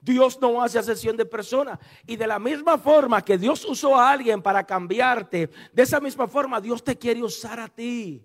Dios 0.00 0.38
no 0.40 0.62
hace 0.62 0.78
asesión 0.78 1.16
de 1.16 1.24
personas. 1.24 1.78
Y 2.06 2.16
de 2.16 2.26
la 2.26 2.38
misma 2.38 2.76
forma 2.76 3.22
que 3.22 3.38
Dios 3.38 3.64
usó 3.64 3.96
a 3.96 4.10
alguien 4.10 4.42
para 4.42 4.64
cambiarte, 4.64 5.48
de 5.72 5.82
esa 5.82 5.98
misma 5.98 6.28
forma 6.28 6.60
Dios 6.60 6.84
te 6.84 6.98
quiere 6.98 7.22
usar 7.22 7.58
a 7.58 7.68
ti. 7.68 8.22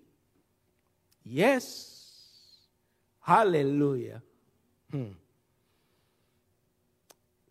Yes. 1.24 2.68
Aleluya. 3.22 4.22
Hmm. 4.89 5.12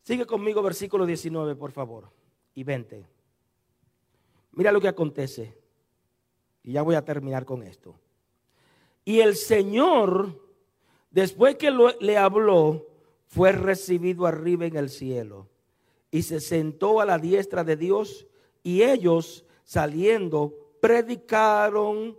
Sigue 0.03 0.27
conmigo 0.27 0.63
versículo 0.63 1.07
19, 1.07 1.55
por 1.55 1.71
favor, 1.71 2.11
y 2.55 2.65
20. 2.65 3.07
Mira 4.53 4.73
lo 4.73 4.81
que 4.81 4.89
acontece. 4.89 5.57
Y 6.65 6.73
ya 6.73 6.83
voy 6.83 6.97
a 6.97 7.05
terminar 7.05 7.45
con 7.45 7.63
esto. 7.63 7.99
Y 9.05 9.21
el 9.21 9.37
Señor, 9.37 10.48
después 11.11 11.57
que 11.57 11.71
le 12.01 12.17
habló, 12.17 12.87
fue 13.29 13.53
recibido 13.53 14.27
arriba 14.27 14.67
en 14.67 14.77
el 14.77 14.89
cielo 14.89 15.49
y 16.11 16.23
se 16.23 16.41
sentó 16.41 17.01
a 17.01 17.07
la 17.07 17.19
diestra 17.19 17.63
de 17.63 17.77
Dios 17.77 18.27
y 18.63 18.83
ellos 18.83 19.45
saliendo 19.65 20.55
predicaron 20.81 22.19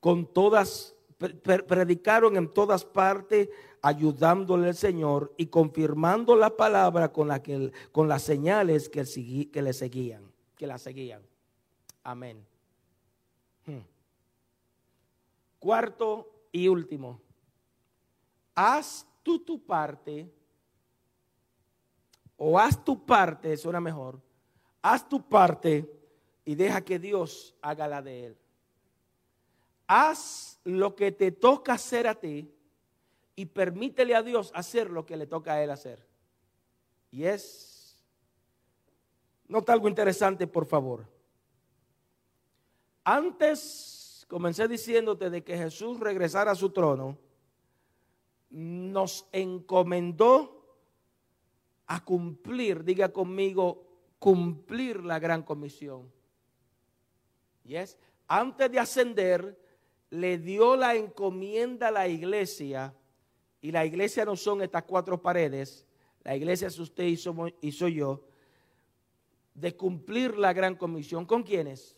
con 0.00 0.26
todas 0.32 0.94
predicaron 1.18 2.36
en 2.36 2.48
todas 2.48 2.84
partes 2.84 3.48
ayudándole 3.82 4.68
al 4.68 4.76
Señor 4.76 5.34
y 5.36 5.46
confirmando 5.46 6.36
la 6.36 6.56
palabra 6.56 7.12
con, 7.12 7.26
la 7.26 7.42
que, 7.42 7.72
con 7.90 8.08
las 8.08 8.22
señales 8.22 8.88
que, 8.88 9.04
que 9.52 9.62
le 9.62 9.72
seguían, 9.72 10.30
que 10.56 10.66
la 10.68 10.78
seguían. 10.78 11.22
Amén. 12.04 12.46
Hmm. 13.66 13.80
Cuarto 15.58 16.30
y 16.52 16.68
último. 16.68 17.20
Haz 18.60 19.06
tú 19.22 19.38
tu 19.38 19.64
parte, 19.64 20.28
o 22.36 22.58
haz 22.58 22.84
tu 22.84 23.06
parte, 23.06 23.56
suena 23.56 23.80
mejor, 23.80 24.20
haz 24.82 25.08
tu 25.08 25.28
parte 25.28 25.88
y 26.44 26.56
deja 26.56 26.80
que 26.80 26.98
Dios 26.98 27.54
haga 27.62 27.86
la 27.86 28.02
de 28.02 28.26
él. 28.26 28.38
Haz 29.86 30.58
lo 30.64 30.96
que 30.96 31.12
te 31.12 31.30
toca 31.30 31.74
hacer 31.74 32.08
a 32.08 32.16
ti 32.16 32.52
y 33.36 33.46
permítele 33.46 34.16
a 34.16 34.24
Dios 34.24 34.50
hacer 34.52 34.90
lo 34.90 35.06
que 35.06 35.16
le 35.16 35.28
toca 35.28 35.52
a 35.52 35.62
Él 35.62 35.70
hacer. 35.70 36.04
Y 37.12 37.26
es, 37.26 37.96
nota 39.46 39.72
algo 39.72 39.86
interesante, 39.88 40.48
por 40.48 40.66
favor. 40.66 41.06
Antes, 43.04 44.26
comencé 44.28 44.66
diciéndote 44.66 45.30
de 45.30 45.44
que 45.44 45.56
Jesús 45.56 46.00
regresara 46.00 46.50
a 46.50 46.56
su 46.56 46.70
trono, 46.70 47.16
nos 48.50 49.28
encomendó 49.32 50.58
a 51.86 52.04
cumplir, 52.04 52.84
diga 52.84 53.12
conmigo, 53.12 53.86
cumplir 54.18 55.04
la 55.04 55.18
gran 55.18 55.42
comisión. 55.42 56.10
Y 57.64 57.76
es, 57.76 57.98
antes 58.26 58.70
de 58.70 58.78
ascender, 58.78 59.58
le 60.10 60.38
dio 60.38 60.76
la 60.76 60.94
encomienda 60.94 61.88
a 61.88 61.92
la 61.92 62.08
iglesia 62.08 62.94
y 63.60 63.72
la 63.72 63.84
iglesia 63.84 64.24
no 64.24 64.36
son 64.36 64.62
estas 64.62 64.84
cuatro 64.84 65.20
paredes, 65.20 65.86
la 66.22 66.36
iglesia 66.36 66.68
es 66.68 66.78
usted 66.78 67.04
y, 67.04 67.16
soy 67.72 67.94
yo, 67.94 68.24
de 69.54 69.76
cumplir 69.76 70.36
la 70.36 70.52
gran 70.52 70.76
comisión. 70.76 71.24
¿Con 71.26 71.42
quiénes? 71.42 71.96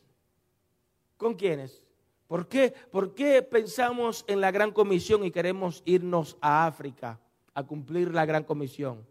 ¿Con 1.17 1.35
quiénes? 1.35 1.85
¿Por 2.31 2.47
qué? 2.47 2.73
¿Por 2.93 3.13
qué 3.13 3.43
pensamos 3.43 4.25
en 4.29 4.41
la 4.41 4.53
gran 4.53 4.71
comisión 4.71 5.25
y 5.25 5.33
queremos 5.33 5.83
irnos 5.85 6.37
a 6.41 6.65
África 6.65 7.19
a 7.55 7.65
cumplir 7.65 8.15
la 8.15 8.25
gran 8.25 8.45
comisión 8.45 9.05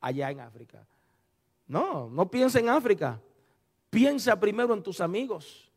allá 0.00 0.30
en 0.30 0.38
África? 0.38 0.86
No, 1.66 2.08
no 2.08 2.30
piensa 2.30 2.60
en 2.60 2.68
África. 2.68 3.20
Piensa 3.90 4.38
primero 4.38 4.72
en 4.72 4.84
tus 4.84 5.00
amigos. 5.00 5.68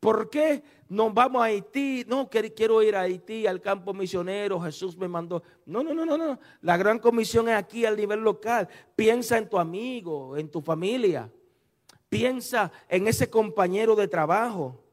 ¿Por 0.00 0.28
qué 0.30 0.64
nos 0.88 1.14
vamos 1.14 1.42
a 1.42 1.44
Haití? 1.44 2.04
No, 2.08 2.28
quiero 2.28 2.82
ir 2.82 2.96
a 2.96 3.02
Haití, 3.02 3.46
al 3.46 3.60
campo 3.60 3.94
misionero, 3.94 4.60
Jesús 4.62 4.96
me 4.96 5.06
mandó. 5.06 5.44
No, 5.64 5.84
no, 5.84 5.94
no, 5.94 6.04
no, 6.04 6.18
no. 6.18 6.40
La 6.60 6.76
gran 6.76 6.98
comisión 6.98 7.48
es 7.48 7.54
aquí 7.54 7.84
al 7.84 7.96
nivel 7.96 8.18
local. 8.18 8.68
Piensa 8.96 9.38
en 9.38 9.48
tu 9.48 9.60
amigo, 9.60 10.36
en 10.36 10.50
tu 10.50 10.60
familia. 10.60 11.30
Piensa 12.08 12.72
en 12.88 13.06
ese 13.06 13.30
compañero 13.30 13.94
de 13.94 14.08
trabajo. 14.08 14.83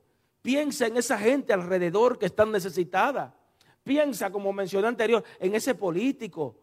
Piensa 0.41 0.87
en 0.87 0.97
esa 0.97 1.17
gente 1.17 1.53
alrededor 1.53 2.17
que 2.17 2.25
están 2.25 2.51
necesitada. 2.51 3.35
Piensa, 3.83 4.31
como 4.31 4.53
mencioné 4.53 4.87
anterior, 4.87 5.23
en 5.39 5.55
ese 5.55 5.75
político. 5.75 6.55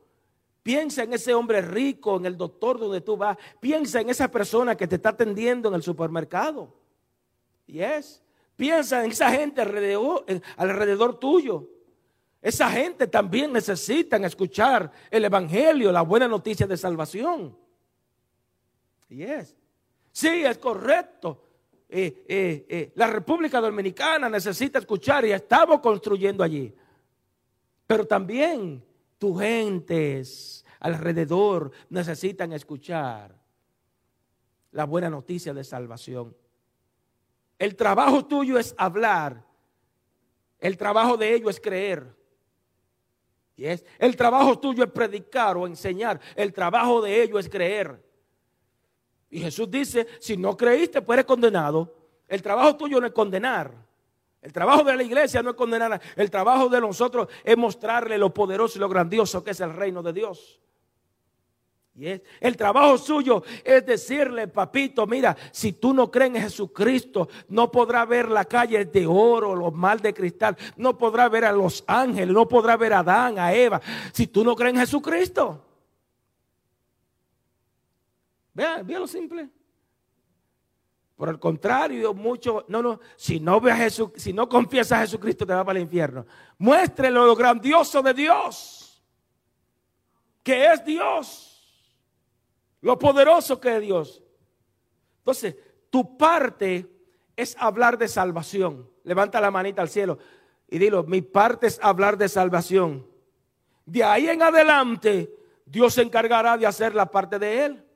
Piensa 0.63 1.05
en 1.05 1.13
ese 1.13 1.33
hombre 1.35 1.61
rico, 1.63 2.17
en 2.17 2.27
el 2.27 2.37
doctor 2.37 2.79
donde 2.79 3.01
tú 3.01 3.17
vas. 3.17 3.37
Piensa 3.61 4.01
en 4.01 4.11
esa 4.11 4.31
persona 4.31 4.77
que 4.77 4.87
te 4.87 4.97
está 4.97 5.11
atendiendo 5.11 5.69
en 5.69 5.75
el 5.77 5.83
supermercado. 5.83 6.75
Y 7.67 7.81
es. 7.81 8.23
Piensa 8.57 9.05
en 9.05 9.13
esa 9.13 9.31
gente 9.31 9.61
alrededor, 9.61 11.19
tuyo. 11.19 11.69
Esa 12.43 12.71
gente 12.71 13.07
también 13.07 13.53
necesita 13.53 14.17
escuchar 14.17 14.91
el 15.11 15.25
Evangelio, 15.25 15.93
la 15.93 16.03
buena 16.03 16.27
noticia 16.29 16.67
de 16.67 16.77
salvación. 16.77 17.57
Y 19.09 19.23
es. 19.23 19.57
Sí, 20.13 20.45
es 20.45 20.59
correcto. 20.59 21.45
Eh, 21.91 22.25
eh, 22.29 22.67
eh, 22.69 22.93
la 22.97 23.07
República 23.07 23.61
Dominicana 23.61 24.29
necesita 24.29 24.79
escuchar 24.79 25.25
y 25.25 25.33
estamos 25.33 25.81
construyendo 25.81 26.45
allí. 26.45 26.75
Pero 27.87 28.07
también 28.07 28.85
tus 29.17 29.41
gentes 29.41 30.65
alrededor 30.81 31.71
necesitan 31.89 32.53
escuchar 32.53 33.35
la 34.73 34.85
buena 34.85 35.09
noticia 35.09 35.55
de 35.55 35.65
salvación. 35.65 36.37
El 37.59 37.75
trabajo 37.75 38.27
tuyo 38.27 38.59
es 38.59 38.75
hablar. 38.77 39.43
El 40.61 40.77
trabajo 40.77 41.17
de 41.17 41.35
ellos 41.35 41.51
es 41.55 41.61
creer. 41.61 42.15
El 43.57 44.15
trabajo 44.17 44.59
tuyo 44.59 44.85
es 44.85 44.91
predicar 44.91 45.57
o 45.57 45.67
enseñar. 45.67 46.21
El 46.37 46.53
trabajo 46.53 47.01
de 47.01 47.23
ellos 47.23 47.41
es 47.41 47.51
creer. 47.51 48.08
Y 49.31 49.41
Jesús 49.41 49.71
dice, 49.71 50.07
si 50.21 50.37
no 50.37 50.57
creíste, 50.57 51.03
pues 51.03 51.17
eres 51.17 51.27
condenado. 51.27 51.95
El 52.27 52.43
trabajo 52.43 52.77
tuyo 52.77 53.01
no 53.01 53.07
es 53.07 53.13
condenar. 53.13 53.73
El 54.41 54.53
trabajo 54.53 54.85
de 54.85 54.97
la 54.97 55.03
iglesia 55.03 55.43
no 55.43 55.51
es 55.51 55.57
condenar. 55.57 56.01
El 56.17 56.31
trabajo 56.31 56.69
de 56.69 56.81
nosotros 56.81 57.29
es 57.45 57.57
mostrarle 57.57 58.17
lo 58.17 58.33
poderoso 58.33 58.79
y 58.79 58.81
lo 58.81 58.89
grandioso 58.89 59.43
que 59.43 59.51
es 59.51 59.61
el 59.61 59.75
reino 59.75 60.03
de 60.03 60.13
Dios. 60.13 60.61
El 62.41 62.57
trabajo 62.57 62.97
suyo 62.97 63.43
es 63.65 63.85
decirle, 63.85 64.47
papito, 64.47 65.05
mira, 65.07 65.37
si 65.51 65.73
tú 65.73 65.93
no 65.93 66.09
crees 66.11 66.35
en 66.37 66.43
Jesucristo, 66.43 67.29
no 67.49 67.73
podrá 67.73 68.05
ver 68.05 68.29
la 68.29 68.45
calle 68.45 68.85
de 68.85 69.05
oro, 69.05 69.57
los 69.57 69.73
mal 69.75 69.99
de 69.99 70.15
cristal, 70.15 70.57
no 70.77 70.97
podrá 70.97 71.29
ver 71.29 71.45
a 71.45 71.51
los 71.51 71.83
ángeles, 71.89 72.33
no 72.33 72.47
podrá 72.47 72.77
ver 72.77 72.93
a 72.93 73.01
Adán, 73.01 73.41
a 73.41 73.53
Eva, 73.53 73.81
si 74.13 74.29
tú 74.29 74.45
no 74.45 74.55
crees 74.55 74.75
en 74.75 74.81
Jesucristo. 74.81 75.65
Vea, 78.59 78.83
vea 78.83 78.99
lo 78.99 79.07
simple. 79.07 79.49
Por 81.15 81.29
el 81.29 81.39
contrario, 81.39 82.13
mucho, 82.13 82.65
no, 82.67 82.83
no, 82.83 82.99
si 83.15 83.39
no 83.39 83.61
ve 83.61 83.71
a 83.71 83.77
Jesús, 83.77 84.11
si 84.17 84.33
no 84.33 84.49
confiesa 84.49 84.97
a 84.97 85.03
Jesucristo, 85.03 85.47
te 85.47 85.55
va 85.55 85.65
para 85.65 85.79
el 85.79 85.85
infierno. 85.85 86.27
Muéstrele 86.59 87.15
lo 87.15 87.37
grandioso 87.37 88.03
de 88.03 88.13
Dios, 88.15 89.01
que 90.43 90.73
es 90.73 90.85
Dios, 90.85 91.97
lo 92.81 92.99
poderoso 92.99 93.61
que 93.61 93.77
es 93.77 93.81
Dios. 93.81 94.25
Entonces, 95.19 95.55
tu 95.89 96.17
parte 96.17 96.85
es 97.37 97.57
hablar 97.61 97.97
de 97.97 98.09
salvación. 98.09 98.91
Levanta 99.05 99.41
la 99.41 99.53
manita 99.53 99.83
al 99.83 99.89
cielo 99.89 100.19
y 100.69 100.79
dilo, 100.79 101.05
mi 101.05 101.23
parte 101.23 101.69
es 101.69 101.79
hablar 101.81 102.19
de 102.19 102.29
salvación. 102.29 103.07
De 103.87 104.03
ahí 104.03 104.29
en 104.29 104.43
adelante, 104.43 105.33
Dios 105.65 105.95
se 105.95 106.03
encargará 106.03 106.57
de 106.57 106.67
hacer 106.67 106.97
la 106.97 107.07
parte 107.07 107.39
de 107.39 107.65
Él. 107.65 107.88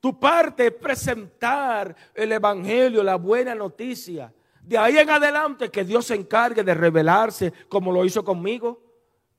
Tu 0.00 0.18
parte 0.18 0.66
es 0.66 0.74
presentar 0.74 1.94
el 2.14 2.32
Evangelio, 2.32 3.02
la 3.02 3.16
buena 3.16 3.54
noticia. 3.54 4.32
De 4.60 4.76
ahí 4.76 4.98
en 4.98 5.08
adelante 5.08 5.70
que 5.70 5.84
Dios 5.84 6.06
se 6.06 6.14
encargue 6.14 6.62
de 6.62 6.74
revelarse 6.74 7.52
como 7.68 7.90
lo 7.90 8.04
hizo 8.04 8.22
conmigo. 8.22 8.82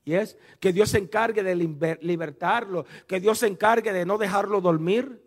Yes. 0.04 0.36
Que 0.58 0.72
Dios 0.72 0.90
se 0.90 0.98
encargue 0.98 1.42
de 1.42 1.54
libertarlo. 2.00 2.84
Que 3.06 3.20
Dios 3.20 3.38
se 3.38 3.46
encargue 3.46 3.92
de 3.92 4.04
no 4.04 4.18
dejarlo 4.18 4.60
dormir. 4.60 5.22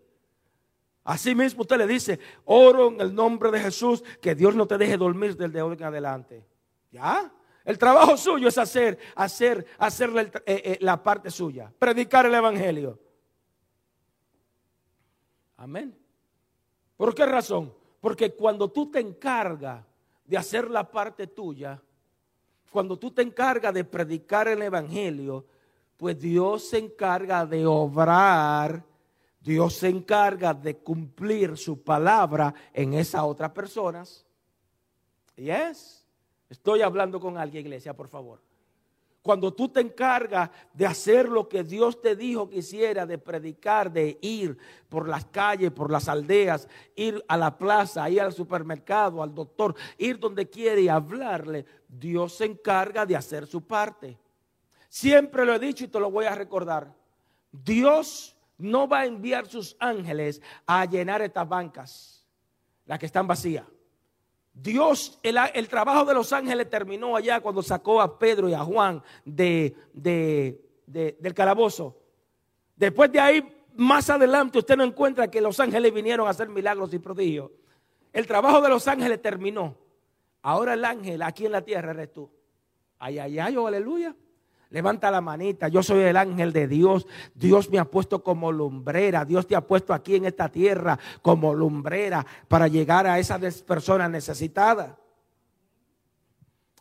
Así 1.04 1.34
mismo 1.34 1.62
usted 1.62 1.76
le 1.78 1.86
dice, 1.86 2.18
oro 2.44 2.88
en 2.88 3.00
el 3.00 3.14
nombre 3.14 3.50
de 3.50 3.60
Jesús, 3.60 4.02
que 4.20 4.34
Dios 4.34 4.54
no 4.54 4.66
te 4.66 4.78
deje 4.78 4.96
dormir 4.96 5.36
desde 5.36 5.60
hoy 5.62 5.76
en 5.76 5.84
adelante. 5.84 6.44
¿Ya? 6.90 7.30
El 7.64 7.78
trabajo 7.78 8.16
suyo 8.16 8.48
es 8.48 8.56
hacer, 8.58 8.98
hacer, 9.14 9.66
hacer 9.78 10.10
eh, 10.16 10.42
eh, 10.46 10.78
la 10.80 11.02
parte 11.02 11.30
suya, 11.30 11.72
predicar 11.78 12.26
el 12.26 12.34
Evangelio. 12.34 12.98
Amén. 15.64 15.96
¿Por 16.94 17.14
qué 17.14 17.24
razón? 17.24 17.72
Porque 17.98 18.34
cuando 18.34 18.70
tú 18.70 18.90
te 18.90 19.00
encargas 19.00 19.82
de 20.26 20.36
hacer 20.36 20.70
la 20.70 20.90
parte 20.90 21.26
tuya, 21.26 21.80
cuando 22.70 22.98
tú 22.98 23.10
te 23.10 23.22
encargas 23.22 23.72
de 23.72 23.82
predicar 23.82 24.46
el 24.46 24.60
Evangelio, 24.60 25.46
pues 25.96 26.20
Dios 26.20 26.68
se 26.68 26.76
encarga 26.76 27.46
de 27.46 27.64
obrar, 27.64 28.84
Dios 29.40 29.72
se 29.72 29.88
encarga 29.88 30.52
de 30.52 30.76
cumplir 30.76 31.56
su 31.56 31.82
palabra 31.82 32.54
en 32.74 32.92
esas 32.92 33.22
otras 33.22 33.50
personas. 33.52 34.26
¿Y 35.34 35.48
es? 35.48 36.06
Estoy 36.50 36.82
hablando 36.82 37.18
con 37.18 37.38
alguien, 37.38 37.64
iglesia, 37.64 37.96
por 37.96 38.08
favor. 38.08 38.42
Cuando 39.24 39.54
tú 39.54 39.70
te 39.70 39.80
encargas 39.80 40.50
de 40.74 40.84
hacer 40.84 41.30
lo 41.30 41.48
que 41.48 41.64
Dios 41.64 41.98
te 42.02 42.14
dijo 42.14 42.50
que 42.50 42.58
hiciera, 42.58 43.06
de 43.06 43.16
predicar, 43.16 43.90
de 43.90 44.18
ir 44.20 44.58
por 44.90 45.08
las 45.08 45.24
calles, 45.24 45.70
por 45.70 45.90
las 45.90 46.10
aldeas, 46.10 46.68
ir 46.94 47.24
a 47.26 47.38
la 47.38 47.56
plaza, 47.56 48.10
ir 48.10 48.20
al 48.20 48.34
supermercado, 48.34 49.22
al 49.22 49.34
doctor, 49.34 49.74
ir 49.96 50.18
donde 50.18 50.50
quiere 50.50 50.82
y 50.82 50.88
hablarle, 50.88 51.64
Dios 51.88 52.34
se 52.34 52.44
encarga 52.44 53.06
de 53.06 53.16
hacer 53.16 53.46
su 53.46 53.66
parte. 53.66 54.18
Siempre 54.90 55.46
lo 55.46 55.54
he 55.54 55.58
dicho 55.58 55.84
y 55.84 55.88
te 55.88 55.98
lo 55.98 56.10
voy 56.10 56.26
a 56.26 56.34
recordar. 56.34 56.94
Dios 57.50 58.36
no 58.58 58.86
va 58.86 59.00
a 59.00 59.06
enviar 59.06 59.46
sus 59.46 59.74
ángeles 59.78 60.42
a 60.66 60.84
llenar 60.84 61.22
estas 61.22 61.48
bancas, 61.48 62.26
las 62.84 62.98
que 62.98 63.06
están 63.06 63.26
vacías. 63.26 63.64
Dios, 64.54 65.18
el, 65.24 65.68
trabajo 65.68 66.04
de 66.04 66.14
los 66.14 66.32
ángeles 66.32 66.70
terminó 66.70 67.16
allá 67.16 67.40
cuando 67.40 67.60
sacó 67.60 68.00
a 68.00 68.18
Pedro 68.18 68.48
y 68.48 68.54
a 68.54 68.60
Juan 68.60 69.02
de, 69.24 69.74
del 70.86 71.34
calabozo. 71.34 71.98
Después 72.76 73.10
de 73.10 73.20
ahí, 73.20 73.56
más 73.74 74.08
adelante, 74.10 74.58
usted 74.58 74.76
no 74.76 74.84
encuentra 74.84 75.28
que 75.28 75.40
los 75.40 75.58
ángeles 75.58 75.92
vinieron 75.92 76.26
a 76.26 76.30
hacer 76.30 76.48
milagros 76.48 76.94
y 76.94 77.00
prodigios. 77.00 77.50
El 78.12 78.26
trabajo 78.28 78.60
de 78.60 78.68
los 78.68 78.86
ángeles 78.86 79.20
terminó. 79.20 79.76
Ahora 80.42 80.74
el 80.74 80.84
ángel 80.84 81.22
aquí 81.22 81.46
en 81.46 81.52
la 81.52 81.62
tierra 81.62 81.90
eres 81.90 82.12
tú. 82.12 82.30
Ay, 82.98 83.18
ay, 83.18 83.38
ay, 83.40 83.56
oh, 83.56 83.66
aleluya. 83.66 84.14
Levanta 84.74 85.08
la 85.08 85.20
manita, 85.20 85.68
yo 85.68 85.84
soy 85.84 86.00
el 86.00 86.16
ángel 86.16 86.52
de 86.52 86.66
Dios. 86.66 87.06
Dios 87.32 87.70
me 87.70 87.78
ha 87.78 87.84
puesto 87.84 88.24
como 88.24 88.50
lumbrera. 88.50 89.24
Dios 89.24 89.46
te 89.46 89.54
ha 89.54 89.60
puesto 89.60 89.94
aquí 89.94 90.16
en 90.16 90.24
esta 90.24 90.48
tierra 90.48 90.98
como 91.22 91.54
lumbrera 91.54 92.26
para 92.48 92.66
llegar 92.66 93.06
a 93.06 93.20
esas 93.20 93.62
personas 93.62 94.10
necesitadas. 94.10 94.96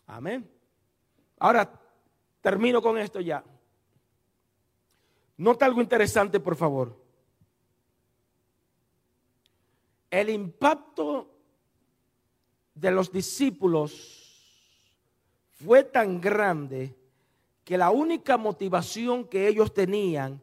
Amén. 0.08 0.50
Ahora 1.38 1.72
termino 2.42 2.82
con 2.82 2.98
esto 2.98 3.22
ya. 3.22 3.44
Nota 5.38 5.68
algo 5.68 5.80
interesante, 5.80 6.40
por 6.40 6.56
favor. 6.56 7.00
El 10.10 10.32
impacto 10.32 11.30
de 12.74 12.90
los 12.90 13.12
discípulos 13.12 14.82
fue 15.64 15.84
tan 15.84 16.20
grande 16.20 17.03
que 17.64 17.78
la 17.78 17.92
única 17.92 18.38
motivación 18.38 19.26
que 19.26 19.48
ellos 19.48 19.74
tenían 19.74 20.42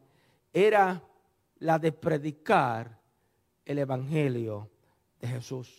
era 0.53 1.03
la 1.59 1.77
de 1.77 1.91
predicar 1.91 2.99
el 3.65 3.79
Evangelio 3.79 4.69
de 5.19 5.27
Jesús. 5.27 5.69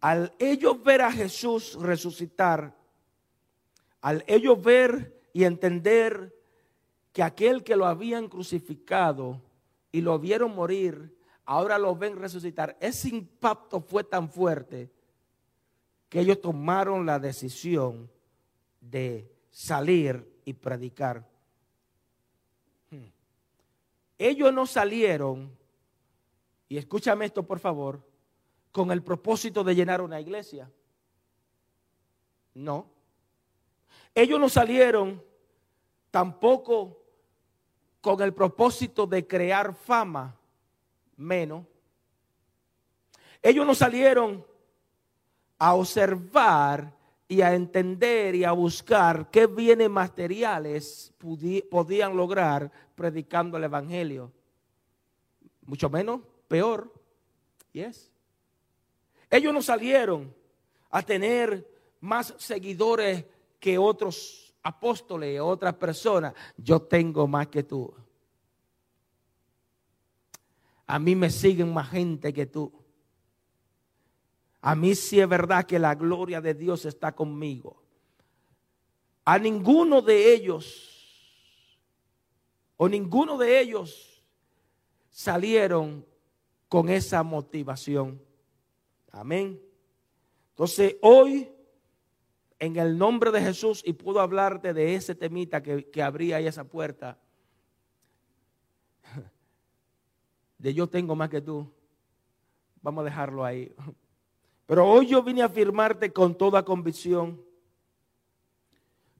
Al 0.00 0.32
ellos 0.38 0.82
ver 0.82 1.02
a 1.02 1.12
Jesús 1.12 1.76
resucitar, 1.78 2.74
al 4.00 4.24
ellos 4.26 4.62
ver 4.62 5.20
y 5.32 5.44
entender 5.44 6.34
que 7.12 7.22
aquel 7.22 7.62
que 7.62 7.76
lo 7.76 7.86
habían 7.86 8.28
crucificado 8.28 9.42
y 9.92 10.00
lo 10.00 10.18
vieron 10.18 10.54
morir, 10.54 11.14
ahora 11.44 11.76
lo 11.78 11.94
ven 11.94 12.16
resucitar, 12.16 12.78
ese 12.80 13.10
impacto 13.10 13.80
fue 13.80 14.04
tan 14.04 14.30
fuerte 14.30 14.90
que 16.08 16.20
ellos 16.20 16.40
tomaron 16.40 17.04
la 17.04 17.18
decisión 17.18 18.10
de 18.80 19.30
salir 19.50 20.29
y 20.50 20.52
predicar. 20.52 21.24
Ellos 24.18 24.52
no 24.52 24.66
salieron, 24.66 25.56
y 26.68 26.76
escúchame 26.76 27.24
esto 27.24 27.46
por 27.46 27.58
favor, 27.58 28.04
con 28.72 28.90
el 28.90 29.02
propósito 29.02 29.64
de 29.64 29.74
llenar 29.74 30.02
una 30.02 30.20
iglesia. 30.20 30.70
No. 32.52 32.86
Ellos 34.14 34.38
no 34.38 34.48
salieron 34.48 35.24
tampoco 36.10 37.00
con 38.00 38.20
el 38.20 38.34
propósito 38.34 39.06
de 39.06 39.26
crear 39.26 39.74
fama, 39.74 40.36
menos. 41.16 41.64
Ellos 43.40 43.64
no 43.64 43.74
salieron 43.74 44.44
a 45.58 45.74
observar 45.74 46.92
y 47.30 47.42
a 47.42 47.54
entender 47.54 48.34
y 48.34 48.42
a 48.42 48.50
buscar 48.50 49.30
qué 49.30 49.46
bienes 49.46 49.88
materiales 49.88 51.14
podían 51.70 52.16
lograr 52.16 52.72
predicando 52.96 53.56
el 53.56 53.62
Evangelio. 53.62 54.32
Mucho 55.64 55.88
menos, 55.88 56.22
peor. 56.48 56.92
Yes. 57.72 58.10
Ellos 59.30 59.54
no 59.54 59.62
salieron 59.62 60.34
a 60.90 61.02
tener 61.02 61.64
más 62.00 62.34
seguidores 62.36 63.24
que 63.60 63.78
otros 63.78 64.52
apóstoles, 64.64 65.40
otras 65.40 65.74
personas. 65.74 66.34
Yo 66.56 66.82
tengo 66.82 67.28
más 67.28 67.46
que 67.46 67.62
tú. 67.62 67.94
A 70.84 70.98
mí 70.98 71.14
me 71.14 71.30
siguen 71.30 71.72
más 71.72 71.90
gente 71.90 72.32
que 72.32 72.46
tú. 72.46 72.72
A 74.62 74.74
mí 74.74 74.94
sí 74.94 75.20
es 75.20 75.28
verdad 75.28 75.64
que 75.64 75.78
la 75.78 75.94
gloria 75.94 76.40
de 76.40 76.54
Dios 76.54 76.84
está 76.84 77.12
conmigo. 77.14 77.82
A 79.24 79.38
ninguno 79.38 80.02
de 80.02 80.34
ellos, 80.34 80.90
o 82.76 82.88
ninguno 82.88 83.38
de 83.38 83.60
ellos 83.60 84.22
salieron 85.10 86.04
con 86.68 86.88
esa 86.88 87.22
motivación. 87.22 88.20
Amén. 89.10 89.60
Entonces 90.50 90.96
hoy, 91.00 91.50
en 92.58 92.76
el 92.76 92.98
nombre 92.98 93.30
de 93.30 93.40
Jesús, 93.40 93.82
y 93.84 93.94
puedo 93.94 94.20
hablarte 94.20 94.74
de 94.74 94.94
ese 94.94 95.14
temita 95.14 95.62
que, 95.62 95.90
que 95.90 96.02
abría 96.02 96.36
ahí 96.36 96.46
esa 96.46 96.64
puerta, 96.64 97.18
de 100.58 100.74
yo 100.74 100.86
tengo 100.86 101.16
más 101.16 101.30
que 101.30 101.40
tú, 101.40 101.70
vamos 102.82 103.02
a 103.02 103.04
dejarlo 103.04 103.44
ahí. 103.44 103.74
Pero 104.70 104.88
hoy 104.88 105.08
yo 105.08 105.20
vine 105.20 105.42
a 105.42 105.46
afirmarte 105.46 106.12
con 106.12 106.38
toda 106.38 106.64
convicción, 106.64 107.44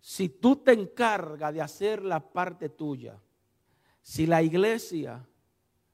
si 0.00 0.28
tú 0.28 0.54
te 0.54 0.70
encargas 0.70 1.52
de 1.52 1.60
hacer 1.60 2.04
la 2.04 2.20
parte 2.20 2.68
tuya, 2.68 3.20
si 4.00 4.28
la 4.28 4.44
iglesia 4.44 5.26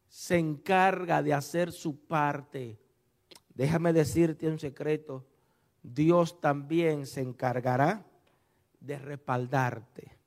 se 0.09 0.37
encarga 0.37 1.23
de 1.23 1.33
hacer 1.33 1.73
su 1.73 2.05
parte, 2.05 2.79
déjame 3.55 3.95
decirte 3.95 4.47
un 4.47 4.59
secreto, 4.59 5.25
Dios 5.83 6.39
también 6.39 7.07
se 7.07 7.23
encargará 7.23 8.05
de 8.79 8.99
respaldarte. 8.99 10.19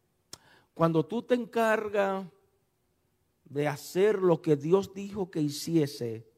Cuando 0.73 1.05
tú 1.05 1.21
te 1.21 1.35
encargas 1.35 2.25
de 3.45 3.67
hacer 3.67 4.17
lo 4.23 4.41
que 4.41 4.55
Dios 4.55 4.91
dijo 4.91 5.29
que 5.29 5.39
hiciese, 5.39 6.28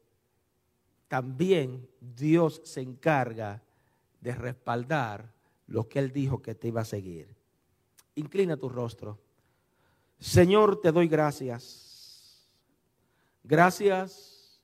también 1.12 1.86
Dios 2.00 2.62
se 2.64 2.80
encarga 2.80 3.62
de 4.22 4.34
respaldar 4.34 5.30
lo 5.66 5.86
que 5.86 5.98
Él 5.98 6.10
dijo 6.10 6.40
que 6.40 6.54
te 6.54 6.68
iba 6.68 6.80
a 6.80 6.86
seguir. 6.86 7.36
Inclina 8.14 8.56
tu 8.56 8.70
rostro. 8.70 9.18
Señor, 10.18 10.80
te 10.80 10.90
doy 10.90 11.08
gracias. 11.08 12.48
Gracias 13.44 14.58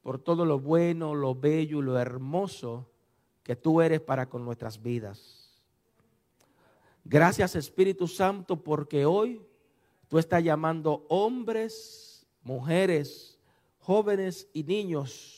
por 0.00 0.20
todo 0.20 0.44
lo 0.44 0.60
bueno, 0.60 1.16
lo 1.16 1.34
bello 1.34 1.80
y 1.80 1.82
lo 1.82 1.98
hermoso 1.98 2.88
que 3.42 3.56
tú 3.56 3.80
eres 3.82 4.00
para 4.00 4.28
con 4.28 4.44
nuestras 4.44 4.80
vidas. 4.80 5.58
Gracias 7.04 7.56
Espíritu 7.56 8.06
Santo 8.06 8.62
porque 8.62 9.04
hoy 9.04 9.44
tú 10.06 10.18
estás 10.18 10.44
llamando 10.44 11.04
hombres, 11.08 12.24
mujeres, 12.44 13.36
jóvenes 13.80 14.46
y 14.52 14.62
niños 14.62 15.37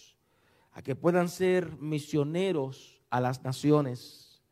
que 0.83 0.95
puedan 0.97 1.29
ser 1.29 1.77
misioneros 1.79 3.03
a 3.11 3.21
las 3.21 3.43
naciones. 3.43 4.43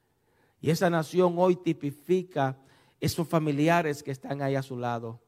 Y 0.60 0.70
esa 0.70 0.90
nación 0.90 1.34
hoy 1.36 1.56
tipifica 1.56 2.58
esos 3.00 3.28
familiares 3.28 4.02
que 4.02 4.10
están 4.10 4.42
ahí 4.42 4.56
a 4.56 4.62
su 4.62 4.76
lado. 4.76 5.20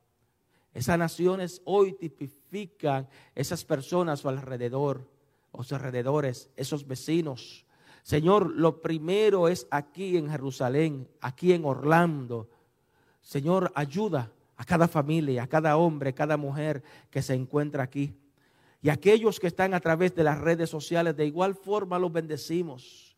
Esas 0.72 0.98
naciones 0.98 1.62
hoy 1.64 1.92
tipifican 1.92 3.08
esas 3.34 3.64
personas 3.64 4.18
a 4.18 4.22
su 4.22 4.28
alrededor, 4.28 5.08
o 5.52 5.62
sus 5.62 5.72
alrededores, 5.72 6.50
esos 6.56 6.86
vecinos. 6.86 7.66
Señor, 8.02 8.50
lo 8.50 8.80
primero 8.80 9.48
es 9.48 9.66
aquí 9.70 10.16
en 10.16 10.30
Jerusalén, 10.30 11.08
aquí 11.20 11.52
en 11.52 11.64
Orlando. 11.64 12.48
Señor, 13.20 13.72
ayuda 13.74 14.32
a 14.56 14.64
cada 14.64 14.88
familia, 14.88 15.42
a 15.42 15.46
cada 15.48 15.76
hombre, 15.76 16.10
a 16.10 16.14
cada 16.14 16.36
mujer 16.36 16.82
que 17.10 17.22
se 17.22 17.34
encuentra 17.34 17.82
aquí. 17.82 18.14
Y 18.82 18.88
aquellos 18.88 19.38
que 19.38 19.46
están 19.46 19.74
a 19.74 19.80
través 19.80 20.14
de 20.14 20.24
las 20.24 20.38
redes 20.38 20.70
sociales, 20.70 21.16
de 21.16 21.26
igual 21.26 21.54
forma 21.54 21.98
los 21.98 22.12
bendecimos. 22.12 23.16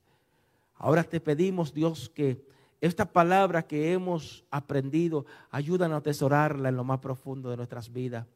Ahora 0.77 1.05
te 1.05 1.21
pedimos, 1.21 1.73
Dios, 1.73 2.11
que 2.11 2.45
esta 2.81 3.05
palabra 3.05 3.63
que 3.63 3.93
hemos 3.93 4.45
aprendido, 4.51 5.25
ayúdanos 5.51 5.95
a 5.95 5.99
atesorarla 5.99 6.69
en 6.69 6.77
lo 6.77 6.83
más 6.83 6.99
profundo 6.99 7.51
de 7.51 7.57
nuestras 7.57 7.93
vidas. 7.93 8.27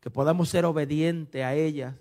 Que 0.00 0.10
podamos 0.10 0.50
ser 0.50 0.66
obedientes 0.66 1.42
a 1.42 1.54
ella, 1.54 1.96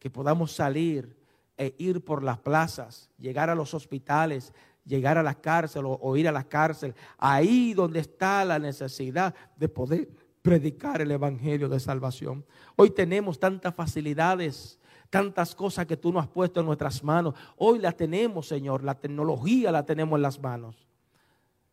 que 0.00 0.10
podamos 0.10 0.52
salir 0.52 1.16
e 1.56 1.74
ir 1.78 2.04
por 2.04 2.24
las 2.24 2.38
plazas, 2.38 3.10
llegar 3.16 3.48
a 3.48 3.54
los 3.54 3.74
hospitales, 3.74 4.52
llegar 4.84 5.18
a 5.18 5.22
la 5.22 5.34
cárcel 5.34 5.84
o, 5.86 6.16
ir 6.16 6.26
a 6.26 6.32
la 6.32 6.44
cárcel, 6.44 6.94
ahí 7.16 7.74
donde 7.74 8.00
está 8.00 8.44
la 8.44 8.58
necesidad 8.58 9.34
de 9.56 9.68
poder 9.68 10.08
predicar 10.42 11.00
el 11.00 11.10
Evangelio 11.10 11.68
de 11.68 11.80
salvación. 11.80 12.44
Hoy 12.76 12.90
tenemos 12.90 13.38
tantas 13.38 13.74
facilidades, 13.74 14.78
tantas 15.10 15.54
cosas 15.54 15.86
que 15.86 15.96
tú 15.96 16.12
nos 16.12 16.22
has 16.22 16.28
puesto 16.28 16.60
en 16.60 16.66
nuestras 16.66 17.02
manos. 17.04 17.34
Hoy 17.56 17.78
las 17.78 17.96
tenemos, 17.96 18.46
Señor, 18.46 18.82
la 18.82 18.94
tecnología 18.94 19.70
la 19.72 19.84
tenemos 19.84 20.16
en 20.16 20.22
las 20.22 20.40
manos. 20.40 20.76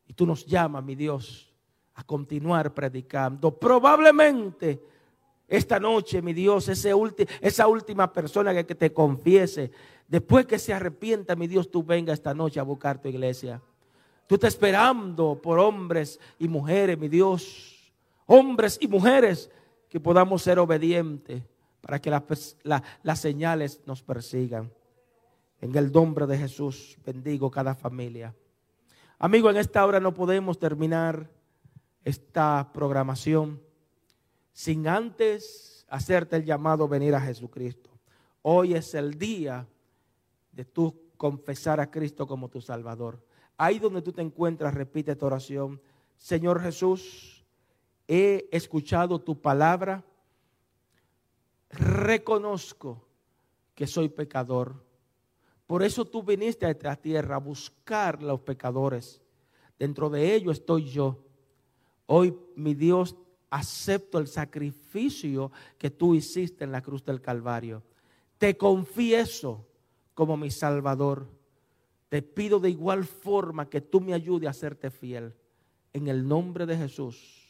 Y 0.05 0.13
tú 0.13 0.26
nos 0.26 0.45
llamas, 0.45 0.84
mi 0.84 0.95
Dios, 0.95 1.53
a 1.95 2.03
continuar 2.03 2.74
predicando. 2.74 3.51
Probablemente 3.57 4.82
esta 5.47 5.80
noche, 5.80 6.22
mi 6.22 6.34
Dios, 6.34 6.68
esa 6.68 7.68
última 7.68 8.11
persona 8.11 8.53
que 8.65 8.76
te 8.76 8.91
confiese, 8.91 9.72
después 10.07 10.45
que 10.45 10.59
se 10.59 10.74
arrepienta, 10.74 11.36
mi 11.36 11.47
Dios, 11.47 11.72
tú 11.72 11.84
venga 11.84 12.13
esta 12.13 12.34
noche 12.34 12.59
a 12.59 12.63
buscar 12.63 13.01
tu 13.01 13.07
iglesia. 13.07 13.61
Tú 14.28 14.36
estás 14.36 14.55
esperando 14.55 15.39
por 15.41 15.57
hombres 15.57 16.20
y 16.38 16.49
mujeres, 16.49 16.97
mi 16.97 17.07
Dios. 17.07 17.76
Hombres 18.28 18.78
y 18.80 18.88
mujeres 18.88 19.49
que 19.89 19.99
podamos 19.99 20.43
ser 20.43 20.59
obedientes 20.59 21.41
para 21.82 21.99
que 21.99 22.11
las 22.11 23.19
señales 23.19 23.82
nos 23.86 24.03
persigan. 24.03 24.71
En 25.59 25.75
el 25.75 25.91
nombre 25.91 26.28
de 26.28 26.38
Jesús 26.38 26.97
bendigo 27.05 27.49
cada 27.49 27.73
familia. 27.73 28.36
Amigo, 29.17 29.49
en 29.49 29.57
esta 29.57 29.84
hora 29.86 29.99
no 29.99 30.13
podemos 30.13 30.59
terminar 30.59 31.30
esta 32.03 32.69
programación 32.73 33.59
sin 34.53 34.88
antes 34.88 35.86
hacerte 35.89 36.36
el 36.36 36.45
llamado 36.45 36.84
a 36.84 36.88
venir 36.88 37.15
a 37.15 37.21
Jesucristo. 37.21 37.89
Hoy 38.41 38.73
es 38.73 38.93
el 38.93 39.17
día 39.17 39.67
de 40.51 40.65
tú 40.65 40.95
confesar 41.17 41.80
a 41.80 41.89
Cristo 41.89 42.28
como 42.28 42.49
tu 42.49 42.61
Salvador. 42.61 43.23
Ahí 43.57 43.80
donde 43.80 44.01
tú 44.01 44.11
te 44.11 44.21
encuentras, 44.21 44.73
repite 44.73 45.15
tu 45.15 45.25
oración. 45.25 45.82
Señor 46.17 46.61
Jesús, 46.61 47.36
he 48.08 48.47
escuchado 48.51 49.20
tu 49.20 49.41
palabra, 49.41 50.03
reconozco 51.70 53.05
que 53.76 53.88
soy 53.88 54.10
pecador 54.10 54.88
por 55.68 55.84
eso 55.84 56.05
tú 56.05 56.24
viniste 56.24 56.66
a 56.66 56.72
esta 56.72 56.95
tierra 56.95 57.36
a 57.36 57.39
buscar 57.39 58.24
los 58.24 58.39
pecadores. 58.39 59.22
Dentro 59.78 60.10
de 60.10 60.34
ellos 60.34 60.60
estoy 60.60 60.86
yo. 60.86 61.26
Hoy, 62.05 62.34
mi 62.55 62.74
Dios, 62.74 63.18
acepto 63.49 64.18
el 64.18 64.28
sacrificio 64.28 65.51
que 65.78 65.89
tú 65.89 66.16
hiciste 66.16 66.64
en 66.64 66.72
la 66.72 66.82
cruz 66.82 67.03
del 67.03 67.22
Calvario. 67.22 67.84
Te 68.38 68.58
confieso 68.58 69.68
como 70.14 70.38
mi 70.38 70.49
Salvador. 70.49 71.28
Te 72.08 72.22
pido 72.22 72.62
de 72.62 72.70
igual 72.70 73.03
forma 73.03 73.70
que 73.70 73.82
tú 73.82 73.99
me 73.99 74.14
ayudes 74.14 74.47
a 74.47 74.51
hacerte 74.51 74.89
fiel. 74.89 75.36
En 75.91 76.08
el 76.08 76.26
nombre 76.26 76.66
de 76.66 76.78
Jesús. 76.78 77.46